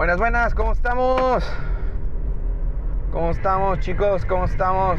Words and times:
Buenas, 0.00 0.16
buenas, 0.16 0.54
¿cómo 0.54 0.72
estamos? 0.72 1.52
¿Cómo 3.12 3.32
estamos, 3.32 3.80
chicos? 3.80 4.24
¿Cómo 4.24 4.46
estamos? 4.46 4.98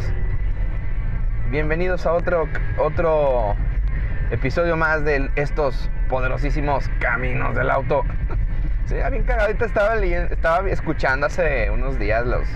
Bienvenidos 1.50 2.06
a 2.06 2.14
otro, 2.14 2.48
otro 2.78 3.56
episodio 4.30 4.78
más 4.78 5.04
de 5.04 5.32
estos 5.38 5.90
poderosísimos 6.08 6.88
caminos 7.00 7.56
del 7.56 7.72
auto. 7.72 8.04
Sí, 8.86 8.96
bien 9.10 9.24
cagadita 9.24 9.66
estaba, 9.66 9.96
estaba 9.96 10.70
escuchando 10.70 11.26
hace 11.26 11.72
unos 11.72 11.98
días 11.98 12.28
los, 12.28 12.48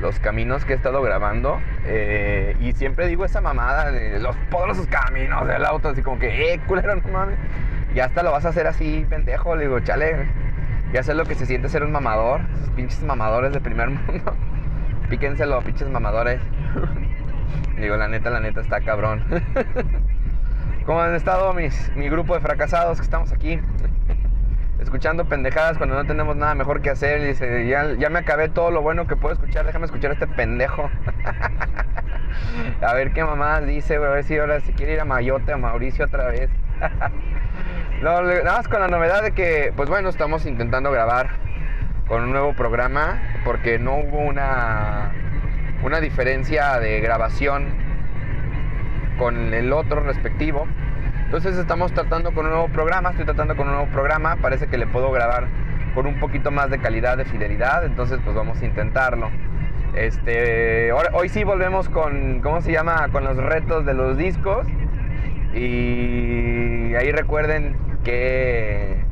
los 0.00 0.18
caminos 0.18 0.64
que 0.64 0.72
he 0.72 0.76
estado 0.76 1.00
grabando. 1.02 1.60
Eh, 1.84 2.56
y 2.58 2.72
siempre 2.72 3.06
digo 3.06 3.24
esa 3.24 3.40
mamada 3.40 3.92
de 3.92 4.18
los 4.18 4.34
poderosos 4.50 4.88
caminos 4.88 5.46
del 5.46 5.64
auto, 5.64 5.90
así 5.90 6.02
como 6.02 6.18
que, 6.18 6.52
eh, 6.52 6.60
culero, 6.66 6.96
no 6.96 7.12
mames. 7.12 7.38
Y 7.94 8.00
hasta 8.00 8.24
lo 8.24 8.32
vas 8.32 8.44
a 8.44 8.48
hacer 8.48 8.66
así, 8.66 9.06
pendejo. 9.08 9.54
Le 9.54 9.64
digo, 9.64 9.78
chale, 9.80 10.26
ya 10.92 11.02
sé 11.02 11.14
lo 11.14 11.24
que 11.24 11.34
se 11.34 11.46
siente 11.46 11.68
ser 11.68 11.82
un 11.84 11.92
mamador. 11.92 12.40
Esos 12.56 12.70
pinches 12.70 13.02
mamadores 13.02 13.52
de 13.52 13.60
primer 13.60 13.90
mundo. 13.90 14.34
Píquenselo, 15.08 15.60
pinches 15.62 15.88
mamadores. 15.88 16.40
Digo, 17.78 17.96
la 17.96 18.08
neta, 18.08 18.30
la 18.30 18.40
neta 18.40 18.60
está 18.60 18.80
cabrón. 18.80 19.24
¿Cómo 20.86 21.00
han 21.00 21.14
estado 21.14 21.52
mis, 21.54 21.90
mi 21.94 22.08
grupo 22.08 22.34
de 22.34 22.40
fracasados 22.40 22.98
que 22.98 23.04
estamos 23.04 23.32
aquí? 23.32 23.60
Escuchando 24.80 25.26
pendejadas 25.26 25.76
cuando 25.76 25.94
no 25.94 26.04
tenemos 26.04 26.36
nada 26.36 26.54
mejor 26.54 26.80
que 26.80 26.90
hacer. 26.90 27.22
Dice, 27.22 27.66
ya, 27.66 27.94
ya 27.94 28.10
me 28.10 28.18
acabé 28.18 28.48
todo 28.48 28.70
lo 28.70 28.82
bueno 28.82 29.06
que 29.06 29.14
puedo 29.14 29.34
escuchar, 29.34 29.66
déjame 29.66 29.84
escuchar 29.86 30.10
a 30.10 30.14
este 30.14 30.26
pendejo. 30.26 30.90
a 32.80 32.94
ver 32.94 33.12
qué 33.12 33.24
mamá 33.24 33.60
dice, 33.60 33.96
a 33.96 34.00
ver 34.00 34.24
si 34.24 34.38
ahora 34.38 34.60
si 34.60 34.72
quiere 34.72 34.94
ir 34.94 35.00
a 35.00 35.04
Mayote, 35.04 35.52
a 35.52 35.56
Mauricio 35.56 36.06
otra 36.06 36.28
vez. 36.28 36.50
Nada 38.02 38.22
más 38.44 38.66
con 38.66 38.80
la 38.80 38.88
novedad 38.88 39.22
de 39.22 39.32
que, 39.32 39.74
pues 39.76 39.90
bueno, 39.90 40.08
estamos 40.08 40.46
intentando 40.46 40.90
grabar 40.90 41.28
con 42.08 42.22
un 42.22 42.30
nuevo 42.30 42.54
programa 42.54 43.20
porque 43.44 43.78
no 43.78 43.96
hubo 43.96 44.20
una, 44.20 45.12
una 45.82 46.00
diferencia 46.00 46.80
de 46.80 47.00
grabación 47.00 47.66
con 49.18 49.52
el 49.52 49.74
otro 49.74 50.00
respectivo. 50.00 50.66
Entonces 51.26 51.58
estamos 51.58 51.92
tratando 51.92 52.32
con 52.32 52.46
un 52.46 52.52
nuevo 52.52 52.68
programa, 52.68 53.10
estoy 53.10 53.26
tratando 53.26 53.54
con 53.54 53.68
un 53.68 53.74
nuevo 53.74 53.90
programa, 53.92 54.36
parece 54.36 54.66
que 54.66 54.78
le 54.78 54.86
puedo 54.86 55.12
grabar 55.12 55.48
con 55.94 56.06
un 56.06 56.18
poquito 56.18 56.50
más 56.50 56.70
de 56.70 56.78
calidad, 56.78 57.18
de 57.18 57.26
fidelidad, 57.26 57.84
entonces 57.84 58.18
pues 58.24 58.34
vamos 58.34 58.62
a 58.62 58.64
intentarlo. 58.64 59.28
Este, 59.94 60.90
hoy 60.92 61.28
sí 61.28 61.44
volvemos 61.44 61.90
con, 61.90 62.40
¿cómo 62.40 62.62
se 62.62 62.72
llama? 62.72 63.08
Con 63.12 63.24
los 63.24 63.36
retos 63.36 63.84
de 63.84 63.92
los 63.92 64.16
discos. 64.16 64.66
Y 65.52 66.94
ahí 66.94 67.10
recuerden 67.10 67.89
que 68.04 69.04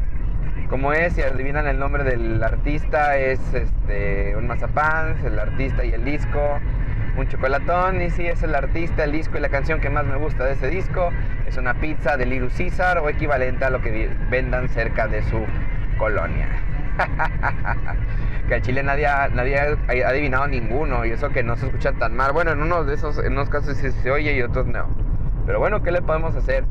como 0.69 0.93
es, 0.93 1.15
si 1.15 1.23
adivinan 1.23 1.67
el 1.67 1.79
nombre 1.79 2.05
del 2.05 2.43
artista, 2.43 3.17
es 3.17 3.41
este, 3.55 4.37
un 4.37 4.47
mazapán, 4.47 5.17
el 5.25 5.39
artista 5.39 5.85
y 5.85 5.93
el 5.93 6.05
disco, 6.05 6.59
un 7.17 7.27
chocolatón, 7.27 8.03
y 8.03 8.11
si 8.11 8.27
es 8.27 8.43
el 8.43 8.55
artista, 8.55 9.05
el 9.05 9.13
disco 9.13 9.39
y 9.39 9.41
la 9.41 9.49
canción 9.49 9.81
que 9.81 9.89
más 9.89 10.05
me 10.05 10.17
gusta 10.17 10.45
de 10.45 10.53
ese 10.53 10.69
disco, 10.69 11.11
es 11.47 11.57
una 11.57 11.75
pizza 11.75 12.17
de 12.17 12.27
Little 12.27 12.51
Caesar 12.57 12.99
o 12.99 13.09
equivalente 13.09 13.65
a 13.65 13.71
lo 13.71 13.81
que 13.81 14.11
vendan 14.31 14.69
cerca 14.69 15.09
de 15.09 15.23
su 15.23 15.41
colonia. 15.97 16.49
que 18.49 18.55
al 18.55 18.63
chile 18.63 18.83
nadie 18.83 19.07
nadie 19.33 19.59
ha 19.59 20.09
adivinado 20.09 20.49
ninguno 20.49 21.05
y 21.05 21.11
eso 21.11 21.31
que 21.31 21.43
no 21.43 21.57
se 21.57 21.67
escucha 21.67 21.93
tan 21.93 22.15
mal. 22.15 22.33
Bueno, 22.33 22.53
en 22.53 22.61
unos 22.61 22.87
de 22.87 22.95
esos, 22.95 23.19
en 23.19 23.33
unos 23.33 23.49
casos 23.49 23.77
sí 23.77 23.91
se 23.91 24.11
oye 24.11 24.35
y 24.35 24.43
otros 24.43 24.67
no. 24.67 24.87
Pero 25.47 25.61
bueno, 25.61 25.83
¿qué 25.83 25.93
le 25.93 26.03
podemos 26.03 26.35
hacer? 26.37 26.65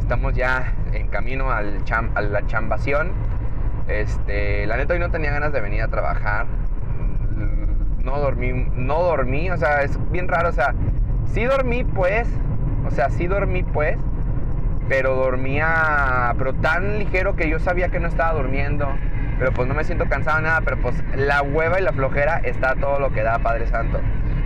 Estamos 0.00 0.34
ya 0.34 0.72
en 0.92 1.08
camino 1.08 1.50
al 1.52 1.84
a 2.14 2.20
la 2.22 2.46
chambación. 2.46 3.12
Este, 3.88 4.66
la 4.66 4.76
neta 4.76 4.94
hoy 4.94 5.00
no 5.00 5.10
tenía 5.10 5.30
ganas 5.30 5.52
de 5.52 5.60
venir 5.60 5.82
a 5.82 5.88
trabajar. 5.88 6.46
No 8.04 8.18
dormí, 8.18 8.66
no 8.74 9.02
dormí, 9.02 9.50
o 9.50 9.56
sea, 9.56 9.82
es 9.82 9.98
bien 10.10 10.26
raro, 10.26 10.48
o 10.48 10.52
sea, 10.52 10.74
sí 11.32 11.44
dormí 11.44 11.84
pues, 11.84 12.26
o 12.86 12.90
sea, 12.90 13.10
sí 13.10 13.26
dormí 13.26 13.62
pues, 13.62 13.98
pero 14.88 15.14
dormía, 15.14 16.34
pero 16.38 16.54
tan 16.54 16.98
ligero 16.98 17.36
que 17.36 17.48
yo 17.48 17.58
sabía 17.58 17.88
que 17.88 18.00
no 18.00 18.08
estaba 18.08 18.32
durmiendo, 18.32 18.88
pero 19.38 19.52
pues 19.52 19.68
no 19.68 19.74
me 19.74 19.84
siento 19.84 20.06
cansado 20.06 20.40
nada, 20.40 20.62
pero 20.64 20.78
pues 20.80 20.94
la 21.14 21.42
hueva 21.42 21.78
y 21.78 21.82
la 21.82 21.92
flojera 21.92 22.38
está 22.38 22.74
todo 22.74 22.98
lo 22.98 23.12
que 23.12 23.22
da, 23.22 23.38
Padre 23.38 23.66
Santo. 23.66 24.00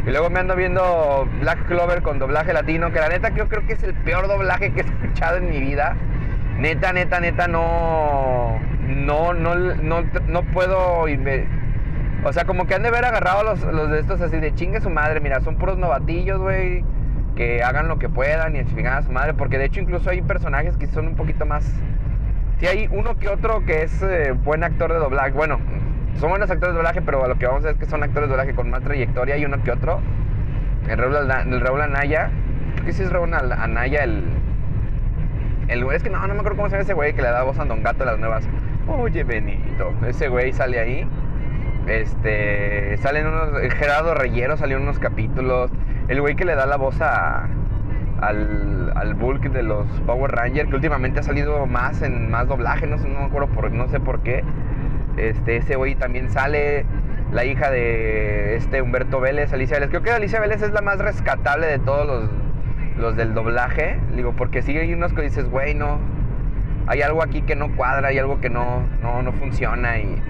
Y 0.06 0.10
luego 0.10 0.28
me 0.28 0.40
ando 0.40 0.54
viendo 0.54 1.26
Black 1.40 1.66
Clover 1.66 2.02
con 2.02 2.18
doblaje 2.18 2.52
latino, 2.52 2.92
que 2.92 3.00
la 3.00 3.08
neta 3.08 3.30
yo 3.30 3.48
creo 3.48 3.66
que 3.66 3.72
es 3.72 3.82
el 3.82 3.94
peor 3.94 4.28
doblaje 4.28 4.72
que 4.72 4.82
he 4.82 4.84
escuchado 4.84 5.38
en 5.38 5.48
mi 5.48 5.60
vida. 5.60 5.96
Neta, 6.58 6.92
neta, 6.92 7.20
neta, 7.20 7.48
no. 7.48 8.58
No, 8.86 9.32
no, 9.32 9.54
no, 9.54 10.04
no 10.26 10.42
puedo. 10.42 11.06
O 12.24 12.32
sea, 12.32 12.44
como 12.44 12.66
que 12.66 12.74
han 12.74 12.82
de 12.82 12.88
haber 12.88 13.06
agarrado 13.06 13.44
los, 13.44 13.62
los 13.62 13.90
de 13.90 14.00
estos 14.00 14.20
así 14.20 14.36
de 14.36 14.54
chingue 14.54 14.80
su 14.82 14.90
madre. 14.90 15.20
Mira, 15.20 15.40
son 15.40 15.56
puros 15.56 15.78
novatillos, 15.78 16.38
güey. 16.38 16.84
Que 17.34 17.62
hagan 17.62 17.88
lo 17.88 17.98
que 17.98 18.10
puedan 18.10 18.56
y 18.56 18.58
a 18.60 19.02
su 19.02 19.10
madre. 19.10 19.32
Porque 19.32 19.56
de 19.56 19.64
hecho, 19.64 19.80
incluso 19.80 20.10
hay 20.10 20.20
personajes 20.20 20.76
que 20.76 20.86
son 20.86 21.08
un 21.08 21.16
poquito 21.16 21.46
más. 21.46 21.64
Sí, 22.60 22.66
hay 22.66 22.88
uno 22.92 23.18
que 23.18 23.28
otro 23.28 23.64
que 23.64 23.82
es 23.82 24.02
eh, 24.02 24.32
buen 24.32 24.64
actor 24.64 24.92
de 24.92 24.98
doblaje. 24.98 25.30
Bueno, 25.30 25.58
son 26.18 26.30
buenos 26.30 26.50
actores 26.50 26.74
de 26.74 26.76
doblaje, 26.76 27.02
pero 27.02 27.26
lo 27.26 27.36
que 27.36 27.46
vamos 27.46 27.62
a 27.62 27.66
ver 27.66 27.74
es 27.74 27.80
que 27.80 27.86
son 27.86 28.02
actores 28.02 28.28
de 28.28 28.36
doblaje 28.36 28.54
con 28.54 28.70
más 28.70 28.82
trayectoria 28.82 29.36
y 29.36 29.44
uno 29.44 29.62
que 29.62 29.72
otro. 29.72 30.00
El 30.88 30.98
Raúl, 30.98 31.16
el 31.16 31.60
Raúl 31.60 31.80
Anaya, 31.80 32.30
¿qué 32.84 32.92
si 32.92 33.02
es 33.02 33.10
Raúl 33.10 33.32
Anaya 33.34 34.04
el. 34.04 34.24
El 35.68 35.82
güey, 35.82 35.96
es 35.96 36.02
que 36.02 36.10
no, 36.10 36.20
no 36.20 36.34
me 36.34 36.40
acuerdo 36.40 36.56
cómo 36.56 36.68
se 36.68 36.72
llama 36.72 36.82
ese 36.82 36.92
güey 36.92 37.14
que 37.14 37.22
le 37.22 37.28
da 37.28 37.42
voz 37.42 37.58
a 37.58 37.64
Don 37.64 37.82
Gato 37.82 38.02
a 38.02 38.06
las 38.06 38.18
nuevas. 38.18 38.46
Oye, 38.86 39.24
Benito. 39.24 39.94
Ese 40.06 40.28
güey 40.28 40.52
sale 40.52 40.78
ahí. 40.78 41.08
Este. 41.86 42.96
Salen 42.98 43.26
unos. 43.26 43.50
Gerardo 43.72 44.14
Reyero 44.14 44.56
salió 44.56 44.76
unos 44.76 44.98
capítulos. 44.98 45.70
El 46.08 46.20
güey 46.20 46.36
que 46.36 46.44
le 46.44 46.54
da 46.54 46.66
la 46.66 46.76
voz 46.76 47.00
a. 47.00 47.48
Al, 48.20 48.92
al 48.94 49.14
Bulk 49.14 49.42
de 49.50 49.62
los 49.62 49.86
Power 50.06 50.30
Rangers, 50.30 50.68
que 50.70 50.76
últimamente 50.76 51.20
ha 51.20 51.22
salido 51.22 51.66
más 51.66 52.00
en 52.00 52.30
más 52.30 52.46
doblaje, 52.46 52.86
no 52.86 52.96
sé, 52.96 53.08
no 53.08 53.18
me 53.18 53.24
acuerdo 53.26 53.48
por, 53.48 53.70
no 53.70 53.88
sé 53.88 54.00
por 54.00 54.20
qué. 54.20 54.44
Este, 55.16 55.56
ese 55.56 55.76
güey 55.76 55.94
también 55.94 56.30
sale 56.30 56.84
la 57.32 57.44
hija 57.44 57.70
de 57.70 58.56
este 58.56 58.82
Humberto 58.82 59.20
Vélez, 59.20 59.52
Alicia 59.52 59.76
Vélez. 59.76 59.90
Creo 59.90 60.02
que 60.02 60.10
Alicia 60.10 60.40
Vélez 60.40 60.62
es 60.62 60.72
la 60.72 60.80
más 60.80 60.98
rescatable 60.98 61.66
de 61.66 61.78
todos 61.78 62.06
los, 62.06 62.30
los 62.98 63.16
del 63.16 63.34
doblaje. 63.34 63.98
Digo, 64.14 64.32
porque 64.32 64.62
sí 64.62 64.76
hay 64.76 64.92
unos 64.92 65.12
que 65.12 65.22
dices, 65.22 65.48
güey, 65.50 65.74
no. 65.74 65.98
Hay 66.86 67.02
algo 67.02 67.22
aquí 67.22 67.42
que 67.42 67.56
no 67.56 67.74
cuadra, 67.76 68.08
hay 68.08 68.18
algo 68.18 68.40
que 68.40 68.50
no, 68.50 68.82
no, 69.02 69.22
no 69.22 69.32
funciona. 69.32 69.98
Y, 69.98 70.22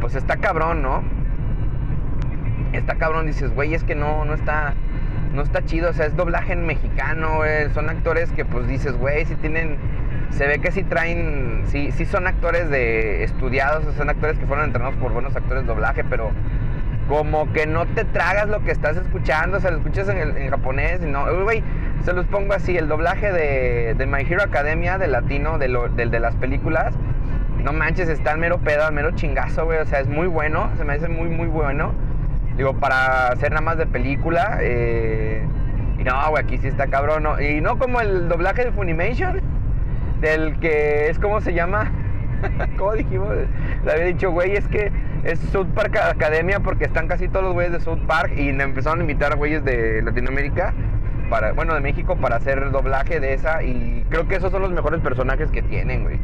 pues 0.00 0.14
está 0.14 0.36
cabrón, 0.36 0.82
¿no? 0.82 1.02
Está 2.72 2.96
cabrón, 2.96 3.26
dices, 3.26 3.54
güey, 3.54 3.74
es 3.74 3.84
que 3.84 3.94
no, 3.94 4.24
no 4.24 4.34
está. 4.34 4.74
No 5.34 5.42
está 5.42 5.64
chido, 5.64 5.90
o 5.90 5.92
sea, 5.92 6.06
es 6.06 6.14
doblaje 6.14 6.52
en 6.52 6.64
mexicano, 6.64 7.40
Son 7.72 7.90
actores 7.90 8.30
que 8.30 8.44
pues 8.44 8.68
dices, 8.68 8.96
güey, 8.96 9.24
si 9.24 9.34
tienen 9.34 9.78
se 10.30 10.46
ve 10.46 10.58
que 10.58 10.72
sí 10.72 10.82
traen, 10.82 11.64
sí, 11.66 11.90
son 12.06 12.26
actores 12.26 12.68
de 12.70 13.24
estudiados, 13.24 13.84
son 13.96 14.10
actores 14.10 14.38
que 14.38 14.46
fueron 14.46 14.66
entrenados 14.66 14.96
por 14.96 15.12
buenos 15.12 15.34
actores 15.36 15.62
de 15.62 15.68
doblaje, 15.68 16.04
pero 16.04 16.30
como 17.08 17.52
que 17.52 17.66
no 17.66 17.86
te 17.86 18.04
tragas 18.04 18.48
lo 18.48 18.64
que 18.64 18.70
estás 18.70 18.96
escuchando, 18.96 19.58
o 19.58 19.60
sea, 19.60 19.70
lo 19.70 19.78
escuchas 19.78 20.08
en, 20.08 20.50
japonés 20.50 21.00
y 21.02 21.06
no, 21.06 21.26
güey, 21.44 21.62
se 22.04 22.12
los 22.12 22.26
pongo 22.26 22.54
así, 22.54 22.76
el 22.76 22.88
doblaje 22.88 23.30
de, 23.30 23.94
de 23.94 24.06
My 24.06 24.22
Hero 24.22 24.42
Academia, 24.42 24.98
de 24.98 25.08
latino, 25.08 25.58
de 25.58 25.68
del 25.96 26.10
de 26.10 26.20
las 26.20 26.34
películas, 26.36 26.94
no 27.62 27.72
manches, 27.72 28.08
está 28.08 28.32
al 28.32 28.38
mero 28.38 28.58
pedo, 28.58 28.84
al 28.84 28.92
mero 28.92 29.10
chingazo, 29.12 29.64
güey, 29.64 29.78
o 29.78 29.86
sea, 29.86 30.00
es 30.00 30.08
muy 30.08 30.26
bueno, 30.26 30.70
se 30.76 30.84
me 30.84 30.94
hace 30.94 31.08
muy, 31.08 31.28
muy 31.28 31.48
bueno, 31.48 31.92
digo, 32.56 32.74
para 32.74 33.28
hacer 33.28 33.50
nada 33.50 33.62
más 33.62 33.78
de 33.78 33.86
película, 33.86 34.58
eh, 34.60 35.42
y 35.98 36.04
no, 36.04 36.30
güey, 36.30 36.44
aquí 36.44 36.58
sí 36.58 36.68
está 36.68 36.88
cabrón, 36.88 37.22
¿no? 37.22 37.40
y 37.40 37.60
no 37.60 37.78
como 37.78 38.00
el 38.00 38.28
doblaje 38.28 38.64
de 38.64 38.72
Funimation, 38.72 39.40
del 40.24 40.58
que 40.58 41.10
es 41.10 41.18
como 41.18 41.40
se 41.40 41.52
llama, 41.52 41.92
¿cómo 42.78 42.94
dijimos? 42.94 43.28
Le 43.84 43.92
había 43.92 44.06
dicho, 44.06 44.30
güey, 44.30 44.56
es 44.56 44.66
que 44.68 44.90
es 45.22 45.38
South 45.52 45.68
Park 45.74 45.96
Academia 45.98 46.60
porque 46.60 46.84
están 46.84 47.08
casi 47.08 47.28
todos 47.28 47.44
los 47.44 47.52
güeyes 47.52 47.72
de 47.72 47.80
South 47.80 48.00
Park 48.06 48.32
y 48.36 48.48
empezaron 48.48 49.00
a 49.00 49.02
invitar 49.02 49.32
a 49.32 49.36
güeyes 49.36 49.64
de 49.64 50.02
Latinoamérica, 50.02 50.72
para, 51.28 51.52
bueno, 51.52 51.74
de 51.74 51.80
México 51.80 52.16
para 52.16 52.36
hacer 52.36 52.70
doblaje 52.70 53.20
de 53.20 53.34
esa 53.34 53.62
y 53.62 54.04
creo 54.08 54.26
que 54.26 54.36
esos 54.36 54.50
son 54.50 54.62
los 54.62 54.72
mejores 54.72 55.00
personajes 55.00 55.50
que 55.50 55.62
tienen, 55.62 56.04
güey. 56.04 56.18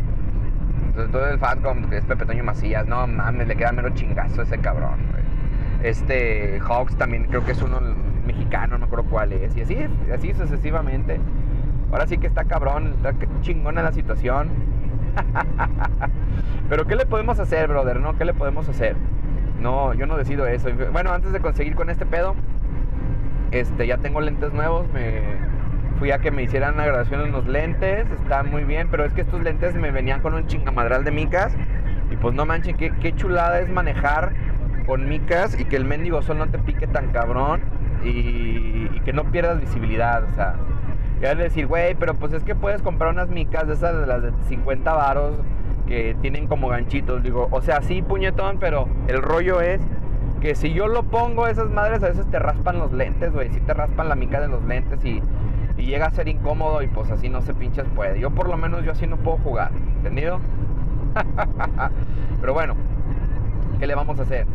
Entonces 0.87 1.13
todo 1.13 1.29
el 1.29 1.39
Fatcom, 1.39 1.85
que 1.91 1.99
es 1.99 2.05
Pepe 2.05 2.25
Toño 2.25 2.43
Macías, 2.43 2.87
no 2.87 3.07
mames, 3.07 3.49
le 3.49 3.57
queda 3.57 3.73
mero 3.73 3.91
chingazo 3.91 4.43
ese 4.43 4.59
cabrón, 4.59 4.99
güey. 5.11 5.25
Este 5.83 6.59
Hawks 6.61 6.97
también 6.97 7.25
creo 7.25 7.45
que 7.45 7.53
es 7.53 7.63
uno 7.63 7.81
mexicano, 8.27 8.79
no 8.79 8.87
me 8.87 9.03
cuál 9.05 9.33
es, 9.33 9.57
y 9.57 9.63
así, 9.63 9.77
así 10.13 10.35
sucesivamente. 10.35 11.19
Ahora 11.93 12.07
sí 12.07 12.19
que 12.19 12.27
está 12.27 12.45
cabrón, 12.45 12.95
está 12.97 13.13
chingona 13.43 13.83
la 13.83 13.93
situación. 13.93 14.49
Pero 16.69 16.87
¿qué 16.87 16.95
le 16.95 17.07
podemos 17.07 17.39
hacer, 17.39 17.69
brother? 17.69 18.01
¿No? 18.01 18.17
¿Qué 18.17 18.25
le 18.25 18.35
podemos 18.35 18.69
hacer? 18.69 18.97
No, 19.61 19.93
yo 19.95 20.07
no 20.07 20.17
decido 20.17 20.47
eso. 20.47 20.69
Bueno, 20.93 21.13
antes 21.13 21.33
de 21.33 21.41
conseguir 21.41 21.75
con 21.75 21.91
este 21.91 22.07
pedo, 22.07 22.35
este, 23.51 23.87
ya 23.87 23.99
tengo 23.99 24.21
lentes 24.21 24.53
nuevos. 24.53 24.87
Me 24.93 25.23
fui 25.99 26.13
a 26.13 26.19
que 26.19 26.31
me 26.31 26.43
hicieran 26.43 26.75
una 26.75 26.87
graduación 26.87 27.23
en 27.23 27.29
unos 27.31 27.47
lentes. 27.47 28.07
Está 28.23 28.43
muy 28.43 28.65
bien, 28.65 28.89
pero 28.91 29.05
es 29.05 29.13
que 29.13 29.23
estos 29.23 29.43
lentes 29.43 29.75
me 29.75 29.91
venían 29.91 30.21
con 30.21 30.35
un 30.35 30.47
chingamadral 30.47 31.05
de 31.05 31.11
micas. 31.11 31.53
Y 32.11 32.17
pues 32.17 32.35
no 32.35 32.47
manchen, 32.47 32.77
qué, 32.77 32.93
qué 33.01 33.15
chulada 33.15 33.61
es 33.61 33.69
manejar 33.69 34.33
con 34.87 35.09
micas 35.09 35.59
y 35.59 35.65
que 35.65 35.77
el 35.77 35.85
mendigo 35.85 36.23
sol 36.23 36.39
no 36.39 36.49
te 36.49 36.59
pique 36.59 36.89
tan 36.89 37.13
cabrón 37.13 37.61
y, 38.03 38.89
que 39.05 39.13
no 39.13 39.25
pierdas 39.25 39.61
visibilidad. 39.61 40.25
O 40.25 40.35
sea, 40.35 40.55
ya 41.21 41.35
decir, 41.35 41.67
güey, 41.67 41.95
pero 41.95 42.15
pues 42.15 42.33
es 42.33 42.43
que 42.43 42.55
puedes 42.55 42.83
comprar 42.83 43.13
unas 43.13 43.29
micas 43.29 43.67
de 43.67 43.75
esas 43.75 43.99
de 43.99 44.07
las 44.07 44.23
de 44.23 44.33
50 44.49 44.93
varos 44.93 45.37
que 45.87 46.17
tienen 46.23 46.47
como 46.47 46.69
ganchitos. 46.69 47.23
Digo, 47.23 47.49
o 47.51 47.63
sea, 47.63 47.83
sí, 47.83 48.01
puñetón, 48.01 48.59
pero 48.59 48.89
el 49.09 49.23
rollo 49.23 49.61
es 49.61 49.81
que 50.41 50.55
si 50.55 50.73
yo 50.73 50.89
lo 50.89 51.03
pongo, 51.03 51.47
esas 51.47 51.69
madres 51.69 52.03
a 52.03 52.09
veces 52.09 52.27
te 52.31 52.39
raspan 52.39 52.79
los 52.79 52.93
lentes, 52.93 53.33
güey. 53.33 53.51
Si 53.51 53.61
te 53.61 53.75
raspan 53.75 54.09
la 54.09 54.15
mica 54.15 54.41
de 54.41 54.49
los 54.49 54.65
lentes 54.65 55.05
y, 55.05 55.21
y, 55.77 55.87
llega 55.87 56.07
a 56.07 56.11
ser 56.11 56.29
incómodo 56.29 56.83
y 56.83 56.89
pues 56.89 57.11
así 57.11 57.29
no 57.29 57.43
se 57.43 57.53
pinches 57.53 57.87
puede. 57.95 58.19
Yo 58.19 58.31
por 58.31 58.49
lo 58.49 58.57
menos 58.57 58.85
yo 58.85 58.93
así 58.93 59.07
no 59.07 59.17
puedo 59.17 59.37
jugar, 59.39 59.71
¿entendido? 59.97 60.41
pero 62.41 62.55
bueno, 62.55 62.75
¿qué 63.79 63.87
le 63.87 63.95
vamos 63.95 64.19
a 64.19 64.23
hacer? 64.23 64.47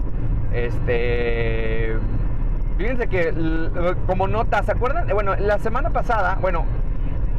Este. 0.54 1.96
Fíjense 2.77 3.07
que, 3.07 3.33
como 4.06 4.27
nota, 4.27 4.62
¿se 4.63 4.74
acuerdan? 4.74 5.07
Bueno, 5.13 5.36
la 5.38 5.60
semana 5.60 5.92
pasada, 5.92 6.38
bueno, 6.42 6.66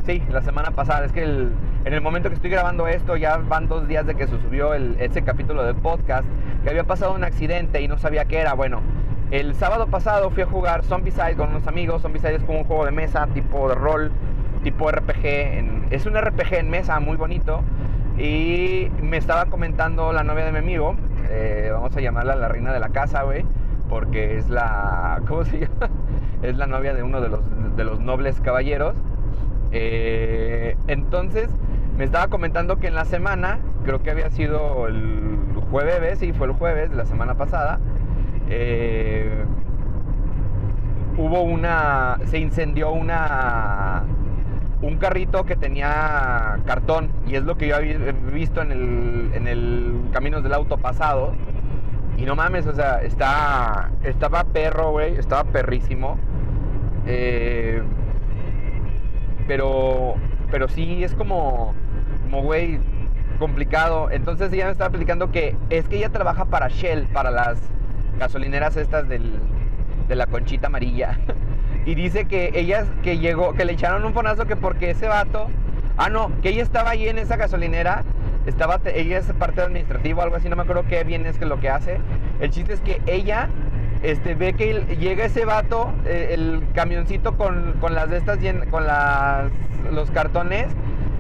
sí, 0.06 0.22
la 0.30 0.40
semana 0.40 0.70
pasada, 0.70 1.04
es 1.04 1.12
que 1.12 1.24
en 1.24 1.92
el 1.92 2.00
momento 2.00 2.30
que 2.30 2.36
estoy 2.36 2.50
grabando 2.50 2.88
esto, 2.88 3.16
ya 3.16 3.36
van 3.36 3.68
dos 3.68 3.86
días 3.86 4.06
de 4.06 4.14
que 4.14 4.26
se 4.26 4.40
subió 4.40 4.72
ese 4.72 5.22
capítulo 5.22 5.62
del 5.62 5.74
podcast, 5.74 6.26
que 6.64 6.70
había 6.70 6.84
pasado 6.84 7.12
un 7.12 7.22
accidente 7.22 7.82
y 7.82 7.88
no 7.88 7.98
sabía 7.98 8.24
qué 8.24 8.38
era. 8.38 8.54
Bueno, 8.54 8.80
el 9.30 9.54
sábado 9.54 9.88
pasado 9.88 10.30
fui 10.30 10.42
a 10.42 10.46
jugar 10.46 10.82
Zombicide 10.84 11.34
con 11.36 11.50
unos 11.50 11.66
amigos. 11.66 12.00
Zombicide 12.00 12.36
es 12.36 12.42
como 12.42 12.60
un 12.60 12.64
juego 12.64 12.86
de 12.86 12.92
mesa, 12.92 13.26
tipo 13.34 13.68
de 13.68 13.74
rol, 13.74 14.10
tipo 14.62 14.90
RPG. 14.90 15.90
es 15.90 16.06
un 16.06 16.18
RPG 16.18 16.54
en 16.54 16.70
mesa 16.70 16.98
muy 16.98 17.18
bonito. 17.18 17.60
Y 18.16 18.90
me 19.02 19.18
estaba 19.18 19.44
comentando 19.44 20.14
la 20.14 20.24
novia 20.24 20.46
de 20.46 20.52
mi 20.52 20.58
amigo, 20.58 20.96
eh, 21.28 21.68
vamos 21.70 21.94
a 21.94 22.00
llamarla 22.00 22.34
la 22.34 22.48
reina 22.48 22.72
de 22.72 22.80
la 22.80 22.88
casa, 22.88 23.22
güey 23.24 23.44
porque 23.88 24.38
es 24.38 24.48
la, 24.48 25.20
¿cómo 25.26 25.44
se 25.44 25.60
llama? 25.60 25.90
Es 26.42 26.56
la 26.56 26.66
novia 26.66 26.92
de 26.92 27.02
uno 27.02 27.20
de 27.20 27.30
los, 27.30 27.40
de 27.76 27.84
los 27.84 28.00
nobles 28.00 28.40
caballeros. 28.40 28.94
Eh, 29.72 30.76
entonces 30.86 31.48
me 31.96 32.04
estaba 32.04 32.28
comentando 32.28 32.76
que 32.76 32.88
en 32.88 32.94
la 32.94 33.06
semana, 33.06 33.58
creo 33.84 34.02
que 34.02 34.10
había 34.10 34.30
sido 34.30 34.86
el 34.86 35.38
jueves, 35.70 36.18
sí, 36.18 36.32
fue 36.32 36.48
el 36.48 36.52
jueves 36.52 36.90
de 36.90 36.96
la 36.96 37.06
semana 37.06 37.34
pasada, 37.34 37.78
eh, 38.48 39.44
hubo 41.16 41.40
una, 41.42 42.18
se 42.26 42.38
incendió 42.38 42.92
una, 42.92 44.04
un 44.82 44.98
carrito 44.98 45.44
que 45.44 45.56
tenía 45.56 46.58
cartón 46.66 47.08
y 47.26 47.36
es 47.36 47.44
lo 47.44 47.56
que 47.56 47.68
yo 47.68 47.76
había 47.76 47.96
visto 48.32 48.60
en 48.60 48.72
el, 48.72 49.30
en 49.34 49.48
el 49.48 49.94
Caminos 50.12 50.42
del 50.42 50.52
Auto 50.52 50.76
pasado 50.76 51.32
y 52.16 52.22
no 52.24 52.34
mames, 52.34 52.66
o 52.66 52.74
sea, 52.74 53.02
está, 53.02 53.90
estaba 54.02 54.44
perro, 54.44 54.92
güey, 54.92 55.16
estaba 55.16 55.44
perrísimo. 55.44 56.16
Eh, 57.06 57.82
pero, 59.46 60.14
pero 60.50 60.68
sí 60.68 61.04
es 61.04 61.14
como, 61.14 61.74
como, 62.24 62.42
güey, 62.42 62.78
complicado. 63.38 64.10
Entonces 64.10 64.52
ella 64.52 64.66
me 64.66 64.72
estaba 64.72 64.88
explicando 64.88 65.30
que 65.30 65.54
es 65.68 65.86
que 65.88 65.96
ella 65.96 66.08
trabaja 66.08 66.46
para 66.46 66.68
Shell, 66.68 67.06
para 67.12 67.30
las 67.30 67.58
gasolineras 68.18 68.76
estas 68.76 69.08
del, 69.08 69.38
de 70.08 70.16
la 70.16 70.26
conchita 70.26 70.68
amarilla. 70.68 71.18
y 71.86 71.94
dice 71.94 72.24
que 72.24 72.50
ella, 72.54 72.86
que 73.02 73.18
llegó, 73.18 73.52
que 73.52 73.66
le 73.66 73.74
echaron 73.74 74.04
un 74.04 74.14
fonazo 74.14 74.46
que 74.46 74.56
porque 74.56 74.90
ese 74.90 75.06
vato, 75.06 75.48
ah 75.98 76.08
no, 76.08 76.30
que 76.40 76.48
ella 76.48 76.62
estaba 76.62 76.90
ahí 76.90 77.08
en 77.08 77.18
esa 77.18 77.36
gasolinera 77.36 78.04
estaba, 78.46 78.80
ella 78.94 79.18
es 79.18 79.26
parte 79.32 79.60
administrativa 79.60 80.22
algo 80.22 80.36
así, 80.36 80.48
no 80.48 80.56
me 80.56 80.62
acuerdo 80.62 80.84
qué 80.88 81.04
bien 81.04 81.26
es 81.26 81.38
que 81.38 81.46
lo 81.46 81.60
que 81.60 81.68
hace. 81.68 81.98
El 82.40 82.50
chiste 82.50 82.74
es 82.74 82.80
que 82.80 83.00
ella 83.06 83.48
este, 84.02 84.34
ve 84.34 84.52
que 84.52 84.96
llega 84.98 85.24
ese 85.24 85.44
vato, 85.44 85.92
eh, 86.04 86.30
el 86.32 86.62
camioncito 86.74 87.36
con, 87.36 87.74
con, 87.80 87.94
las 87.94 88.10
de 88.10 88.18
estas, 88.18 88.38
con 88.70 88.86
las, 88.86 89.50
los 89.92 90.10
cartones, 90.10 90.66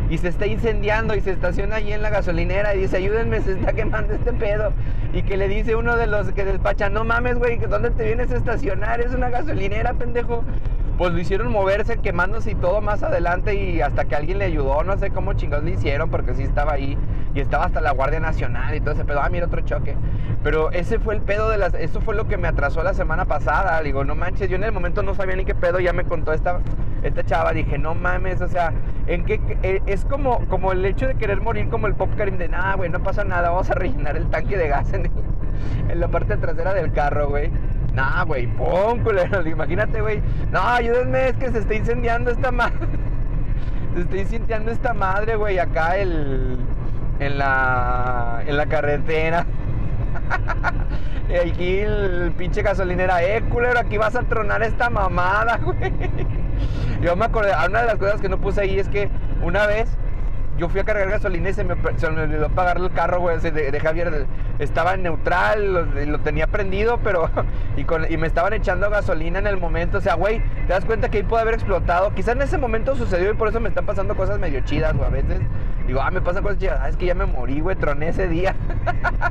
y 0.08 0.18
se 0.18 0.28
está 0.28 0.46
incendiando 0.46 1.16
y 1.16 1.20
se 1.20 1.32
estaciona 1.32 1.76
allí 1.76 1.92
en 1.92 2.02
la 2.02 2.10
gasolinera 2.10 2.74
y 2.74 2.82
dice, 2.82 2.98
ayúdenme, 2.98 3.40
se 3.40 3.52
está 3.52 3.72
quemando 3.72 4.14
este 4.14 4.32
pedo. 4.32 4.72
Y 5.12 5.22
que 5.22 5.36
le 5.36 5.48
dice 5.48 5.74
uno 5.74 5.96
de 5.96 6.06
los 6.06 6.30
que 6.32 6.44
despacha, 6.44 6.88
no 6.90 7.04
mames, 7.04 7.38
güey, 7.38 7.56
¿dónde 7.58 7.90
te 7.90 8.04
vienes 8.04 8.30
a 8.30 8.36
estacionar? 8.36 9.00
Es 9.00 9.12
una 9.12 9.30
gasolinera, 9.30 9.94
pendejo 9.94 10.44
pues 10.98 11.12
lo 11.12 11.18
hicieron 11.18 11.52
moverse, 11.52 11.98
quemándose 11.98 12.52
y 12.52 12.54
todo 12.54 12.80
más 12.80 13.02
adelante 13.02 13.54
y 13.54 13.80
hasta 13.82 14.06
que 14.06 14.16
alguien 14.16 14.38
le 14.38 14.46
ayudó, 14.46 14.82
no 14.82 14.96
sé 14.96 15.10
cómo 15.10 15.34
chingados 15.34 15.64
le 15.64 15.72
hicieron 15.72 16.10
porque 16.10 16.34
sí 16.34 16.42
estaba 16.42 16.72
ahí 16.72 16.96
y 17.34 17.40
estaba 17.40 17.64
hasta 17.66 17.80
la 17.80 17.92
Guardia 17.92 18.18
Nacional 18.18 18.74
y 18.74 18.80
todo 18.80 18.94
ese 18.94 19.04
pedo, 19.04 19.20
ah, 19.20 19.28
mira 19.28 19.46
otro 19.46 19.60
choque. 19.60 19.94
Pero 20.42 20.70
ese 20.70 20.98
fue 20.98 21.14
el 21.14 21.20
pedo 21.20 21.50
de 21.50 21.58
las, 21.58 21.74
eso 21.74 22.00
fue 22.00 22.14
lo 22.14 22.26
que 22.26 22.38
me 22.38 22.48
atrasó 22.48 22.82
la 22.82 22.94
semana 22.94 23.26
pasada, 23.26 23.80
digo, 23.82 24.04
no 24.04 24.14
manches, 24.14 24.48
yo 24.48 24.56
en 24.56 24.64
el 24.64 24.72
momento 24.72 25.02
no 25.02 25.14
sabía 25.14 25.36
ni 25.36 25.44
qué 25.44 25.54
pedo, 25.54 25.80
ya 25.80 25.92
me 25.92 26.04
contó 26.04 26.32
esta, 26.32 26.60
esta 27.02 27.24
chava, 27.24 27.52
dije, 27.52 27.76
no 27.76 27.94
mames, 27.94 28.40
o 28.40 28.48
sea, 28.48 28.72
en 29.06 29.24
qué, 29.24 29.40
eh, 29.62 29.82
es 29.86 30.04
como, 30.06 30.46
como 30.46 30.72
el 30.72 30.84
hecho 30.84 31.06
de 31.06 31.16
querer 31.16 31.42
morir 31.42 31.68
como 31.68 31.88
el 31.88 31.94
Pop 31.94 32.10
Karim 32.16 32.38
de, 32.38 32.48
nada, 32.48 32.74
güey, 32.74 32.88
no 32.88 33.02
pasa 33.02 33.24
nada, 33.24 33.50
vamos 33.50 33.70
a 33.70 33.74
rellenar 33.74 34.16
el 34.16 34.30
tanque 34.30 34.56
de 34.56 34.68
gas 34.68 34.92
en, 34.94 35.10
en 35.88 36.00
la 36.00 36.08
parte 36.08 36.36
trasera 36.36 36.72
del 36.72 36.92
carro, 36.92 37.28
güey. 37.28 37.50
Nah, 37.96 38.24
güey, 38.24 38.46
pon, 38.46 39.02
culero. 39.02 39.48
Imagínate, 39.48 40.02
güey. 40.02 40.22
No, 40.52 40.60
ayúdenme, 40.60 41.30
es 41.30 41.36
que 41.36 41.50
se 41.50 41.60
está 41.60 41.74
incendiando 41.74 42.30
esta 42.30 42.52
madre. 42.52 42.76
Se 43.94 44.02
está 44.02 44.16
incendiando 44.18 44.70
esta 44.70 44.92
madre, 44.92 45.36
güey, 45.36 45.58
acá 45.58 45.96
el. 45.96 46.58
En 47.18 47.38
la. 47.38 48.42
En 48.46 48.58
la 48.58 48.66
carretera. 48.66 49.46
y 51.30 51.34
aquí 51.34 51.78
el 51.78 52.32
pinche 52.36 52.60
gasolinera, 52.60 53.24
eh, 53.24 53.42
culero, 53.48 53.80
aquí 53.80 53.96
vas 53.96 54.14
a 54.14 54.22
tronar 54.24 54.62
esta 54.62 54.90
mamada, 54.90 55.56
güey. 55.56 55.92
Yo 57.00 57.16
me 57.16 57.24
acordé, 57.24 57.52
una 57.66 57.80
de 57.80 57.86
las 57.86 57.96
cosas 57.96 58.20
que 58.20 58.28
no 58.28 58.36
puse 58.36 58.60
ahí 58.60 58.78
es 58.78 58.88
que 58.90 59.08
una 59.42 59.66
vez 59.66 59.88
yo 60.56 60.68
fui 60.68 60.80
a 60.80 60.84
cargar 60.84 61.10
gasolina 61.10 61.50
y 61.50 61.52
se 61.52 61.64
me, 61.64 61.74
se 61.96 62.10
me 62.10 62.22
olvidó 62.22 62.48
pagar 62.48 62.78
el 62.78 62.90
carro, 62.90 63.20
güey, 63.20 63.38
de, 63.38 63.50
de, 63.50 63.80
Javier. 63.80 64.26
Estaba 64.58 64.96
neutral, 64.96 65.92
lo, 66.10 66.20
tenía 66.20 66.46
prendido, 66.46 66.98
pero. 67.02 67.30
Y, 67.76 67.84
con, 67.84 68.10
y 68.10 68.16
me 68.16 68.26
estaban 68.26 68.54
echando 68.54 68.88
gasolina 68.88 69.38
en 69.38 69.46
el 69.46 69.58
momento. 69.58 69.98
O 69.98 70.00
sea, 70.00 70.14
güey, 70.14 70.40
te 70.66 70.72
das 70.72 70.86
cuenta 70.86 71.10
que 71.10 71.18
ahí 71.18 71.24
puede 71.24 71.42
haber 71.42 71.54
explotado. 71.54 72.14
Quizás 72.14 72.34
en 72.34 72.40
ese 72.40 72.56
momento 72.56 72.96
sucedió 72.96 73.30
y 73.30 73.34
por 73.34 73.48
eso 73.48 73.60
me 73.60 73.68
están 73.68 73.84
pasando 73.84 74.16
cosas 74.16 74.38
medio 74.38 74.60
chidas, 74.60 74.96
güey. 74.96 75.06
A 75.06 75.10
veces 75.10 75.40
digo, 75.86 76.00
ah, 76.00 76.10
me 76.10 76.22
pasan 76.22 76.42
cosas 76.42 76.58
chidas. 76.58 76.78
Ah, 76.80 76.88
es 76.88 76.96
que 76.96 77.04
ya 77.04 77.14
me 77.14 77.26
morí, 77.26 77.60
güey, 77.60 77.76
troné 77.76 78.08
ese 78.08 78.28
día. 78.28 78.54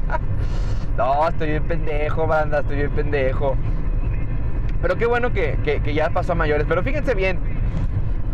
no, 0.97 1.27
estoy 1.27 1.49
bien 1.49 1.63
pendejo, 1.63 2.27
banda, 2.27 2.59
estoy 2.59 2.75
bien 2.75 2.91
pendejo. 2.91 3.57
Pero 4.79 4.95
qué 4.95 5.07
bueno 5.07 5.33
que, 5.33 5.57
que 5.63 5.93
ya 5.95 6.11
pasó 6.11 6.33
a 6.33 6.35
mayores. 6.35 6.67
Pero 6.69 6.83
fíjense 6.83 7.15
bien. 7.15 7.54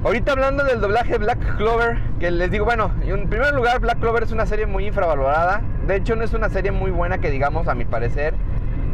Ahorita 0.03 0.31
hablando 0.31 0.63
del 0.63 0.81
doblaje 0.81 1.19
Black 1.19 1.57
Clover, 1.57 1.99
que 2.19 2.31
les 2.31 2.49
digo, 2.49 2.65
bueno, 2.65 2.89
en 3.03 3.29
primer 3.29 3.53
lugar, 3.53 3.79
Black 3.79 3.99
Clover 3.99 4.23
es 4.23 4.31
una 4.31 4.47
serie 4.47 4.65
muy 4.65 4.87
infravalorada. 4.87 5.61
De 5.85 5.95
hecho, 5.95 6.15
no 6.15 6.23
es 6.23 6.33
una 6.33 6.49
serie 6.49 6.71
muy 6.71 6.89
buena 6.89 7.19
que 7.19 7.29
digamos, 7.29 7.67
a 7.67 7.75
mi 7.75 7.85
parecer. 7.85 8.33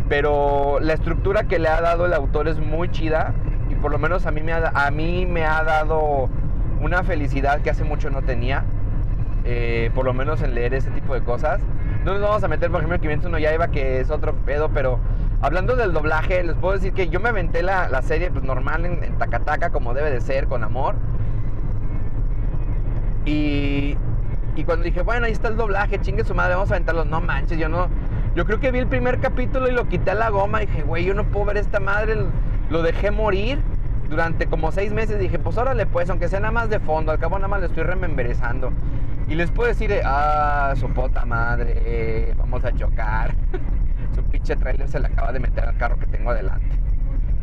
Pero 0.10 0.80
la 0.82 0.92
estructura 0.92 1.44
que 1.44 1.60
le 1.60 1.70
ha 1.70 1.80
dado 1.80 2.06
el 2.06 2.14
autor 2.14 2.50
es 2.50 2.60
muy 2.60 2.92
chida. 2.92 3.34
Y 3.70 3.76
por 3.76 3.90
lo 3.90 4.00
menos 4.00 4.26
a 4.26 4.32
mí 4.32 4.42
me 4.42 4.52
ha, 4.52 4.70
a 4.74 4.92
mí 4.92 5.26
me 5.26 5.46
ha 5.46 5.64
dado 5.64 6.28
una 6.82 7.04
felicidad 7.04 7.62
que 7.62 7.70
hace 7.70 7.86
mucho 7.86 8.10
no 8.10 8.24
tenía. 8.24 8.66
Eh, 9.46 9.92
por 9.96 10.04
lo 10.04 10.14
menos 10.14 10.42
en 10.42 10.56
leer 10.56 10.74
ese 10.74 10.90
tipo 10.92 11.14
de 11.14 11.22
cosas. 11.22 11.62
No 12.04 12.12
nos 12.16 12.22
vamos 12.22 12.44
a 12.44 12.50
meter, 12.50 12.70
por 12.70 12.82
ejemplo, 12.82 12.96
en 12.96 13.02
501 13.02 13.40
ya 13.40 13.54
iba, 13.54 13.70
que 13.70 14.02
es 14.02 14.10
otro 14.10 14.34
pedo, 14.34 14.72
pero 14.74 15.00
Hablando 15.41 15.75
del 15.75 15.94
doblaje, 15.94 16.44
les 16.44 16.56
puedo 16.56 16.74
decir 16.74 16.94
que 16.94 17.10
yo 17.10 17.20
me 17.20 17.29
aventé 17.29 17.62
la, 17.62 18.01
serie 18.01 18.32
pues, 18.32 18.44
normal 18.44 18.86
en, 18.86 19.03
en 19.03 19.17
Tacataca, 19.17 19.70
como 19.70 19.94
debe 19.94 20.10
de 20.10 20.20
ser, 20.20 20.48
con 20.48 20.63
amor. 20.63 20.96
Y, 23.25 23.96
y 24.56 24.63
cuando 24.63 24.86
dije, 24.86 25.03
bueno, 25.03 25.27
ahí 25.27 25.32
está 25.32 25.50
el 25.50 25.58
doblaje, 25.58 26.00
chingue 26.00 26.24
su 26.24 26.34
madre, 26.34 26.56
vamos 26.56 26.72
a 26.72 26.75
aventarlo. 26.75 27.06
No 27.06 27.22
manches, 27.22 27.60
yo 27.60 27.70
no. 27.70 27.88
Yo 28.36 28.46
creo 28.46 28.60
que 28.60 28.72
vi 28.72 28.79
el 28.79 28.88
primer 28.88 29.20
capítulo 29.20 29.67
y 29.67 29.72
lo 29.72 29.88
quité 29.88 30.12
a 30.12 30.15
la 30.15 30.29
goma. 30.29 30.63
Y 30.63 30.65
dije, 30.65 30.82
güey, 30.82 31.06
yo 31.06 31.13
no 31.13 31.24
puedo 31.25 31.46
ver 31.46 31.58
esta 31.58 31.79
madre. 31.79 32.15
Lo 32.72 32.82
dejé 32.82 33.12
morir 33.12 33.60
durante 34.10 34.48
como 34.48 34.72
seis 34.72 34.91
meses. 34.91 35.20
Dije, 35.20 35.38
pues 35.38 35.56
órale, 35.58 35.86
pues, 35.86 36.10
aunque 36.10 36.29
sea 36.29 36.39
nada 36.39 36.51
más 36.51 36.70
de 36.72 36.79
fondo, 36.79 37.12
al 37.12 37.20
cabo 37.20 37.38
nada 37.38 37.48
más 37.48 37.60
le 37.60 37.67
estoy 37.67 37.84
rememberezando. 37.84 38.72
Y 39.27 39.36
les 39.36 39.51
puedo 39.51 39.67
decir, 39.67 39.94
ah, 40.03 40.74
su 40.77 40.88
puta 40.89 41.25
madre, 41.25 42.34
vamos 42.38 42.65
a 42.65 42.72
chocar. 42.72 43.36
Su 44.17 44.24
pinche 44.24 44.55
trailer 44.55 44.88
se 44.88 45.00
le 45.00 45.05
acaba 45.05 45.31
de 45.31 45.39
meter 45.39 45.63
al 45.63 45.77
carro 45.77 46.00
que 46.00 46.07
tengo 46.07 46.31
adelante. 46.31 46.75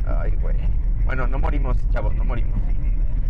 Ay, 0.08 0.32
güey. 0.42 0.56
Bueno, 1.04 1.28
no 1.28 1.38
morimos, 1.38 1.76
chavos, 1.92 2.16
no 2.16 2.24
morimos. 2.24 2.58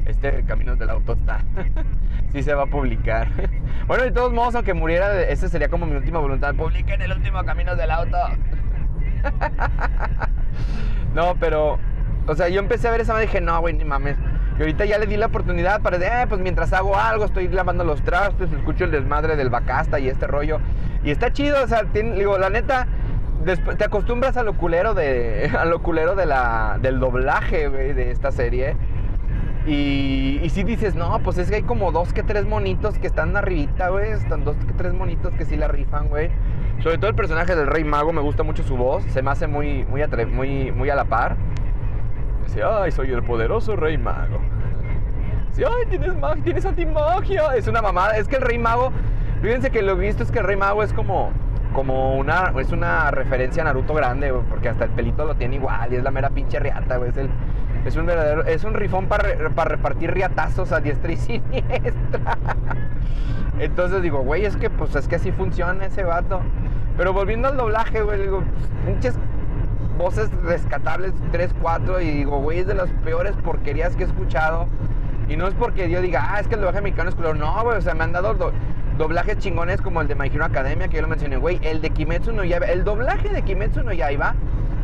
Este 0.06 0.42
Caminos 0.44 0.78
del 0.78 0.88
Auto 0.88 1.12
está. 1.12 1.40
sí 2.32 2.42
se 2.42 2.54
va 2.54 2.62
a 2.62 2.66
publicar. 2.66 3.28
bueno, 3.86 4.04
de 4.04 4.12
todos 4.12 4.32
modos, 4.32 4.54
aunque 4.54 4.72
muriera, 4.72 5.20
esa 5.24 5.50
sería 5.50 5.68
como 5.68 5.84
mi 5.84 5.94
última 5.94 6.20
voluntad. 6.20 6.54
Publiquen 6.54 7.02
el 7.02 7.12
último 7.12 7.44
Caminos 7.44 7.76
del 7.76 7.90
Auto. 7.90 8.16
no, 11.14 11.34
pero... 11.38 11.78
O 12.26 12.34
sea, 12.34 12.48
yo 12.48 12.60
empecé 12.60 12.88
a 12.88 12.92
ver 12.92 13.02
esa 13.02 13.12
madre 13.12 13.26
y 13.26 13.28
dije, 13.28 13.42
no, 13.42 13.60
güey, 13.60 13.74
ni 13.74 13.84
mames. 13.84 14.16
Y 14.58 14.62
ahorita 14.62 14.86
ya 14.86 14.96
le 14.96 15.06
di 15.06 15.18
la 15.18 15.26
oportunidad 15.26 15.82
para 15.82 15.98
decir, 15.98 16.14
eh, 16.16 16.26
pues 16.26 16.40
mientras 16.40 16.72
hago 16.72 16.96
algo, 16.96 17.26
estoy 17.26 17.48
lavando 17.48 17.84
los 17.84 18.00
trastos, 18.02 18.50
escucho 18.50 18.84
el 18.84 18.90
desmadre 18.90 19.36
del 19.36 19.50
bacasta 19.50 20.00
y 20.00 20.08
este 20.08 20.26
rollo. 20.26 20.60
Y 21.04 21.10
está 21.10 21.30
chido, 21.30 21.62
o 21.62 21.66
sea, 21.66 21.82
digo, 21.92 22.38
la 22.38 22.48
neta, 22.48 22.86
te 23.44 23.84
acostumbras 23.84 24.36
a 24.36 24.42
lo 24.42 24.54
culero 24.54 24.94
de, 24.94 25.50
a 25.58 25.64
lo 25.64 25.82
culero 25.82 26.14
de 26.14 26.26
la, 26.26 26.78
del 26.80 27.00
doblaje, 27.00 27.68
de 27.70 28.10
esta 28.10 28.32
serie. 28.32 28.76
Y, 29.66 30.46
si 30.50 30.62
dices, 30.62 30.94
no, 30.94 31.18
pues 31.20 31.38
es 31.38 31.48
que 31.48 31.56
hay 31.56 31.62
como 31.62 31.90
dos 31.90 32.12
que 32.12 32.22
tres 32.22 32.44
monitos 32.44 32.98
que 32.98 33.06
están 33.06 33.34
arribita, 33.36 33.88
güey. 33.88 34.10
Están 34.10 34.44
dos 34.44 34.56
que 34.56 34.72
tres 34.74 34.92
monitos 34.92 35.32
que 35.34 35.46
sí 35.46 35.56
la 35.56 35.68
rifan, 35.68 36.08
güey. 36.08 36.30
Sobre 36.82 36.98
todo 36.98 37.08
el 37.08 37.16
personaje 37.16 37.56
del 37.56 37.66
Rey 37.66 37.82
Mago, 37.82 38.12
me 38.12 38.20
gusta 38.20 38.42
mucho 38.42 38.62
su 38.62 38.76
voz. 38.76 39.04
Se 39.04 39.22
me 39.22 39.30
hace 39.30 39.46
muy, 39.46 39.84
muy, 39.86 40.02
a 40.90 40.94
la 40.94 41.04
par. 41.06 41.36
Dice, 42.44 42.62
ay, 42.62 42.92
soy 42.92 43.10
el 43.12 43.22
poderoso 43.22 43.74
Rey 43.74 43.96
Mago. 43.96 44.38
Dice, 45.48 45.64
ay, 45.64 45.86
tienes 45.88 46.14
magia, 46.18 46.44
tienes 46.44 46.66
antimagia. 46.66 47.56
Es 47.56 47.66
una 47.66 47.80
mamada. 47.80 48.18
Es 48.18 48.28
que 48.28 48.36
el 48.36 48.42
Rey 48.42 48.58
Mago, 48.58 48.92
fíjense 49.40 49.70
que 49.70 49.80
lo 49.80 49.96
visto 49.96 50.22
es 50.22 50.30
que 50.30 50.40
el 50.40 50.44
Rey 50.44 50.56
Mago 50.56 50.82
es 50.82 50.92
como 50.92 51.30
como 51.74 52.14
una, 52.14 52.54
es 52.58 52.72
una 52.72 53.10
referencia 53.10 53.62
a 53.62 53.66
Naruto 53.66 53.92
grande, 53.92 54.32
porque 54.48 54.70
hasta 54.70 54.84
el 54.84 54.90
pelito 54.92 55.26
lo 55.26 55.34
tiene 55.34 55.56
igual 55.56 55.92
y 55.92 55.96
es 55.96 56.04
la 56.04 56.10
mera 56.10 56.30
pinche 56.30 56.58
riata, 56.58 56.96
güey. 56.96 57.10
Es, 57.10 57.16
el, 57.18 57.28
es 57.84 57.96
un 57.96 58.06
verdadero, 58.06 58.44
es 58.44 58.64
un 58.64 58.72
rifón 58.72 59.06
para 59.06 59.24
repartir 59.64 60.12
riatazos 60.12 60.72
a 60.72 60.80
diestra 60.80 61.12
y 61.12 61.16
siniestra. 61.18 62.38
Entonces 63.58 64.00
digo, 64.02 64.20
güey, 64.20 64.46
es 64.46 64.56
que 64.56 64.70
pues 64.70 64.94
es 64.94 65.06
que 65.06 65.16
así 65.16 65.32
funciona 65.32 65.84
ese 65.84 66.04
vato. 66.04 66.40
Pero 66.96 67.12
volviendo 67.12 67.48
al 67.48 67.56
doblaje, 67.56 68.02
güey, 68.02 68.22
digo, 68.22 68.42
pinches 68.86 69.16
voces 69.98 70.30
rescatables, 70.42 71.12
3, 71.32 71.54
4, 71.60 72.00
y 72.00 72.10
digo, 72.10 72.38
güey, 72.38 72.60
es 72.60 72.66
de 72.66 72.74
las 72.74 72.88
peores 73.04 73.34
porquerías 73.44 73.96
que 73.96 74.04
he 74.04 74.06
escuchado. 74.06 74.66
Y 75.28 75.36
no 75.36 75.48
es 75.48 75.54
porque 75.54 75.90
yo 75.90 76.00
diga, 76.00 76.28
ah, 76.30 76.40
es 76.40 76.46
que 76.46 76.54
el 76.54 76.60
doblaje 76.60 76.82
mexicano 76.82 77.10
es 77.10 77.16
culero. 77.16 77.34
No, 77.34 77.62
güey, 77.64 77.78
o 77.78 77.80
sea, 77.80 77.94
me 77.94 78.04
han 78.04 78.12
dado 78.12 78.52
doblajes 78.98 79.38
chingones 79.38 79.80
como 79.80 80.00
el 80.00 80.08
de 80.08 80.14
My 80.14 80.28
Hero 80.28 80.44
Academia, 80.44 80.88
que 80.88 80.96
yo 80.96 81.02
lo 81.02 81.08
mencioné, 81.08 81.36
güey. 81.36 81.58
El 81.62 81.80
de 81.80 81.90
Kimetsu 81.90 82.32
no 82.32 82.44
Yaiba. 82.44 82.66
El 82.66 82.84
doblaje 82.84 83.28
de 83.28 83.42
Kimetsu 83.42 83.82
no 83.82 83.92
Yaiba 83.92 84.34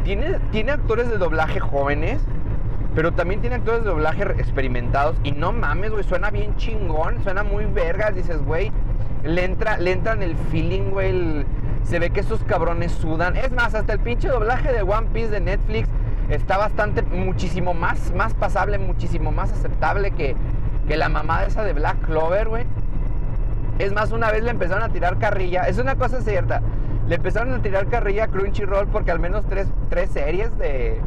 tiene, 0.05 0.73
actores 0.73 1.09
de 1.09 1.19
doblaje 1.19 1.61
jóvenes, 1.61 2.21
pero 2.95 3.13
también 3.13 3.41
tiene 3.41 3.57
actores 3.57 3.85
de 3.85 3.91
doblaje 3.91 4.23
experimentados. 4.23 5.17
Y 5.23 5.33
no 5.33 5.53
mames, 5.53 5.93
güey, 5.93 6.05
suena 6.05 6.31
bien 6.31 6.57
chingón, 6.57 7.23
suena 7.23 7.43
muy 7.43 7.67
vergas. 7.67 8.15
Dices, 8.15 8.45
güey, 8.45 8.73
le 9.23 9.45
entra, 9.45 9.79
le 9.79 9.93
entra 9.93 10.13
en 10.13 10.23
el 10.23 10.37
feeling, 10.51 10.91
güey. 10.91 11.45
se 11.85 11.99
ve 11.99 12.11
que 12.11 12.21
esos 12.21 12.43
cabrones 12.45 12.93
sudan. 12.93 13.37
Es 13.37 13.53
más, 13.53 13.75
hasta 13.75 13.93
el 13.93 14.01
pinche 14.01 14.29
doblaje 14.29 14.73
de 14.73 14.83
One 14.83 15.09
Piece 15.13 15.31
de 15.31 15.41
Netflix 15.41 15.89
está 16.29 16.57
bastante, 16.59 17.03
muchísimo 17.03 17.75
más, 17.75 18.13
más 18.15 18.35
pasable, 18.35 18.79
muchísimo 18.79 19.33
más 19.33 19.53
aceptable 19.53 20.13
que, 20.13 20.37
que 20.87 20.97
la 20.97 21.09
mamada 21.09 21.47
esa 21.47 21.65
de 21.65 21.73
Black 21.73 22.01
Clover, 22.07 22.49
güey. 22.49 22.65
Es 23.81 23.95
más, 23.95 24.13
una 24.13 24.31
vez 24.31 24.45
le 24.45 24.51
empezaron 24.51 24.83
a 24.83 24.91
tirar 24.91 25.19
carrilla. 25.19 25.63
Es 25.63 25.79
una 25.79 25.97
cosa 25.97 26.21
cierta. 26.21 26.61
Le 27.09 27.15
empezaron 27.15 27.55
a 27.55 27.63
tirar 27.63 27.87
carrilla 27.87 28.25
a 28.25 28.29
Crunchyroll 28.29 28.87
porque 28.89 29.11
al 29.11 29.19
menos 29.19 29.47
tres, 29.47 29.69
tres 29.89 30.11
series 30.11 30.57
de, 30.59 31.01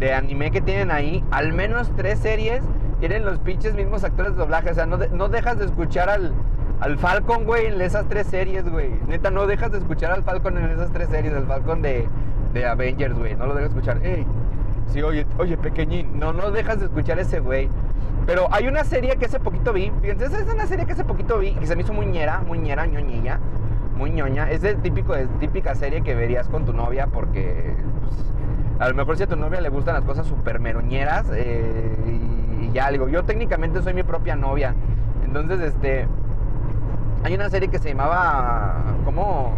de, 0.00 0.14
anime 0.14 0.50
que 0.50 0.62
tienen 0.62 0.90
ahí, 0.90 1.22
al 1.30 1.52
menos 1.52 1.92
tres 1.96 2.18
series 2.18 2.62
tienen 2.98 3.26
los 3.26 3.38
pinches 3.40 3.74
mismos 3.74 4.04
actores 4.04 4.32
de 4.32 4.38
doblaje. 4.38 4.70
O 4.70 4.74
sea, 4.74 4.86
no, 4.86 4.96
no 4.96 5.28
dejas 5.28 5.58
de 5.58 5.66
escuchar 5.66 6.08
al, 6.08 6.32
al 6.80 6.98
Falcon, 6.98 7.44
güey, 7.44 7.66
en 7.66 7.78
esas 7.82 8.08
tres 8.08 8.26
series, 8.26 8.66
güey. 8.70 8.88
Neta, 9.06 9.30
no 9.30 9.46
dejas 9.46 9.72
de 9.72 9.78
escuchar 9.78 10.10
al 10.10 10.22
Falcon 10.22 10.56
en 10.56 10.70
esas 10.70 10.90
tres 10.92 11.10
series. 11.10 11.34
El 11.34 11.44
Falcon 11.44 11.82
de, 11.82 12.06
de 12.54 12.64
Avengers, 12.64 13.14
güey. 13.14 13.34
No 13.34 13.44
lo 13.44 13.54
dejas 13.54 13.74
de 13.74 13.80
escuchar. 13.80 14.02
Ey, 14.02 14.26
sí, 14.90 15.02
oye, 15.02 15.26
oye, 15.36 15.58
pequeñín. 15.58 16.18
No, 16.18 16.32
no 16.32 16.50
dejas 16.50 16.80
de 16.80 16.86
escuchar 16.86 17.18
ese 17.18 17.40
güey. 17.40 17.68
Pero 18.26 18.48
hay 18.50 18.66
una 18.68 18.84
serie 18.84 19.16
que 19.16 19.26
hace 19.26 19.38
poquito 19.38 19.72
vi. 19.72 19.92
Fíjense, 20.00 20.26
esa 20.26 20.40
es 20.40 20.48
una 20.52 20.66
serie 20.66 20.86
que 20.86 20.92
hace 20.92 21.04
poquito 21.04 21.38
vi 21.38 21.56
y 21.60 21.66
se 21.66 21.76
me 21.76 21.82
hizo 21.82 21.92
muy 21.92 22.06
ñera, 22.06 22.40
muy 22.40 22.58
ñera, 22.58 22.86
ñoñilla. 22.86 23.38
Muy 23.96 24.10
ñoña. 24.10 24.50
Es 24.50 24.62
de 24.62 24.74
típico, 24.74 25.14
de 25.14 25.26
típica 25.38 25.74
serie 25.74 26.02
que 26.02 26.14
verías 26.14 26.48
con 26.48 26.64
tu 26.64 26.72
novia 26.72 27.06
porque 27.06 27.74
pues, 28.00 28.14
a 28.80 28.88
lo 28.88 28.94
mejor 28.94 29.16
si 29.16 29.22
a 29.22 29.26
tu 29.26 29.36
novia 29.36 29.60
le 29.60 29.68
gustan 29.68 29.94
las 29.94 30.04
cosas 30.04 30.26
súper 30.26 30.58
meroñeras 30.58 31.26
eh, 31.32 31.94
y, 32.60 32.72
ya 32.72 32.90
digo, 32.90 33.08
yo 33.08 33.22
técnicamente 33.22 33.82
soy 33.82 33.94
mi 33.94 34.02
propia 34.02 34.36
novia. 34.36 34.74
Entonces, 35.24 35.60
este, 35.60 36.06
hay 37.22 37.34
una 37.34 37.50
serie 37.50 37.68
que 37.68 37.78
se 37.78 37.90
llamaba, 37.90 38.82
¿cómo? 39.04 39.56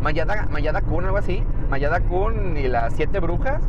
Mayada, 0.00 0.48
Mayada 0.50 0.80
Kun, 0.80 1.04
algo 1.04 1.18
así. 1.18 1.44
Mayada 1.68 2.00
Kun 2.00 2.56
y 2.56 2.66
las 2.66 2.94
siete 2.94 3.20
brujas. 3.20 3.62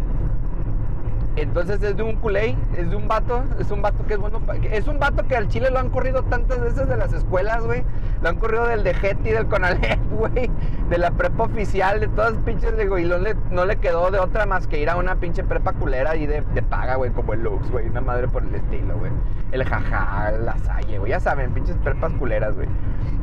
Entonces 1.38 1.81
es 1.81 1.95
de 1.95 2.03
un 2.03 2.17
culé, 2.17 2.57
es 2.77 2.89
de 2.89 2.95
un 2.95 3.07
vato, 3.07 3.43
es 3.57 3.71
un 3.71 3.81
vato 3.81 4.05
que 4.05 4.15
es 4.15 4.19
bueno, 4.19 4.41
es 4.69 4.88
un 4.88 5.00
vato 5.00 5.25
que 5.27 5.38
al 5.38 5.47
Chile 5.47 5.71
lo 5.71 5.79
han 5.79 5.89
corrido 5.89 6.23
tantas 6.23 6.59
veces 6.59 6.89
de 6.89 6.97
las 6.97 7.13
escuelas, 7.13 7.63
güey. 7.63 7.83
Lo 8.21 8.29
han 8.29 8.35
corrido 8.35 8.67
del 8.67 8.83
de 8.83 8.93
Getty, 8.93 9.31
del 9.31 9.47
Conalep, 9.47 10.00
güey, 10.11 10.51
de 10.89 10.97
la 10.97 11.11
prepa 11.11 11.43
oficial, 11.43 12.01
de 12.01 12.09
todas 12.09 12.33
pinches, 12.43 12.77
digo, 12.77 13.00
y 13.00 13.05
no 13.05 13.17
le, 13.65 13.77
quedó 13.77 14.11
de 14.11 14.19
otra 14.19 14.45
más 14.45 14.67
que 14.67 14.79
ir 14.79 14.89
a 14.89 14.97
una 14.97 15.15
pinche 15.15 15.43
prepa 15.43 15.73
culera 15.73 16.15
y 16.17 16.27
de, 16.27 16.43
paga, 16.69 16.95
güey, 16.95 17.11
como 17.11 17.33
el 17.33 17.43
Lux, 17.43 17.71
güey, 17.71 17.88
una 17.88 18.01
madre 18.01 18.27
por 18.27 18.43
el 18.43 18.53
estilo, 18.53 18.97
güey. 18.97 19.11
El 19.53 19.63
jaja, 19.63 20.31
la 20.31 20.57
salle, 20.59 21.00
güey, 21.00 21.11
ya 21.11 21.19
saben, 21.19 21.51
pinches 21.51 21.77
prepas 21.77 22.11
culeras, 22.13 22.55
güey. 22.55 22.67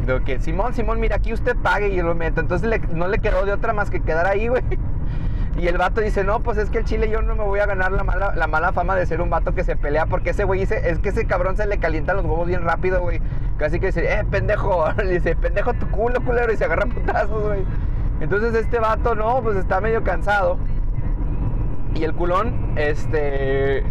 Digo 0.07 0.25
que 0.25 0.41
Simón, 0.41 0.73
Simón, 0.73 0.99
mira, 0.99 1.17
aquí 1.17 1.35
usted 1.35 1.55
pague 1.57 1.88
y 1.88 2.00
lo 2.00 2.15
meto. 2.15 2.41
Entonces 2.41 2.81
no 2.91 3.09
le 3.09 3.19
quedó 3.19 3.45
de 3.45 3.53
otra 3.53 3.75
más 3.75 3.91
que 3.91 4.00
quedar 4.00 4.27
ahí, 4.27 4.49
güey. 4.49 4.62
Y 5.59 5.67
el 5.67 5.77
vato 5.77 6.00
dice, 6.00 6.23
no, 6.23 6.38
pues 6.38 6.57
es 6.57 6.71
que 6.71 6.79
el 6.79 6.85
chile 6.85 7.11
yo 7.11 7.21
no 7.21 7.35
me 7.35 7.43
voy 7.43 7.59
a 7.59 7.67
ganar 7.67 7.91
la 7.91 8.05
mala, 8.05 8.33
la 8.37 8.47
mala 8.47 8.73
fama 8.73 8.95
de 8.95 9.07
ser 9.07 9.21
un 9.21 9.29
vato 9.29 9.55
que 9.55 9.65
se 9.65 9.75
pelea, 9.75 10.07
porque 10.07 10.31
ese 10.31 10.45
güey 10.45 10.61
dice, 10.61 10.88
es 10.88 11.00
que 11.00 11.09
ese 11.09 11.27
cabrón 11.27 11.57
se 11.57 11.67
le 11.67 11.79
calientan 11.79 12.17
los 12.17 12.25
huevos 12.25 12.47
bien 12.47 12.62
rápido, 12.62 13.00
güey. 13.00 13.21
Casi 13.57 13.81
que 13.81 13.87
dice, 13.87 14.05
eh, 14.05 14.25
pendejo, 14.31 14.87
le 14.97 15.15
dice, 15.15 15.35
pendejo 15.35 15.75
tu 15.75 15.91
culo, 15.91 16.21
culero, 16.23 16.53
y 16.53 16.57
se 16.57 16.65
agarra 16.65 16.87
putazos, 16.87 17.43
güey. 17.43 17.65
Entonces 18.21 18.55
este 18.55 18.79
vato, 18.79 19.17
no, 19.17 19.43
pues 19.43 19.57
está 19.57 19.81
medio 19.81 20.05
cansado. 20.05 20.59
Y 21.97 22.05
el 22.05 22.15
culón, 22.15 22.75
este, 22.77 23.83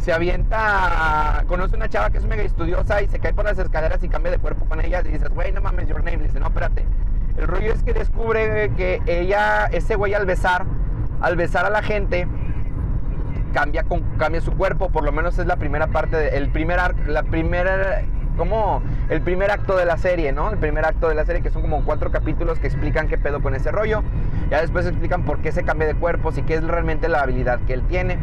se 0.00 0.12
avienta, 0.14 1.44
conoce 1.46 1.76
una 1.76 1.90
chava 1.90 2.08
que 2.08 2.18
es 2.18 2.24
mega 2.24 2.42
estudiosa 2.42 3.02
y 3.02 3.08
se 3.08 3.18
cae 3.18 3.34
por 3.34 3.44
las 3.44 3.58
escaleras 3.58 4.02
y 4.02 4.08
cambia 4.08 4.32
de 4.32 4.38
cuerpo 4.38 4.64
con 4.64 4.82
ella 4.82 5.02
y 5.04 5.08
dices, 5.08 5.28
güey, 5.28 5.52
no 5.52 5.60
mames, 5.60 5.88
your 5.88 6.02
name. 6.02 6.18
Le 6.18 6.24
dice, 6.24 6.40
no, 6.40 6.46
espérate. 6.46 6.86
El 7.36 7.48
rollo 7.48 7.72
es 7.72 7.82
que 7.82 7.92
descubre 7.92 8.70
que 8.76 9.02
ella, 9.06 9.66
ese 9.66 9.94
güey 9.94 10.14
al 10.14 10.24
besar, 10.24 10.64
al 11.26 11.34
besar 11.34 11.66
a 11.66 11.70
la 11.70 11.82
gente, 11.82 12.28
cambia, 13.52 13.84
cambia 14.16 14.40
su 14.40 14.52
cuerpo, 14.52 14.90
por 14.90 15.02
lo 15.02 15.10
menos 15.10 15.36
es 15.40 15.46
la 15.46 15.56
primera 15.56 15.88
parte, 15.88 16.36
el 16.36 16.50
primer, 16.50 16.78
la 17.08 17.24
el 19.08 19.22
primer 19.22 19.50
acto 19.50 19.76
de 19.76 19.84
la 19.86 19.96
serie, 19.96 20.30
¿no? 20.30 20.50
El 20.50 20.58
primer 20.58 20.84
acto 20.84 21.08
de 21.08 21.16
la 21.16 21.24
serie, 21.24 21.42
que 21.42 21.50
son 21.50 21.62
como 21.62 21.84
cuatro 21.84 22.12
capítulos 22.12 22.60
que 22.60 22.68
explican 22.68 23.08
qué 23.08 23.18
pedo 23.18 23.42
con 23.42 23.56
ese 23.56 23.72
rollo. 23.72 24.04
Ya 24.50 24.60
después 24.60 24.86
explican 24.86 25.24
por 25.24 25.38
qué 25.40 25.50
se 25.50 25.64
cambia 25.64 25.88
de 25.88 25.96
cuerpo 25.96 26.30
y 26.36 26.42
qué 26.42 26.54
es 26.54 26.62
realmente 26.62 27.08
la 27.08 27.22
habilidad 27.22 27.58
que 27.66 27.72
él 27.72 27.82
tiene. 27.88 28.18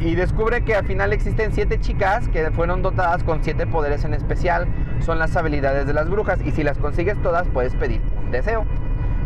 Y 0.00 0.16
descubre 0.16 0.64
que 0.64 0.74
al 0.74 0.84
final 0.84 1.12
existen 1.12 1.52
siete 1.52 1.78
chicas 1.78 2.28
que 2.28 2.50
fueron 2.50 2.82
dotadas 2.82 3.22
con 3.22 3.44
siete 3.44 3.68
poderes 3.68 4.04
en 4.04 4.14
especial. 4.14 4.66
Son 4.98 5.20
las 5.20 5.36
habilidades 5.36 5.86
de 5.86 5.92
las 5.92 6.10
brujas 6.10 6.40
y 6.44 6.50
si 6.50 6.64
las 6.64 6.76
consigues 6.76 7.22
todas 7.22 7.46
puedes 7.46 7.76
pedir 7.76 8.00
un 8.18 8.32
deseo. 8.32 8.66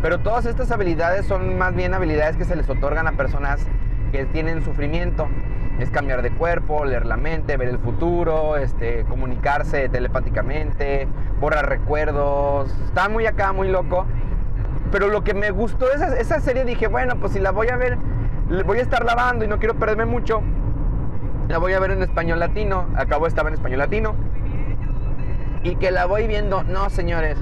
Pero 0.01 0.19
todas 0.19 0.45
estas 0.47 0.71
habilidades 0.71 1.27
son 1.27 1.57
más 1.59 1.75
bien 1.75 1.93
habilidades 1.93 2.35
que 2.35 2.45
se 2.45 2.55
les 2.55 2.67
otorgan 2.67 3.07
a 3.07 3.11
personas 3.11 3.61
que 4.11 4.25
tienen 4.25 4.65
sufrimiento. 4.65 5.27
Es 5.79 5.91
cambiar 5.91 6.23
de 6.23 6.31
cuerpo, 6.31 6.85
leer 6.85 7.05
la 7.05 7.17
mente, 7.17 7.55
ver 7.55 7.69
el 7.69 7.77
futuro, 7.77 8.57
este, 8.57 9.03
comunicarse 9.05 9.89
telepáticamente, 9.89 11.07
borrar 11.39 11.69
recuerdos. 11.69 12.75
Está 12.85 13.09
muy 13.09 13.27
acá, 13.27 13.53
muy 13.53 13.69
loco. 13.69 14.05
Pero 14.91 15.07
lo 15.07 15.23
que 15.23 15.33
me 15.35 15.51
gustó 15.51 15.91
esa, 15.91 16.17
esa 16.17 16.39
serie 16.39 16.65
dije, 16.65 16.87
bueno, 16.87 17.17
pues 17.17 17.33
si 17.33 17.39
la 17.39 17.51
voy 17.51 17.69
a 17.69 17.77
ver, 17.77 17.97
voy 18.65 18.79
a 18.79 18.81
estar 18.81 19.05
lavando 19.05 19.45
y 19.45 19.47
no 19.47 19.59
quiero 19.59 19.75
perderme 19.75 20.05
mucho. 20.05 20.41
La 21.47 21.59
voy 21.59 21.73
a 21.73 21.79
ver 21.79 21.91
en 21.91 22.01
español 22.01 22.39
latino. 22.39 22.87
Acabo 22.95 23.27
estaba 23.27 23.49
en 23.49 23.55
español 23.55 23.79
latino. 23.79 24.15
Y 25.63 25.75
que 25.75 25.91
la 25.91 26.05
voy 26.05 26.27
viendo. 26.27 26.63
No, 26.63 26.89
señores 26.89 27.37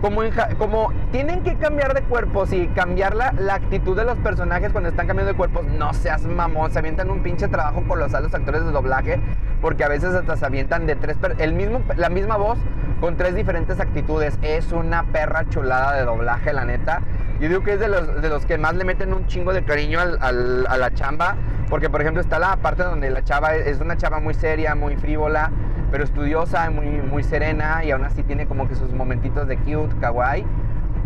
como, 0.00 0.92
tienen 1.10 1.42
que 1.42 1.54
cambiar 1.56 1.94
de 1.94 2.02
cuerpos 2.02 2.52
y 2.52 2.68
cambiar 2.68 3.14
la, 3.16 3.32
la, 3.32 3.54
actitud 3.54 3.96
de 3.96 4.04
los 4.04 4.16
personajes 4.18 4.70
cuando 4.70 4.90
están 4.90 5.06
cambiando 5.06 5.32
de 5.32 5.36
cuerpos, 5.36 5.64
no 5.64 5.92
seas 5.92 6.24
mamón, 6.24 6.70
se 6.70 6.78
avientan 6.78 7.10
un 7.10 7.22
pinche 7.22 7.48
trabajo 7.48 7.82
colosal 7.86 8.22
los 8.24 8.34
actores 8.34 8.64
de 8.64 8.70
doblaje, 8.70 9.18
porque 9.60 9.84
a 9.84 9.88
veces 9.88 10.14
hasta 10.14 10.36
se 10.36 10.46
avientan 10.46 10.86
de 10.86 10.96
tres, 10.96 11.16
el 11.38 11.52
mismo, 11.52 11.80
la 11.96 12.08
misma 12.08 12.36
voz 12.36 12.58
con 13.00 13.16
tres 13.16 13.34
diferentes 13.34 13.80
actitudes. 13.80 14.38
Es 14.42 14.72
una 14.72 15.04
perra 15.04 15.48
chulada 15.48 15.94
de 15.94 16.04
doblaje, 16.04 16.52
la 16.52 16.64
neta. 16.64 17.00
Yo 17.40 17.48
digo 17.48 17.62
que 17.62 17.74
es 17.74 17.80
de 17.80 17.88
los, 17.88 18.20
de 18.20 18.28
los 18.28 18.44
que 18.46 18.58
más 18.58 18.74
le 18.74 18.84
meten 18.84 19.14
un 19.14 19.26
chingo 19.26 19.52
de 19.52 19.62
cariño 19.62 20.00
al, 20.00 20.66
a 20.66 20.76
la 20.76 20.94
chamba, 20.94 21.36
porque 21.70 21.88
por 21.88 22.00
ejemplo 22.00 22.20
está 22.20 22.38
la 22.38 22.56
parte 22.56 22.82
donde 22.82 23.10
la 23.10 23.22
chava 23.22 23.54
es 23.54 23.80
una 23.80 23.96
chava 23.96 24.18
muy 24.18 24.34
seria, 24.34 24.74
muy 24.74 24.96
frívola, 24.96 25.52
pero 25.92 26.02
estudiosa, 26.02 26.68
muy, 26.70 26.86
muy 26.86 27.22
serena 27.22 27.84
y 27.84 27.92
aún 27.92 28.04
así 28.04 28.24
tiene 28.24 28.46
como 28.46 28.68
que 28.68 28.74
sus 28.74 28.92
momentitos 28.92 29.46
de 29.46 29.56
cute, 29.58 29.94
kawaii. 30.00 30.44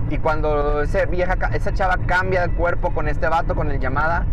Y 0.09 0.19
cuando 0.19 0.83
ese 0.83 1.07
vieja, 1.07 1.37
esa 1.53 1.73
chava 1.73 1.99
cambia 2.07 2.47
de 2.47 2.55
cuerpo 2.55 2.93
con 2.95 3.09
este 3.09 3.29
vato, 3.29 3.55
con 3.55 3.71
el 3.71 3.79
llamada, 3.79 4.27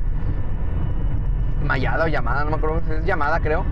Mayada 1.65 2.05
o 2.05 2.07
llamada, 2.07 2.45
no 2.45 2.51
me 2.51 2.55
acuerdo, 2.55 2.81
es 2.93 3.03
llamada 3.03 3.39
creo. 3.41 3.65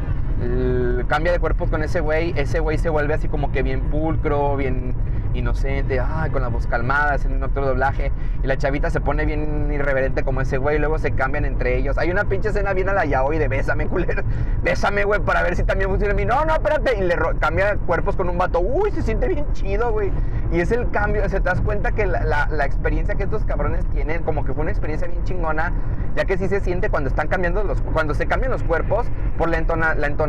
Cambia 1.08 1.32
de 1.32 1.40
cuerpos 1.40 1.70
con 1.70 1.84
ese 1.84 2.00
güey, 2.00 2.34
ese 2.38 2.60
güey 2.60 2.78
se 2.78 2.90
vuelve 2.90 3.14
así 3.14 3.28
como 3.28 3.52
que 3.52 3.64
bien 3.64 3.82
pulcro, 3.90 4.56
bien 4.56 4.96
inocente, 5.34 6.00
ay, 6.00 6.30
con 6.32 6.42
la 6.42 6.48
voz 6.48 6.68
calmada, 6.68 7.16
es 7.16 7.26
un 7.26 7.42
otro 7.44 7.66
doblaje. 7.66 8.12
Y 8.44 8.48
la 8.48 8.58
chavita 8.58 8.90
se 8.90 9.00
pone 9.00 9.26
bien 9.26 9.72
irreverente 9.72 10.24
como 10.24 10.42
ese 10.42 10.58
güey, 10.58 10.78
y 10.78 10.80
luego 10.80 11.00
se 11.00 11.12
cambian 11.12 11.46
entre 11.46 11.78
ellos. 11.78 11.98
Hay 11.98 12.12
una 12.12 12.26
pinche 12.26 12.50
escena 12.50 12.74
bien 12.74 12.90
a 12.90 12.94
la 12.94 13.06
yaoi 13.06 13.38
de 13.38 13.48
bésame, 13.48 13.88
culero. 13.88 14.24
Bésame, 14.64 15.04
güey, 15.04 15.22
para 15.22 15.44
ver 15.44 15.56
si 15.56 15.64
también 15.64 15.90
funciona 15.90 16.12
en 16.12 16.18
mí. 16.18 16.26
No, 16.26 16.44
no, 16.46 16.54
espérate. 16.54 16.98
Y 16.98 17.02
le 17.02 17.16
cambia 17.40 17.76
cuerpos 17.78 18.16
con 18.16 18.30
un 18.30 18.38
vato. 18.38 18.60
Uy, 18.60 18.92
se 18.92 19.02
siente 19.02 19.28
bien 19.28 19.46
chido, 19.54 19.92
güey. 19.92 20.12
Y 20.52 20.60
es 20.60 20.72
el 20.72 20.90
cambio, 20.92 21.28
se 21.30 21.40
te 21.40 21.50
das 21.50 21.62
cuenta 21.62 21.92
que 21.92 22.06
la, 22.06 22.48
la, 22.50 22.66
experiencia 22.66 23.16
que 23.16 23.24
estos 23.24 23.44
cabrones 23.44 23.86
tienen, 23.88 24.24
como 24.24 24.46
que 24.46 24.54
fue 24.54 24.62
una 24.62 24.72
experiencia 24.72 25.08
bien 25.08 25.24
chingona, 25.26 25.74
ya 26.16 26.24
que 26.24 26.38
sí 26.38 26.48
se 26.48 26.62
siente 26.62 26.90
cuando 26.90 27.10
están 27.10 27.28
cambiando 27.28 27.64
los, 27.64 27.82
cuando 27.82 28.14
se 28.14 28.28
cambian 28.28 28.52
los 28.52 28.64
cuerpos, 28.64 29.08
por 29.38 29.50
la, 29.50 29.58
entona, 29.58 29.94
la 29.96 30.08
entonación 30.08 30.27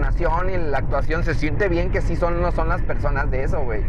y 0.49 0.57
la 0.57 0.79
actuación, 0.79 1.25
se 1.25 1.35
siente 1.35 1.69
bien 1.69 1.91
que 1.91 2.01
sí 2.01 2.17
son, 2.17 2.41
no 2.41 2.53
son 2.53 2.69
las 2.69 2.83
personas 2.83 3.31
de 3.31 3.45
eso, 3.45 3.61
güey 3.63 3.83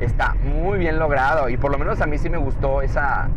está 0.00 0.34
muy 0.42 0.78
bien 0.78 0.98
logrado 0.98 1.48
y 1.48 1.56
por 1.56 1.70
lo 1.70 1.78
menos 1.78 2.00
a 2.00 2.06
mí 2.06 2.18
sí 2.18 2.30
me 2.30 2.38
gustó 2.38 2.82
esa, 2.82 3.28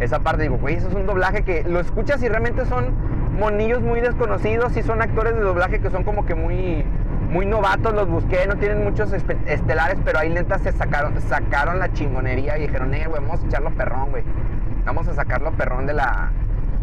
esa 0.00 0.20
parte. 0.20 0.44
Digo, 0.44 0.56
güey, 0.58 0.76
eso 0.76 0.88
es 0.88 0.94
un 0.94 1.06
doblaje 1.06 1.42
que 1.42 1.64
lo 1.64 1.80
escuchas 1.80 2.22
y 2.22 2.28
realmente 2.28 2.64
son 2.66 2.94
monillos 3.38 3.82
muy 3.82 4.00
desconocidos 4.00 4.76
y 4.76 4.82
son 4.82 5.02
actores 5.02 5.34
de 5.34 5.40
doblaje 5.40 5.80
que 5.80 5.90
son 5.90 6.04
como 6.04 6.24
que 6.24 6.34
muy, 6.34 6.84
muy 7.30 7.46
novatos. 7.46 7.92
Los 7.94 8.08
busqué, 8.08 8.46
no 8.46 8.56
tienen 8.56 8.84
muchos 8.84 9.12
estelares, 9.12 9.98
pero 10.04 10.20
ahí 10.20 10.30
neta 10.30 10.58
se 10.58 10.72
sacaron, 10.72 11.20
sacaron 11.22 11.78
la 11.78 11.92
chingonería 11.92 12.56
y 12.58 12.62
dijeron, 12.62 12.94
eh, 12.94 13.06
güey, 13.06 13.20
vamos 13.20 13.42
a 13.42 13.46
echarlo 13.46 13.70
perrón, 13.70 14.10
güey. 14.10 14.22
Vamos 14.84 15.08
a 15.08 15.14
sacarlo 15.14 15.52
perrón 15.52 15.86
de 15.86 15.94
la... 15.94 16.30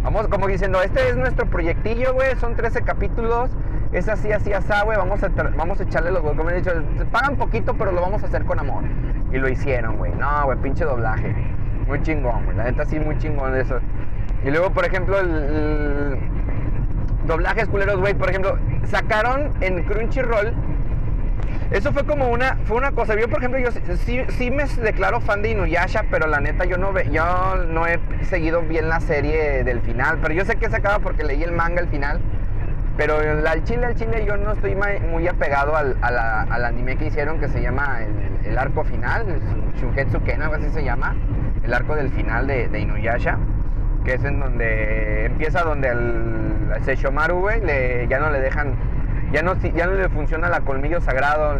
Vamos 0.04 0.30
como 0.30 0.48
diciendo, 0.48 0.82
este 0.82 1.10
es 1.10 1.18
nuestro 1.18 1.46
proyectillo, 1.46 2.14
güey, 2.14 2.34
son 2.38 2.56
13 2.56 2.84
capítulos 2.84 3.50
es 3.92 4.08
así, 4.08 4.32
así, 4.32 4.54
así, 4.54 4.72
güey, 4.86 4.98
vamos 4.98 5.24
a, 5.24 5.30
vamos 5.56 5.80
a 5.80 5.84
echarle 5.84 6.12
los 6.12 6.22
como 6.22 6.50
he 6.50 6.56
dicho, 6.56 6.72
pagan 7.12 7.38
poquito, 7.38 7.74
pero 7.74 7.92
lo 7.92 8.02
vamos 8.02 8.22
a 8.24 8.28
hacer 8.28 8.46
con 8.46 8.60
amor. 8.60 8.84
Y 9.32 9.38
lo 9.38 9.50
hicieron, 9.50 9.98
güey. 9.98 10.14
No, 10.14 10.46
güey, 10.46 10.58
pinche 10.60 10.86
doblaje. 10.86 11.34
Muy 11.88 12.02
chingón, 12.04 12.46
güey. 12.46 12.58
La 12.58 12.66
neta 12.66 12.86
sí, 12.86 13.00
muy 13.00 13.18
chingón 13.18 13.56
eso. 13.56 13.80
Y 14.44 14.52
luego, 14.52 14.70
por 14.72 14.86
ejemplo, 14.86 15.20
el, 15.20 16.20
doblajes 17.26 17.68
culeros, 17.68 18.00
güey. 18.00 18.14
Por 18.14 18.30
ejemplo, 18.30 18.58
sacaron 18.86 19.52
en 19.62 19.84
Crunchyroll. 19.84 20.54
Eso 21.72 21.92
fue 21.92 22.04
como 22.04 22.30
una, 22.30 22.58
fue 22.66 22.78
una 22.78 22.92
cosa. 22.92 23.16
Yo, 23.20 23.28
por 23.28 23.40
ejemplo, 23.40 23.60
yo 23.60 23.72
sí, 24.06 24.22
sí 24.38 24.52
me 24.52 24.66
declaro 24.66 25.20
fan 25.20 25.42
de 25.42 25.50
Inuyasha, 25.50 26.06
pero 26.12 26.28
la 26.28 26.40
neta 26.40 26.66
yo 26.66 26.78
no, 26.78 26.94
ve, 26.94 27.08
yo 27.12 27.56
no 27.68 27.86
he 27.88 28.00
seguido 28.26 28.62
bien 28.62 28.88
la 28.88 29.00
serie 29.00 29.64
del 29.64 29.82
final. 29.82 30.20
Pero 30.22 30.34
yo 30.36 30.46
sé 30.46 30.58
que 30.58 30.70
se 30.70 30.76
acaba 30.76 31.00
porque 31.00 31.24
leí 31.24 31.42
el 31.42 31.52
manga 31.52 31.82
al 31.82 31.88
final. 31.88 32.20
Pero 33.00 33.18
al 33.18 33.64
chile, 33.64 33.86
al 33.86 33.96
chile, 33.96 34.26
yo 34.26 34.36
no 34.36 34.52
estoy 34.52 34.76
muy 35.10 35.26
apegado 35.26 35.74
al, 35.74 36.66
anime 36.66 36.98
que 36.98 37.06
hicieron 37.06 37.40
que 37.40 37.48
se 37.48 37.62
llama 37.62 38.00
el, 38.44 38.58
arco 38.58 38.84
final, 38.84 39.26
el 39.26 39.42
Shunketsu 39.80 40.22
Ken, 40.24 40.42
así 40.42 40.70
se 40.72 40.84
llama, 40.84 41.16
el 41.64 41.74
arco 41.74 41.96
del 41.96 42.10
final 42.10 42.46
de, 42.46 42.78
Inuyasha, 42.78 43.38
que 44.04 44.16
es 44.16 44.24
en 44.26 44.42
donde 44.42 45.28
empieza 45.28 45.64
donde 45.64 45.88
al 45.88 46.84
Seishomaru, 46.84 47.40
güey, 47.40 47.62
ya 48.10 48.20
no 48.20 48.32
le 48.32 48.42
dejan, 48.42 48.74
ya 49.32 49.44
no, 49.44 49.56
ya 49.56 49.88
no 49.88 49.94
le 49.94 50.10
funciona 50.10 50.50
la 50.50 50.60
colmillo 50.60 51.00
sagrado, 51.00 51.58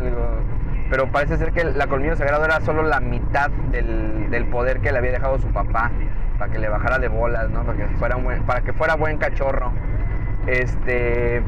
pero 0.90 1.10
parece 1.10 1.38
ser 1.38 1.54
que 1.54 1.64
la 1.64 1.88
colmillo 1.88 2.18
sagrado 2.18 2.44
era 2.44 2.60
solo 2.60 2.84
la 2.84 3.00
mitad 3.00 3.50
del, 3.72 4.46
poder 4.52 4.82
que 4.82 4.92
le 4.92 4.98
había 4.98 5.14
dejado 5.14 5.40
su 5.40 5.48
papá, 5.54 5.90
para 6.38 6.52
que 6.52 6.60
le 6.60 6.68
bajara 6.68 7.00
de 7.00 7.08
bolas, 7.08 7.50
¿no? 7.50 7.64
Para 7.64 7.78
que 7.78 7.86
fuera, 7.96 8.18
para 8.46 8.60
que 8.60 8.74
fuera 8.74 8.96
buen 8.96 9.18
cachorro. 9.18 9.72
Este. 10.48 11.42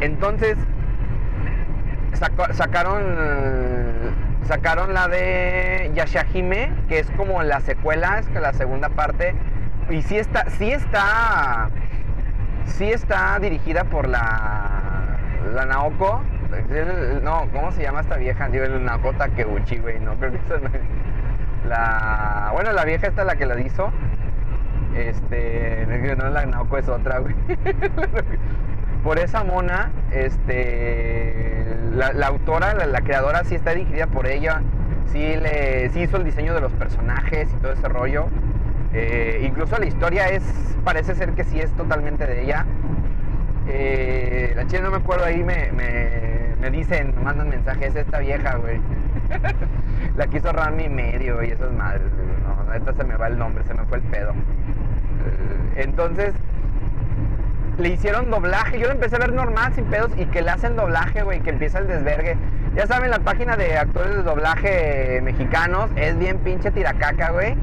Entonces. 0.00 0.56
sacaron. 2.52 3.02
Sacaron 4.46 4.94
la 4.94 5.08
de 5.08 5.90
Yashahime, 5.94 6.72
que 6.88 7.00
es 7.00 7.10
como 7.10 7.42
la 7.42 7.60
secuela, 7.60 8.18
es 8.18 8.26
que 8.28 8.40
la 8.40 8.54
segunda 8.54 8.88
parte. 8.88 9.34
Y 9.90 10.02
sí 10.02 10.16
está. 10.18 10.48
Sí 10.50 10.72
está. 10.72 11.68
Sí 12.64 12.90
está 12.90 13.38
dirigida 13.38 13.84
por 13.84 14.08
la. 14.08 15.18
La 15.54 15.66
Naoko. 15.66 16.22
No, 17.22 17.46
¿cómo 17.52 17.72
se 17.72 17.82
llama 17.82 18.00
esta 18.00 18.16
vieja? 18.16 18.48
Digo, 18.48 18.64
el 18.64 18.84
Naoko 18.84 19.12
Takeuchi, 19.12 19.78
güey. 19.78 20.00
No, 20.00 20.14
creo 20.14 20.32
que 20.32 20.38
eso 20.38 20.58
no 20.58 20.70
La. 21.68 22.50
Bueno, 22.52 22.72
la 22.72 22.84
vieja 22.84 23.08
esta 23.08 23.24
la 23.24 23.36
que 23.36 23.46
la 23.46 23.60
hizo. 23.60 23.92
Este, 24.96 25.86
no 26.16 26.30
la 26.30 26.46
Naoko 26.46 26.78
es 26.78 26.88
otra, 26.88 27.18
güey. 27.18 27.34
por 29.02 29.18
esa 29.18 29.44
mona, 29.44 29.90
este, 30.12 31.76
la, 31.94 32.26
autora, 32.26 32.74
la, 32.74 33.00
creadora 33.00 33.44
sí 33.44 33.54
está 33.54 33.74
dirigida 33.74 34.06
por 34.06 34.26
ella, 34.26 34.60
sí, 35.12 35.18
le, 35.36 35.88
sí 35.90 36.00
hizo 36.00 36.16
el 36.16 36.24
diseño 36.24 36.54
de 36.54 36.60
los 36.60 36.72
personajes 36.72 37.48
y 37.56 37.60
todo 37.60 37.72
ese 37.72 37.88
rollo. 37.88 38.26
Eh, 38.94 39.44
incluso 39.46 39.78
la 39.78 39.86
historia 39.86 40.28
es, 40.28 40.42
parece 40.84 41.14
ser 41.14 41.32
que 41.32 41.44
sí 41.44 41.60
es 41.60 41.70
totalmente 41.72 42.26
de 42.26 42.42
ella. 42.42 42.66
Eh, 43.68 44.52
la 44.56 44.66
chile 44.66 44.82
no 44.82 44.90
me 44.90 44.96
acuerdo 44.96 45.24
ahí, 45.24 45.44
me, 45.44 45.70
me, 45.72 46.54
me 46.60 46.70
dicen, 46.70 47.14
mandan 47.22 47.50
mensajes, 47.50 47.94
esta 47.94 48.18
vieja, 48.18 48.56
güey. 48.56 48.80
la 50.16 50.26
quiso 50.26 50.52
Rami 50.52 50.88
medio 50.88 51.42
y 51.42 51.50
esas 51.50 51.72
madres, 51.72 52.02
No, 52.42 52.72
neta 52.72 52.92
se 52.94 53.04
me 53.04 53.16
va 53.16 53.28
el 53.28 53.38
nombre, 53.38 53.64
se 53.64 53.74
me 53.74 53.84
fue 53.84 53.98
el 53.98 54.04
pedo. 54.04 54.32
Entonces, 55.76 56.32
le 57.78 57.88
hicieron 57.90 58.30
doblaje. 58.30 58.78
Yo 58.78 58.86
lo 58.86 58.92
empecé 58.92 59.16
a 59.16 59.20
ver 59.20 59.32
normal, 59.32 59.72
sin 59.74 59.84
pedos, 59.84 60.10
y 60.16 60.26
que 60.26 60.42
le 60.42 60.50
hacen 60.50 60.76
doblaje, 60.76 61.22
güey, 61.22 61.40
que 61.40 61.50
empieza 61.50 61.78
el 61.78 61.86
desvergue. 61.86 62.36
Ya 62.74 62.86
saben, 62.86 63.10
la 63.10 63.20
página 63.20 63.56
de 63.56 63.76
actores 63.76 64.16
de 64.16 64.22
doblaje 64.22 65.20
mexicanos 65.22 65.90
es 65.96 66.18
bien 66.18 66.38
pinche 66.38 66.70
tiracaca, 66.70 67.30
güey. 67.30 67.54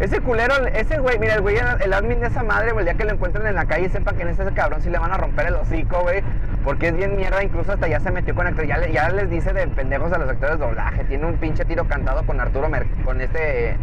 Ese 0.00 0.20
culero, 0.20 0.54
ese 0.74 0.98
güey, 0.98 1.18
mira, 1.20 1.34
el 1.34 1.40
güey, 1.40 1.56
el 1.56 1.92
admin 1.92 2.18
de 2.20 2.26
esa 2.26 2.42
madre, 2.42 2.72
güey, 2.72 2.80
el 2.80 2.86
día 2.86 2.94
que 2.94 3.04
lo 3.04 3.12
encuentren 3.12 3.46
en 3.46 3.54
la 3.54 3.66
calle, 3.66 3.88
sepa 3.88 4.12
que 4.12 4.22
en 4.22 4.28
ese 4.28 4.44
cabrón 4.52 4.82
sí 4.82 4.90
le 4.90 4.98
van 4.98 5.12
a 5.12 5.16
romper 5.16 5.46
el 5.46 5.54
hocico, 5.54 6.02
güey. 6.02 6.22
Porque 6.64 6.88
es 6.88 6.96
bien 6.96 7.16
mierda, 7.16 7.44
incluso 7.44 7.72
hasta 7.72 7.86
ya 7.86 8.00
se 8.00 8.10
metió 8.10 8.34
con 8.34 8.46
actores. 8.46 8.70
Ya, 8.92 9.08
les 9.10 9.30
dice 9.30 9.52
de 9.52 9.66
pendejos 9.68 10.12
a 10.12 10.18
los 10.18 10.28
actores 10.28 10.58
de 10.58 10.64
doblaje. 10.64 11.04
Tiene 11.04 11.26
un 11.26 11.36
pinche 11.36 11.64
tiro 11.64 11.84
cantado 11.84 12.24
con 12.24 12.40
Arturo 12.40 12.68
Mer 12.68 12.86
con 13.04 13.20
este 13.20 13.76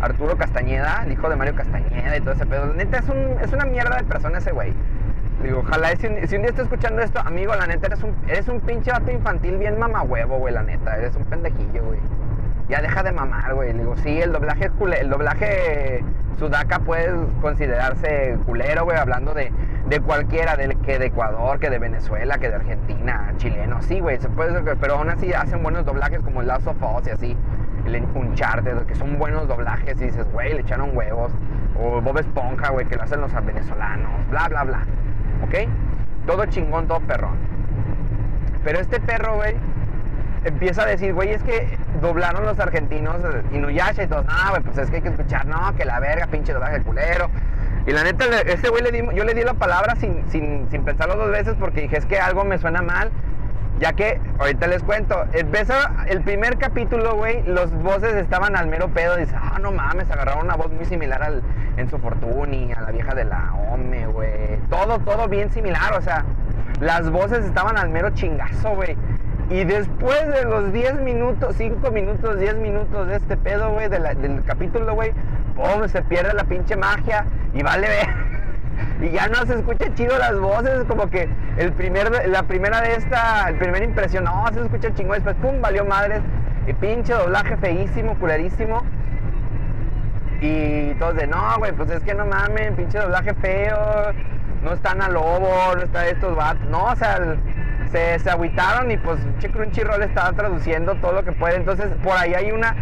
Arturo 0.00 0.36
Castañeda, 0.36 1.02
el 1.04 1.12
hijo 1.12 1.28
de 1.28 1.36
Mario 1.36 1.54
Castañeda 1.54 2.16
y 2.16 2.20
todo 2.20 2.32
ese 2.32 2.46
pedo. 2.46 2.72
Neta, 2.72 2.98
es, 2.98 3.08
un, 3.08 3.36
es 3.42 3.52
una 3.52 3.64
mierda 3.64 3.96
de 3.96 4.04
persona 4.04 4.38
ese 4.38 4.52
güey. 4.52 4.72
Digo, 5.42 5.60
ojalá, 5.60 5.94
si 5.96 6.06
un, 6.06 6.26
si 6.26 6.36
un, 6.36 6.42
día 6.42 6.50
está 6.50 6.62
escuchando 6.62 7.02
esto, 7.02 7.20
amigo, 7.20 7.54
la 7.54 7.66
neta, 7.66 7.86
eres 7.86 8.02
un, 8.02 8.14
eres 8.28 8.48
un 8.48 8.60
pinche 8.60 8.90
vato 8.90 9.10
infantil 9.10 9.56
bien 9.58 9.78
mamahuevo, 9.78 10.38
güey, 10.38 10.54
la 10.54 10.62
neta. 10.62 10.96
Eres 10.96 11.14
un 11.16 11.24
pendejillo, 11.24 11.84
güey. 11.84 11.98
Ya 12.68 12.80
deja 12.80 13.02
de 13.02 13.12
mamar, 13.12 13.54
güey. 13.54 13.72
Digo, 13.72 13.96
sí, 14.02 14.20
el 14.20 14.32
doblaje, 14.32 14.70
el 15.00 15.10
doblaje 15.10 16.04
sudaca 16.38 16.78
puede 16.78 17.12
considerarse 17.42 18.38
culero, 18.46 18.84
güey, 18.84 18.96
hablando 18.96 19.34
de, 19.34 19.52
de 19.88 20.00
cualquiera, 20.00 20.56
que 20.56 20.98
de 20.98 21.06
Ecuador, 21.06 21.58
que 21.58 21.68
de 21.68 21.78
Venezuela, 21.78 22.38
que 22.38 22.48
de 22.48 22.54
Argentina, 22.54 23.34
chileno, 23.36 23.82
sí, 23.82 24.00
güey, 24.00 24.18
se 24.18 24.28
puede, 24.30 24.62
pero 24.76 24.94
aún 24.94 25.10
así 25.10 25.32
hacen 25.34 25.62
buenos 25.62 25.84
doblajes 25.84 26.22
como 26.22 26.40
el 26.40 26.46
Last 26.46 26.66
of 26.66 26.76
Us 26.82 27.06
y 27.06 27.10
así 27.10 27.36
el 27.94 28.04
Uncharted, 28.14 28.78
que 28.86 28.94
son 28.94 29.18
buenos 29.18 29.48
doblajes 29.48 30.00
y 30.00 30.06
dices, 30.06 30.26
güey, 30.32 30.54
le 30.54 30.60
echaron 30.60 30.96
huevos. 30.96 31.32
O 31.78 32.00
Bob 32.00 32.18
Esponja, 32.18 32.70
güey, 32.70 32.86
que 32.86 32.96
lo 32.96 33.02
hacen 33.02 33.20
los 33.20 33.32
venezolanos, 33.32 34.28
bla, 34.30 34.48
bla, 34.48 34.64
bla. 34.64 34.82
¿Ok? 35.44 35.68
Todo 36.26 36.46
chingón, 36.46 36.86
todo 36.86 37.00
perrón. 37.00 37.36
Pero 38.64 38.80
este 38.80 39.00
perro, 39.00 39.36
güey, 39.36 39.54
empieza 40.44 40.82
a 40.82 40.86
decir, 40.86 41.14
güey, 41.14 41.30
es 41.30 41.42
que 41.42 41.78
doblaron 42.00 42.44
los 42.44 42.58
argentinos 42.58 43.16
Inuyasha 43.52 44.04
y 44.04 44.06
todo. 44.06 44.24
Ah, 44.28 44.48
güey, 44.50 44.62
pues 44.62 44.78
es 44.78 44.90
que 44.90 44.96
hay 44.96 45.02
que 45.02 45.08
escuchar, 45.08 45.46
no, 45.46 45.74
que 45.76 45.84
la 45.84 46.00
verga, 46.00 46.26
pinche 46.26 46.52
doblaje 46.52 46.82
culero. 46.82 47.30
Y 47.86 47.92
la 47.92 48.04
neta, 48.04 48.24
ese 48.42 48.68
güey 48.68 48.82
le 48.82 48.92
di, 48.92 48.98
yo 49.14 49.24
le 49.24 49.34
di 49.34 49.42
la 49.42 49.54
palabra 49.54 49.96
sin, 49.96 50.22
sin, 50.30 50.68
sin 50.70 50.84
pensarlo 50.84 51.16
dos 51.16 51.30
veces 51.30 51.56
porque 51.58 51.82
dije, 51.82 51.96
es 51.96 52.04
que 52.04 52.20
algo 52.20 52.44
me 52.44 52.58
suena 52.58 52.82
mal 52.82 53.10
ya 53.80 53.94
que, 53.94 54.20
ahorita 54.38 54.66
les 54.66 54.82
cuento, 54.82 55.24
empezó 55.32 55.72
el 56.06 56.20
primer 56.20 56.58
capítulo, 56.58 57.16
güey, 57.16 57.42
los 57.44 57.72
voces 57.82 58.14
estaban 58.14 58.54
al 58.54 58.66
mero 58.66 58.88
pedo. 58.88 59.16
Dice, 59.16 59.34
ah, 59.34 59.58
no 59.58 59.72
mames, 59.72 60.10
agarraron 60.10 60.44
una 60.44 60.54
voz 60.54 60.70
muy 60.70 60.84
similar 60.84 61.22
al 61.22 61.42
Enzo 61.78 61.98
Fortuni, 61.98 62.72
a 62.72 62.82
la 62.82 62.90
vieja 62.90 63.14
de 63.14 63.24
la 63.24 63.54
OME, 63.72 64.06
güey. 64.06 64.58
Todo, 64.68 64.98
todo 64.98 65.28
bien 65.28 65.50
similar, 65.50 65.94
o 65.94 66.02
sea, 66.02 66.26
las 66.80 67.10
voces 67.10 67.46
estaban 67.46 67.78
al 67.78 67.88
mero 67.88 68.10
chingazo, 68.10 68.74
güey. 68.76 68.96
Y 69.48 69.64
después 69.64 70.28
de 70.28 70.44
los 70.44 70.72
10 70.74 71.00
minutos, 71.00 71.56
5 71.56 71.90
minutos, 71.90 72.38
10 72.38 72.56
minutos 72.56 73.08
de 73.08 73.16
este 73.16 73.38
pedo, 73.38 73.72
güey, 73.72 73.88
del 73.88 74.44
capítulo, 74.44 74.94
güey, 74.94 75.12
pum, 75.56 75.88
se 75.88 76.02
pierde 76.02 76.34
la 76.34 76.44
pinche 76.44 76.76
magia 76.76 77.24
y 77.54 77.62
vale 77.62 77.88
ver 77.88 78.39
y 79.00 79.10
ya 79.10 79.28
no 79.28 79.46
se 79.46 79.54
escucha 79.54 79.94
chido 79.94 80.18
las 80.18 80.38
voces, 80.38 80.84
como 80.86 81.08
que 81.08 81.28
el 81.56 81.72
primer, 81.72 82.28
la 82.28 82.42
primera 82.42 82.80
de 82.82 82.94
esta, 82.94 83.48
el 83.48 83.56
primer 83.56 83.82
impresión, 83.82 84.24
no, 84.24 84.46
se 84.52 84.60
escucha 84.60 84.94
chingón, 84.94 85.14
después 85.14 85.36
pum, 85.36 85.60
valió 85.60 85.84
madres, 85.84 86.20
y 86.66 86.72
pinche 86.74 87.12
doblaje 87.12 87.56
feísimo, 87.56 88.14
culerísimo. 88.16 88.82
Y 90.40 90.94
todos 90.94 91.16
de, 91.16 91.26
no, 91.26 91.58
güey, 91.58 91.72
pues 91.72 91.90
es 91.90 92.00
que 92.02 92.14
no 92.14 92.26
mames, 92.26 92.72
pinche 92.72 92.98
doblaje 92.98 93.34
feo, 93.34 94.12
no 94.62 94.72
están 94.72 95.02
a 95.02 95.08
lobo, 95.08 95.74
no 95.74 95.82
está 95.82 96.06
estos 96.08 96.36
vatos, 96.36 96.66
no, 96.68 96.84
o 96.84 96.96
sea, 96.96 97.18
se, 97.92 98.18
se 98.18 98.30
agüitaron 98.30 98.90
y 98.90 98.96
pues 98.96 99.18
Crunchyroll 99.52 100.02
estaba 100.02 100.32
traduciendo 100.32 100.94
todo 100.96 101.12
lo 101.12 101.24
que 101.24 101.32
puede. 101.32 101.56
Entonces 101.56 101.88
por 102.02 102.16
ahí 102.16 102.34
hay 102.34 102.52
una... 102.52 102.74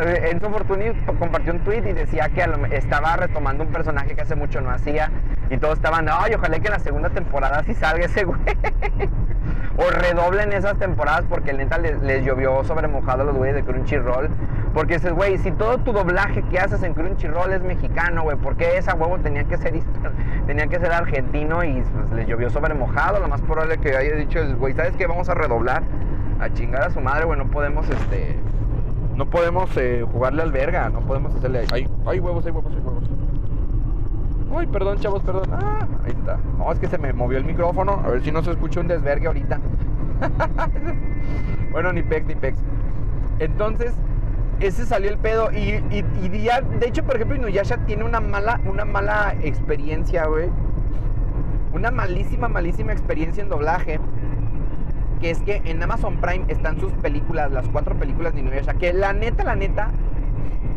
eh, 0.00 0.30
Enzo 0.30 0.50
Fortuni 0.50 0.92
compartió 1.18 1.52
un 1.52 1.60
tweet 1.60 1.86
y 1.88 1.92
decía 1.92 2.28
que 2.28 2.44
estaba 2.72 3.16
retomando 3.16 3.64
un 3.64 3.72
personaje 3.72 4.14
que 4.14 4.22
hace 4.22 4.34
mucho 4.34 4.60
no 4.60 4.70
hacía 4.70 5.10
y 5.50 5.56
todos 5.58 5.76
estaban, 5.76 6.08
ay, 6.10 6.34
ojalá 6.34 6.58
que 6.58 6.66
en 6.66 6.72
la 6.72 6.78
segunda 6.78 7.10
temporada 7.10 7.62
sí 7.64 7.74
salga 7.74 8.06
ese 8.06 8.24
güey. 8.24 8.40
o 9.76 9.90
redoblen 9.90 10.52
esas 10.52 10.78
temporadas 10.78 11.24
porque 11.28 11.52
neta 11.52 11.78
les, 11.78 12.00
les 12.00 12.24
llovió 12.24 12.62
sobre 12.64 12.86
mojado 12.86 13.22
a 13.22 13.24
los 13.26 13.34
güeyes 13.34 13.56
de 13.56 13.62
Crunchyroll. 13.62 14.30
Porque 14.72 14.94
dices, 14.94 15.12
güey, 15.12 15.38
si 15.38 15.52
todo 15.52 15.78
tu 15.78 15.92
doblaje 15.92 16.42
que 16.50 16.58
haces 16.58 16.82
en 16.82 16.94
Crunchyroll 16.94 17.52
es 17.52 17.62
mexicano, 17.62 18.22
güey, 18.22 18.36
¿por 18.36 18.56
qué 18.56 18.76
esa 18.76 18.94
huevo 18.94 19.18
tenía 19.18 19.44
que 19.44 19.56
ser 19.56 19.74
tenía 20.46 20.66
que 20.66 20.80
ser 20.80 20.92
argentino 20.92 21.62
y 21.62 21.80
pues, 21.80 22.10
les 22.12 22.26
llovió 22.26 22.50
sobre 22.50 22.74
mojado? 22.74 23.20
Lo 23.20 23.28
más 23.28 23.40
probable 23.42 23.78
que 23.78 23.96
haya 23.96 24.16
dicho 24.16 24.33
güey, 24.58 24.74
¿sabes 24.74 24.94
qué? 24.96 25.06
Vamos 25.06 25.28
a 25.28 25.34
redoblar, 25.34 25.82
a 26.40 26.50
chingar 26.50 26.82
a 26.82 26.90
su 26.90 27.00
madre, 27.00 27.24
güey, 27.24 27.38
no 27.38 27.46
podemos, 27.46 27.88
este, 27.88 28.36
no 29.16 29.26
podemos 29.26 29.70
eh, 29.76 30.04
jugarle 30.10 30.42
al 30.42 30.52
verga, 30.52 30.88
no 30.88 31.00
podemos 31.00 31.34
hacerle, 31.34 31.66
hay, 31.72 31.88
hay 32.06 32.18
huevos, 32.18 32.44
hay 32.44 32.52
huevos, 32.52 32.72
hay 32.72 32.80
huevos. 32.80 33.04
Uy, 34.54 34.68
perdón, 34.68 35.00
chavos, 35.00 35.22
perdón. 35.24 35.50
Ah, 35.52 35.86
ahí 36.04 36.12
está. 36.12 36.38
No, 36.58 36.70
es 36.70 36.78
que 36.78 36.86
se 36.86 36.96
me 36.96 37.12
movió 37.12 37.38
el 37.38 37.44
micrófono. 37.44 38.00
A 38.04 38.08
ver 38.08 38.22
si 38.22 38.30
no 38.30 38.40
se 38.42 38.52
escucha 38.52 38.78
un 38.78 38.86
desvergue 38.86 39.26
ahorita. 39.26 39.58
bueno, 41.72 41.92
ni 41.92 42.02
pex, 42.02 42.24
ni 42.26 42.36
pex. 42.36 42.56
Entonces, 43.40 43.94
ese 44.60 44.86
salió 44.86 45.10
el 45.10 45.18
pedo. 45.18 45.50
Y, 45.50 45.82
y, 45.90 46.04
y 46.22 46.42
ya, 46.44 46.60
de 46.60 46.86
hecho, 46.86 47.02
por 47.02 47.16
ejemplo, 47.16 47.36
Inuyasha 47.36 47.78
tiene 47.78 48.04
una 48.04 48.20
mala, 48.20 48.60
una 48.64 48.84
mala 48.84 49.34
experiencia, 49.42 50.26
güey. 50.26 50.50
Una 51.72 51.90
malísima, 51.90 52.46
malísima 52.46 52.92
experiencia 52.92 53.42
en 53.42 53.48
doblaje. 53.48 53.98
Que 55.20 55.30
es 55.30 55.38
que 55.40 55.62
en 55.64 55.82
Amazon 55.82 56.16
Prime 56.16 56.44
están 56.48 56.78
sus 56.80 56.92
películas, 56.94 57.50
las 57.52 57.66
cuatro 57.68 57.94
películas 57.94 58.34
de 58.34 58.40
Inuyasha. 58.40 58.74
Que 58.74 58.92
la 58.92 59.12
neta, 59.12 59.44
la 59.44 59.56
neta, 59.56 59.88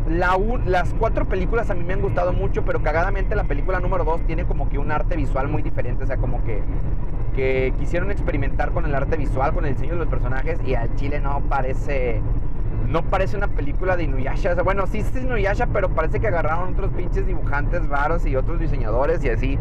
la 0.08 0.36
un- 0.36 0.70
las 0.70 0.94
cuatro 0.94 1.26
películas 1.26 1.68
a 1.70 1.74
mí 1.74 1.84
me 1.84 1.92
han 1.94 2.00
gustado 2.00 2.32
mucho, 2.32 2.62
pero 2.64 2.82
cagadamente 2.82 3.34
la 3.36 3.44
película 3.44 3.78
número 3.80 4.04
dos 4.04 4.20
tiene 4.22 4.44
como 4.44 4.68
que 4.70 4.78
un 4.78 4.90
arte 4.90 5.16
visual 5.16 5.48
muy 5.48 5.60
diferente, 5.62 6.04
o 6.04 6.06
sea, 6.06 6.16
como 6.16 6.42
que, 6.44 6.60
que 7.36 7.74
quisieron 7.78 8.10
experimentar 8.10 8.70
con 8.70 8.86
el 8.86 8.94
arte 8.94 9.16
visual, 9.18 9.52
con 9.52 9.66
el 9.66 9.74
diseño 9.74 9.92
de 9.92 9.98
los 9.98 10.08
personajes 10.08 10.58
y 10.64 10.74
al 10.74 10.94
chile 10.96 11.20
no 11.20 11.40
parece 11.48 12.22
no 12.88 13.02
parece 13.02 13.36
una 13.36 13.48
película 13.48 13.98
de 13.98 14.04
Inuyasha, 14.04 14.54
bueno, 14.62 14.86
sí 14.86 15.00
es 15.00 15.14
Inuyasha, 15.14 15.66
pero 15.66 15.90
parece 15.90 16.20
que 16.20 16.28
agarraron 16.28 16.72
otros 16.72 16.90
pinches 16.92 17.26
dibujantes 17.26 17.86
raros 17.86 18.24
y 18.24 18.34
otros 18.34 18.58
diseñadores 18.58 19.22
y 19.24 19.28
así. 19.28 19.58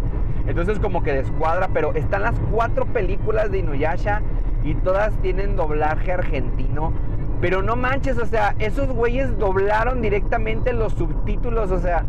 Entonces 0.47 0.79
como 0.79 1.03
que 1.03 1.11
descuadra, 1.11 1.67
pero 1.73 1.93
están 1.93 2.21
las 2.21 2.35
cuatro 2.53 2.85
películas 2.85 3.51
de 3.51 3.57
Inuyasha 3.57 4.21
y 4.67 4.75
todas 4.75 5.13
tienen 5.21 5.55
doblaje 5.55 6.11
argentino. 6.11 6.93
Pero 7.39 7.61
no 7.61 7.75
manches, 7.75 8.17
o 8.17 8.25
sea, 8.25 8.55
esos 8.59 8.87
güeyes 8.89 9.37
doblaron 9.37 10.01
directamente 10.01 10.73
los 10.73 10.93
subtítulos, 10.93 11.71
o 11.71 11.79
sea, 11.79 12.03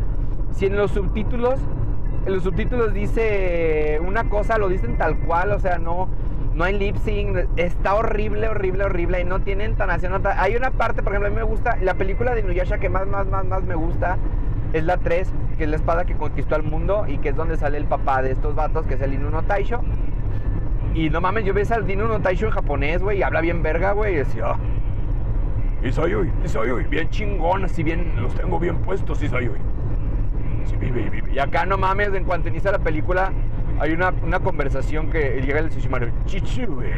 si 0.54 0.66
en 0.66 0.76
los 0.76 0.90
subtítulos, 0.90 1.60
en 2.26 2.34
los 2.34 2.42
subtítulos 2.42 2.94
dice 2.94 4.00
una 4.04 4.24
cosa, 4.28 4.58
lo 4.58 4.68
dicen 4.68 4.96
tal 4.96 5.18
cual, 5.18 5.52
o 5.52 5.60
sea, 5.60 5.78
no, 5.78 6.08
no 6.54 6.64
hay 6.64 6.78
lip 6.78 6.96
sync, 7.04 7.36
está 7.56 7.94
horrible, 7.94 8.48
horrible, 8.48 8.84
horrible, 8.84 9.20
y 9.20 9.24
no 9.24 9.40
tienen 9.40 9.72
entonación. 9.72 10.20
Hay 10.24 10.56
una 10.56 10.70
parte, 10.70 11.02
por 11.02 11.12
ejemplo, 11.12 11.28
a 11.28 11.30
mí 11.30 11.36
me 11.36 11.42
gusta, 11.42 11.76
la 11.82 11.94
película 11.94 12.34
de 12.34 12.40
Inuyasha 12.40 12.78
que 12.78 12.88
más, 12.88 13.06
más, 13.06 13.26
más, 13.26 13.44
más 13.44 13.62
me 13.64 13.74
gusta 13.74 14.16
es 14.72 14.84
la 14.84 14.96
3, 14.96 15.30
que 15.56 15.64
es 15.64 15.70
la 15.70 15.76
espada 15.76 16.04
que 16.04 16.14
conquistó 16.14 16.54
al 16.54 16.62
mundo 16.62 17.04
y 17.06 17.18
que 17.18 17.30
es 17.30 17.36
donde 17.36 17.56
sale 17.56 17.78
el 17.78 17.84
papá 17.84 18.22
de 18.22 18.32
estos 18.32 18.54
vatos, 18.54 18.86
que 18.86 18.94
es 18.94 19.00
el 19.00 19.14
Inu 19.14 19.30
no 19.30 19.42
Taisho. 19.42 19.80
Y 20.94 21.10
no 21.10 21.20
mames, 21.20 21.44
yo 21.44 21.54
ves 21.54 21.70
al 21.70 21.88
Inu 21.88 22.08
no 22.08 22.20
Taisho 22.20 22.46
en 22.46 22.52
japonés, 22.52 23.02
güey, 23.02 23.18
y 23.18 23.22
habla 23.22 23.40
bien 23.40 23.62
verga, 23.62 23.92
güey, 23.92 24.14
y 24.14 24.16
decía, 24.18 24.44
"Ah, 24.52 24.56
Isayui, 25.82 26.30
Isayui, 26.44 26.84
bien 26.84 27.08
chingón, 27.10 27.64
así 27.64 27.82
bien, 27.82 28.12
los 28.20 28.34
tengo 28.34 28.58
bien 28.58 28.78
puestos, 28.78 29.22
Isayui. 29.22 29.52
Sí, 30.66 30.74
vive, 30.76 31.08
vive. 31.08 31.32
Y 31.32 31.38
acá 31.38 31.66
no 31.66 31.78
mames, 31.78 32.12
en 32.14 32.24
cuanto 32.24 32.48
inicia 32.48 32.72
la 32.72 32.78
película, 32.80 33.32
hay 33.78 33.92
una, 33.92 34.12
una 34.24 34.40
conversación 34.40 35.08
que 35.08 35.40
llega 35.40 35.60
el 35.60 35.68
Tsushimaru, 35.68 36.08
Chichue, 36.26 36.94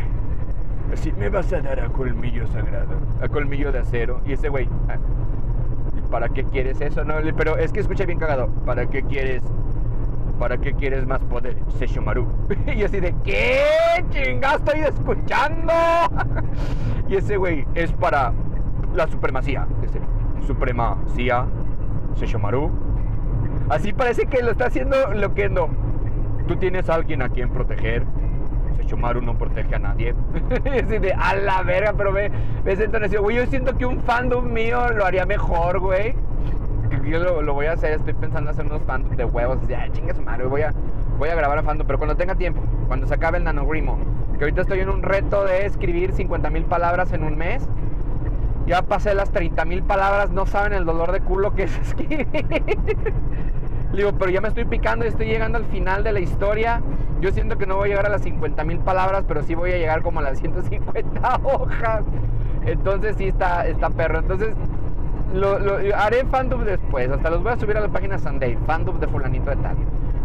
así, 0.94 1.12
me 1.18 1.28
vas 1.28 1.52
a 1.52 1.60
dar 1.60 1.80
a 1.80 1.88
colmillo 1.88 2.46
sagrado, 2.48 2.94
a 3.20 3.28
colmillo 3.28 3.70
de 3.70 3.80
acero. 3.80 4.20
Y 4.26 4.32
ese 4.32 4.48
güey, 4.48 4.66
"Ah, 4.88 4.96
¿y 5.98 6.10
¿para 6.10 6.28
qué 6.30 6.44
quieres 6.44 6.80
eso? 6.80 7.04
No, 7.04 7.14
pero 7.36 7.58
es 7.58 7.72
que 7.72 7.80
escucha 7.80 8.06
bien 8.06 8.18
cagado, 8.18 8.48
¿para 8.64 8.86
qué 8.86 9.02
quieres? 9.02 9.42
¿Para 10.40 10.56
qué 10.56 10.72
quieres 10.72 11.06
más 11.06 11.20
poder? 11.20 11.54
Sesshomaru. 11.78 12.26
y 12.74 12.82
así 12.82 12.98
de, 12.98 13.14
¿qué? 13.26 13.62
Chinga, 14.08 14.54
estoy 14.54 14.80
escuchando. 14.80 15.72
y 17.10 17.16
ese 17.16 17.36
güey 17.36 17.66
es 17.74 17.92
para 17.92 18.32
la 18.94 19.06
supremacía. 19.06 19.66
Dice, 19.82 20.00
supremacía, 20.46 21.44
Sesshomaru. 22.16 22.70
Así 23.68 23.92
parece 23.92 24.24
que 24.24 24.42
lo 24.42 24.52
está 24.52 24.68
haciendo 24.68 25.12
lo 25.12 25.34
que 25.34 25.50
no. 25.50 25.68
Tú 26.48 26.56
tienes 26.56 26.88
a 26.88 26.94
alguien 26.94 27.20
a 27.20 27.28
quien 27.28 27.50
proteger. 27.50 28.06
Sesshomaru 28.78 29.20
no 29.20 29.36
protege 29.36 29.74
a 29.74 29.78
nadie. 29.78 30.14
Es 30.64 30.84
así 30.84 30.98
de, 31.00 31.12
a 31.12 31.34
la 31.34 31.62
verga, 31.64 31.92
pero 31.94 32.14
ve, 32.14 32.32
ve 32.64 32.72
esa 32.72 32.84
entonación. 32.84 33.22
Güey, 33.22 33.36
yo 33.36 33.46
siento 33.46 33.76
que 33.76 33.84
un 33.84 34.00
fandom 34.00 34.50
mío 34.50 34.90
lo 34.90 35.04
haría 35.04 35.26
mejor, 35.26 35.80
güey. 35.80 36.14
Yo 37.04 37.18
lo, 37.42 37.54
voy 37.54 37.66
a 37.66 37.72
hacer, 37.72 37.92
estoy 37.92 38.14
pensando 38.14 38.50
hacer 38.50 38.66
unos 38.66 38.82
fandom 38.82 39.16
de 39.16 39.24
huevos. 39.24 39.58
Así, 39.62 39.74
ah, 39.74 39.88
chinga 39.92 40.14
su 40.14 40.22
madre, 40.22 40.46
voy 40.46 40.62
a, 40.62 40.72
voy 41.18 41.28
a 41.28 41.34
grabar 41.34 41.58
a 41.58 41.62
fandom. 41.62 41.86
Pero 41.86 41.98
cuando 41.98 42.16
tenga 42.16 42.34
tiempo, 42.34 42.60
cuando 42.86 43.06
se 43.06 43.14
acabe 43.14 43.38
el 43.38 43.44
nanogrimo. 43.44 43.98
Que 44.38 44.44
ahorita 44.44 44.62
estoy 44.62 44.80
en 44.80 44.88
un 44.88 45.02
reto 45.02 45.44
de 45.44 45.66
escribir 45.66 46.12
50 46.12 46.50
mil 46.50 46.64
palabras 46.64 47.12
en 47.12 47.24
un 47.24 47.36
mes. 47.36 47.66
Ya 48.66 48.82
pasé 48.82 49.14
las 49.14 49.30
30 49.30 49.64
mil 49.64 49.82
palabras, 49.82 50.30
no 50.30 50.46
saben 50.46 50.72
el 50.72 50.84
dolor 50.84 51.12
de 51.12 51.20
culo 51.20 51.54
que 51.54 51.64
es 51.64 51.76
escribir. 51.78 52.26
Digo, 53.92 54.12
pero 54.12 54.30
ya 54.30 54.40
me 54.40 54.48
estoy 54.48 54.64
picando 54.64 55.04
y 55.04 55.08
estoy 55.08 55.26
llegando 55.26 55.58
al 55.58 55.64
final 55.64 56.04
de 56.04 56.12
la 56.12 56.20
historia. 56.20 56.80
Yo 57.20 57.32
siento 57.32 57.58
que 57.58 57.66
no 57.66 57.76
voy 57.76 57.88
a 57.88 57.88
llegar 57.90 58.06
a 58.06 58.10
las 58.10 58.22
50 58.22 58.62
mil 58.64 58.78
palabras, 58.78 59.24
pero 59.26 59.42
sí 59.42 59.54
voy 59.54 59.72
a 59.72 59.78
llegar 59.78 60.02
como 60.02 60.20
a 60.20 60.22
las 60.22 60.38
150 60.38 61.40
hojas. 61.42 62.04
Entonces 62.64 63.16
sí 63.16 63.28
está, 63.28 63.66
está 63.66 63.90
perro. 63.90 64.20
Entonces 64.20 64.54
lo, 65.34 65.58
haré 65.96 66.24
fandom 66.24 66.64
después. 66.64 67.10
Hasta 67.10 67.30
los 67.30 67.42
voy 67.42 67.52
a 67.52 67.56
subir 67.56 67.76
a 67.76 67.80
la 67.80 67.88
página 67.88 68.18
Sunday. 68.18 68.56
Fandom 68.66 68.98
de 68.98 69.08
fulanito 69.08 69.50
de 69.50 69.56
tal. 69.56 69.76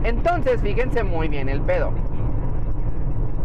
Entonces, 0.03 0.61
fíjense 0.61 1.03
muy 1.03 1.27
bien 1.27 1.49
el 1.49 1.61
pedo. 1.61 1.91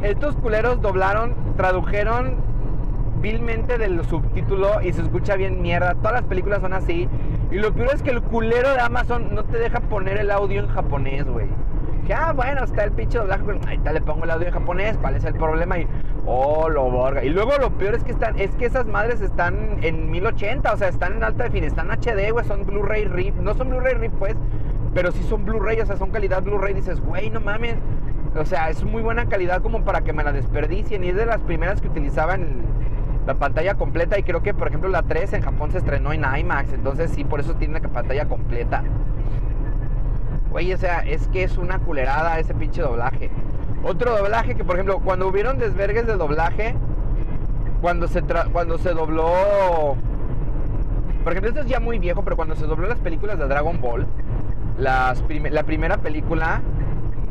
Estos 0.02 0.34
culeros 0.36 0.80
doblaron, 0.80 1.34
tradujeron 1.56 2.36
vilmente 3.20 3.76
del 3.76 4.02
subtítulo 4.06 4.80
y 4.82 4.92
se 4.92 5.02
escucha 5.02 5.36
bien 5.36 5.60
mierda. 5.60 5.94
Todas 5.94 6.12
las 6.12 6.24
películas 6.24 6.60
son 6.60 6.72
así. 6.72 7.08
Y 7.50 7.56
lo 7.56 7.72
peor 7.72 7.94
es 7.94 8.02
que 8.02 8.10
el 8.10 8.22
culero 8.22 8.72
de 8.72 8.80
Amazon 8.80 9.34
no 9.34 9.44
te 9.44 9.58
deja 9.58 9.80
poner 9.80 10.18
el 10.18 10.30
audio 10.30 10.60
en 10.60 10.68
japonés, 10.68 11.26
güey. 11.26 11.46
Dije, 12.02 12.14
ah, 12.14 12.32
bueno, 12.32 12.64
está 12.64 12.84
el 12.84 12.92
pinche 12.92 13.18
doblaje. 13.18 13.42
pero 13.44 13.60
Ahorita 13.60 13.92
le 13.92 14.00
pongo 14.00 14.24
el 14.24 14.30
audio 14.30 14.46
en 14.48 14.54
japonés. 14.54 14.96
¿Cuál 14.98 15.16
es 15.16 15.24
el 15.24 15.34
problema? 15.34 15.78
Y, 15.78 15.86
oh, 16.26 16.68
lo 16.68 16.90
borga. 16.90 17.24
Y 17.24 17.30
luego 17.30 17.52
lo 17.58 17.70
peor 17.70 17.94
es 17.94 18.04
que 18.04 18.12
están, 18.12 18.38
es 18.38 18.50
que 18.52 18.66
esas 18.66 18.86
madres 18.86 19.20
están 19.20 19.78
en 19.82 20.10
1080, 20.10 20.72
o 20.72 20.76
sea, 20.76 20.88
están 20.88 21.14
en 21.14 21.24
alta 21.24 21.44
definición, 21.44 21.90
están 21.90 21.90
HD, 21.90 22.32
güey, 22.32 22.44
son 22.46 22.64
Blu-ray 22.64 23.04
RIP. 23.04 23.36
No 23.36 23.54
son 23.54 23.70
Blu-ray 23.70 23.94
RIP, 23.94 24.12
pues, 24.12 24.36
pero 24.94 25.12
sí 25.12 25.22
son 25.24 25.44
Blu-ray, 25.44 25.80
o 25.80 25.86
sea, 25.86 25.96
son 25.96 26.10
calidad 26.10 26.42
Blu-ray. 26.42 26.74
Dices, 26.74 27.00
güey, 27.00 27.30
no 27.30 27.40
mames. 27.40 27.76
O 28.36 28.44
sea, 28.44 28.70
es 28.70 28.84
muy 28.84 29.02
buena 29.02 29.26
calidad 29.26 29.60
como 29.60 29.82
para 29.84 30.02
que 30.02 30.12
me 30.12 30.22
la 30.22 30.32
desperdicien. 30.32 31.02
Y 31.04 31.08
es 31.08 31.16
de 31.16 31.26
las 31.26 31.40
primeras 31.40 31.80
que 31.80 31.88
utilizaban 31.88 32.46
la 33.26 33.34
pantalla 33.34 33.74
completa. 33.74 34.18
Y 34.18 34.22
creo 34.22 34.42
que, 34.42 34.54
por 34.54 34.68
ejemplo, 34.68 34.88
la 34.88 35.02
3 35.02 35.32
en 35.34 35.42
Japón 35.42 35.72
se 35.72 35.78
estrenó 35.78 36.12
en 36.12 36.24
IMAX. 36.24 36.72
Entonces, 36.72 37.10
sí, 37.10 37.24
por 37.24 37.40
eso 37.40 37.54
tiene 37.54 37.80
la 37.80 37.88
pantalla 37.88 38.26
completa. 38.26 38.82
Güey, 40.50 40.72
o 40.72 40.78
sea, 40.78 41.00
es 41.00 41.28
que 41.28 41.44
es 41.44 41.56
una 41.58 41.78
culerada 41.78 42.38
ese 42.38 42.54
pinche 42.54 42.82
doblaje. 42.82 43.30
Otro 43.82 44.16
doblaje 44.16 44.54
que, 44.54 44.64
por 44.64 44.76
ejemplo, 44.76 44.98
cuando 45.00 45.26
hubieron 45.28 45.58
desvergues 45.58 46.06
de 46.06 46.16
doblaje, 46.16 46.74
cuando 47.80 48.08
se, 48.08 48.22
tra- 48.22 48.50
cuando 48.52 48.78
se 48.78 48.90
dobló. 48.90 49.96
Por 51.24 51.32
ejemplo, 51.32 51.48
esto 51.50 51.60
es 51.62 51.66
ya 51.66 51.80
muy 51.80 51.98
viejo, 51.98 52.22
pero 52.22 52.36
cuando 52.36 52.56
se 52.56 52.66
dobló 52.66 52.88
las 52.88 52.98
películas 52.98 53.38
de 53.38 53.46
Dragon 53.46 53.80
Ball, 53.80 54.06
las 54.78 55.20
prime- 55.22 55.50
la 55.50 55.62
primera 55.62 55.96
película. 55.98 56.60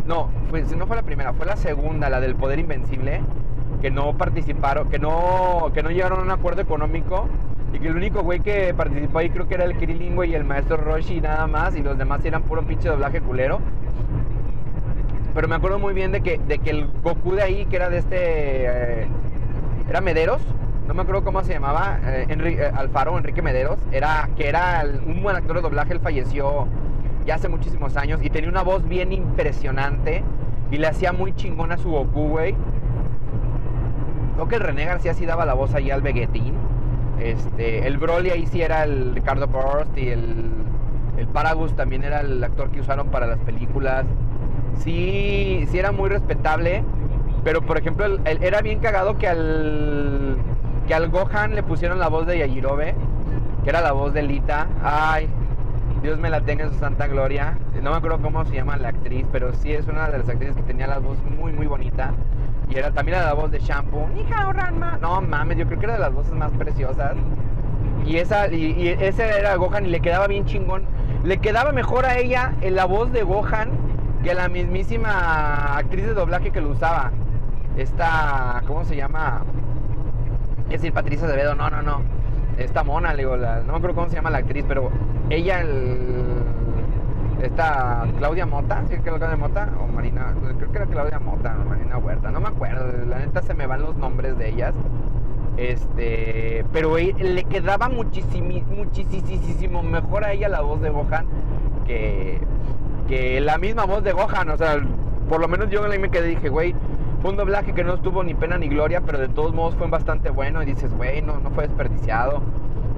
No, 0.07 0.29
fue, 0.49 0.63
no 0.75 0.88
fue 0.88 0.95
la 0.95 1.03
primera, 1.03 1.33
fue 1.33 1.45
la 1.45 1.55
segunda, 1.55 2.09
la 2.09 2.19
del 2.19 2.33
Poder 2.33 2.57
Invencible, 2.57 3.21
que 3.79 3.91
no 3.91 4.13
participaron, 4.17 4.89
que 4.89 4.97
no, 4.97 5.69
que 5.75 5.83
no 5.83 5.91
llegaron 5.91 6.19
a 6.19 6.23
un 6.23 6.31
acuerdo 6.31 6.62
económico. 6.62 7.27
Y 7.71 7.77
que 7.77 7.89
el 7.89 7.95
único 7.95 8.23
güey 8.23 8.39
que 8.39 8.73
participó 8.73 9.19
ahí 9.19 9.29
creo 9.29 9.47
que 9.47 9.53
era 9.53 9.65
el 9.65 9.77
Krillin, 9.77 10.17
y 10.25 10.33
el 10.33 10.43
maestro 10.43 10.77
Roshi 10.77 11.17
y 11.17 11.21
nada 11.21 11.45
más. 11.45 11.75
Y 11.75 11.83
los 11.83 11.95
demás 11.95 12.25
eran 12.25 12.41
puro 12.41 12.63
pinche 12.63 12.89
doblaje 12.89 13.21
culero. 13.21 13.59
Pero 15.39 15.47
me 15.47 15.56
acuerdo 15.56 15.80
muy 15.80 15.93
bien 15.93 16.12
de 16.12 16.19
que, 16.19 16.38
de 16.38 16.60
que 16.60 16.69
el 16.69 16.86
Goku 17.02 17.32
de 17.32 17.41
ahí, 17.41 17.65
que 17.67 17.78
era 17.78 17.89
de 17.89 17.99
este. 17.99 18.17
eh, 18.17 19.08
era 19.89 20.02
Mederos, 20.02 20.41
no 20.86 20.93
me 20.93 21.04
acuerdo 21.04 21.23
cómo 21.23 21.41
se 21.45 21.54
llamaba, 21.54 21.97
eh, 22.04 22.25
eh, 22.28 22.71
Alfaro, 22.75 23.17
Enrique 23.17 23.41
Mederos, 23.41 23.78
era, 23.93 24.28
que 24.36 24.49
era 24.49 24.84
un 25.06 25.23
buen 25.23 25.38
actor 25.38 25.56
de 25.56 25.62
doblaje, 25.62 25.93
él 25.93 26.02
falleció 26.02 26.67
ya 27.25 27.36
hace 27.36 27.47
muchísimos 27.47 27.95
años 27.95 28.19
y 28.21 28.30
tenía 28.30 28.49
una 28.49 28.63
voz 28.63 28.86
bien 28.86 29.13
impresionante 29.13 30.25
y 30.71 30.78
le 30.78 30.88
hacía 30.88 31.13
muy 31.13 31.34
chingón 31.34 31.71
a 31.71 31.78
su 31.78 31.89
Goku, 31.89 32.28
güey. 32.32 32.54
Creo 34.36 34.49
que 34.49 34.56
el 34.56 34.62
René 34.62 34.84
García 34.88 35.13
sí 35.13 35.25
daba 35.25 35.45
la 35.45 35.54
voz 35.54 35.73
ahí 35.73 35.89
al 35.89 36.02
Veguetín. 36.02 36.54
Este, 37.17 37.88
el 37.88 37.97
Broly 37.97 38.32
ahí 38.32 38.45
sí 38.45 38.62
era 38.62 38.84
el 38.84 39.15
Ricardo 39.15 39.47
Burst 39.47 39.97
y 39.97 40.10
el, 40.10 40.52
el 41.17 41.28
Paragus 41.28 41.78
también 41.78 42.04
era 42.04 42.19
el 42.19 42.43
actor 42.43 42.71
que 42.71 42.82
usaron 42.82 43.08
para 43.08 43.25
las 43.25 43.39
películas. 43.39 44.04
Sí, 44.83 45.67
sí 45.69 45.79
era 45.79 45.91
muy 45.91 46.09
respetable. 46.09 46.83
Pero 47.43 47.61
por 47.61 47.77
ejemplo, 47.77 48.05
era 48.25 48.61
bien 48.61 48.79
cagado 48.79 49.17
que 49.17 49.27
al 49.27 50.35
que 50.89 50.95
al 50.95 51.09
Gohan 51.09 51.53
le 51.53 51.61
pusieron 51.61 51.99
la 51.99 52.07
voz 52.07 52.25
de 52.25 52.39
Yajirobe, 52.39 52.95
que 53.63 53.69
era 53.69 53.79
la 53.79 53.91
voz 53.91 54.11
de 54.11 54.23
Lita. 54.23 54.65
Ay, 54.83 55.29
Dios 56.01 56.17
me 56.17 56.31
la 56.31 56.41
tenga 56.41 56.65
en 56.65 56.71
su 56.71 56.79
santa 56.79 57.05
gloria. 57.05 57.57
No 57.83 57.91
me 57.91 57.97
acuerdo 57.97 58.17
cómo 58.19 58.43
se 58.45 58.55
llama 58.55 58.75
la 58.75 58.89
actriz, 58.89 59.27
pero 59.31 59.53
sí 59.53 59.71
es 59.71 59.87
una 59.87 60.09
de 60.09 60.17
las 60.17 60.27
actrices 60.27 60.55
que 60.55 60.63
tenía 60.63 60.87
la 60.87 60.97
voz 60.97 61.19
muy, 61.37 61.53
muy 61.53 61.67
bonita. 61.67 62.11
Y 62.69 62.77
era 62.77 62.89
también 62.89 63.19
era 63.19 63.27
la 63.27 63.33
voz 63.33 63.51
de 63.51 63.59
Shampoo. 63.59 64.07
No 64.99 65.21
mames, 65.21 65.57
yo 65.57 65.67
creo 65.67 65.79
que 65.79 65.85
era 65.85 65.93
de 65.93 65.99
las 65.99 66.13
voces 66.13 66.33
más 66.33 66.51
preciosas. 66.53 67.13
Y 68.05 68.17
esa 68.17 68.47
y, 68.47 68.87
ese 68.99 69.29
era 69.29 69.55
Gohan 69.57 69.85
y 69.85 69.89
le 69.89 69.99
quedaba 69.99 70.25
bien 70.25 70.45
chingón. 70.45 70.83
Le 71.23 71.37
quedaba 71.37 71.71
mejor 71.71 72.07
a 72.07 72.17
ella 72.17 72.53
en 72.61 72.75
la 72.75 72.85
voz 72.85 73.11
de 73.11 73.21
Gohan 73.21 73.69
que 74.23 74.34
la 74.34 74.49
mismísima 74.49 75.77
actriz 75.77 76.05
de 76.05 76.13
doblaje 76.13 76.51
que 76.51 76.62
lo 76.62 76.71
usaba. 76.71 77.12
Esta, 77.77 78.62
¿cómo 78.67 78.84
se 78.86 78.95
llama? 78.95 79.43
Es 80.65 80.82
decir, 80.82 80.93
Patricia 80.93 81.27
Devedo, 81.27 81.55
no, 81.55 81.69
no, 81.69 81.82
no. 81.82 82.01
Esta 82.58 82.84
mona, 82.84 83.13
le 83.13 83.19
digo, 83.23 83.38
no 83.38 83.71
me 83.71 83.77
acuerdo 83.77 83.95
cómo 83.95 84.10
se 84.10 84.15
llama 84.15 84.29
la 84.29 84.39
actriz, 84.39 84.65
pero 84.67 84.91
ella, 85.29 85.62
el, 85.62 85.97
esta 87.41 88.05
Claudia 88.17 88.45
Mota, 88.45 88.84
¿sí 88.89 88.95
que 88.95 89.01
Claudia 89.01 89.36
Mota? 89.38 89.69
O 89.82 89.88
Marina, 89.88 90.34
creo 90.58 90.71
que 90.71 90.77
era 90.77 90.86
Claudia 90.86 91.19
Mota, 91.19 91.55
o 91.60 91.69
Marina 91.69 91.97
Huerta, 91.97 92.32
no 92.32 92.41
me 92.41 92.49
acuerdo, 92.49 93.05
la 93.05 93.19
neta 93.19 93.41
se 93.41 93.53
me 93.53 93.65
van 93.65 93.82
los 93.82 93.95
nombres 93.95 94.38
de 94.38 94.49
ellas. 94.49 94.73
Este, 95.55 96.65
pero 96.71 96.97
le 96.97 97.43
quedaba 97.45 97.89
muchísimo, 97.89 98.62
muchísimo 98.75 99.84
mejor 99.84 100.23
a 100.23 100.32
ella 100.34 100.47
la 100.47 100.62
voz 100.62 100.82
de 100.82 100.89
Gohan 100.89 101.25
que, 101.86 102.39
que 103.10 103.41
la 103.41 103.58
misma 103.58 103.86
voz 103.86 104.04
de 104.04 104.13
Gohan. 104.13 104.50
O 104.50 104.58
sea, 104.58 104.80
por 105.28 105.41
lo 105.41 105.48
menos 105.50 105.69
yo 105.69 105.82
me 105.82 106.10
quedé 106.10 106.28
dije, 106.28 106.48
güey, 106.48 106.74
fue 107.22 107.32
un 107.32 107.38
doblaje 107.38 107.74
que 107.74 107.84
no 107.84 107.95
estuvo 107.95 108.24
ni 108.24 108.36
pena 108.36 108.58
ni 108.58 108.69
gloria, 108.69 109.02
pero 109.02 109.17
de 109.17 109.28
todos 109.28 109.54
modos 109.54 109.76
fue 109.76 109.88
bastante 109.88 110.30
bueno. 110.30 110.63
Y 110.63 110.67
dices, 110.67 110.95
güey, 110.95 111.22
no, 111.22 111.34
fue 111.56 111.67
desperdiciado. 111.67 112.41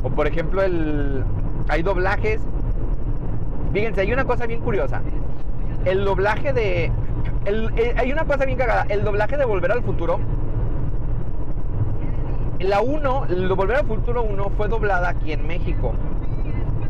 O 0.04 0.10
por 0.10 0.28
ejemplo, 0.28 0.62
el, 0.62 1.24
hay 1.70 1.82
doblajes. 1.82 2.42
Fíjense, 3.74 4.02
hay 4.02 4.12
una 4.12 4.26
cosa 4.26 4.46
bien 4.46 4.60
curiosa. 4.60 5.02
El 5.86 6.04
doblaje 6.04 6.54
de. 6.54 6.92
Eh, 7.46 7.96
hay 7.98 8.12
una 8.12 8.26
cosa 8.26 8.46
bien 8.46 8.58
cagada. 8.58 8.86
El 8.90 9.04
doblaje 9.04 9.38
de 9.38 9.46
Volver 9.46 9.72
al 9.72 9.82
Futuro. 9.82 10.20
La 12.60 12.82
1, 12.82 13.26
el 13.30 13.48
Volver 13.54 13.78
al 13.78 13.88
Futuro 13.88 14.22
1 14.22 14.50
fue 14.56 14.68
doblada 14.68 15.10
aquí 15.10 15.32
en 15.32 15.48
México. 15.48 15.94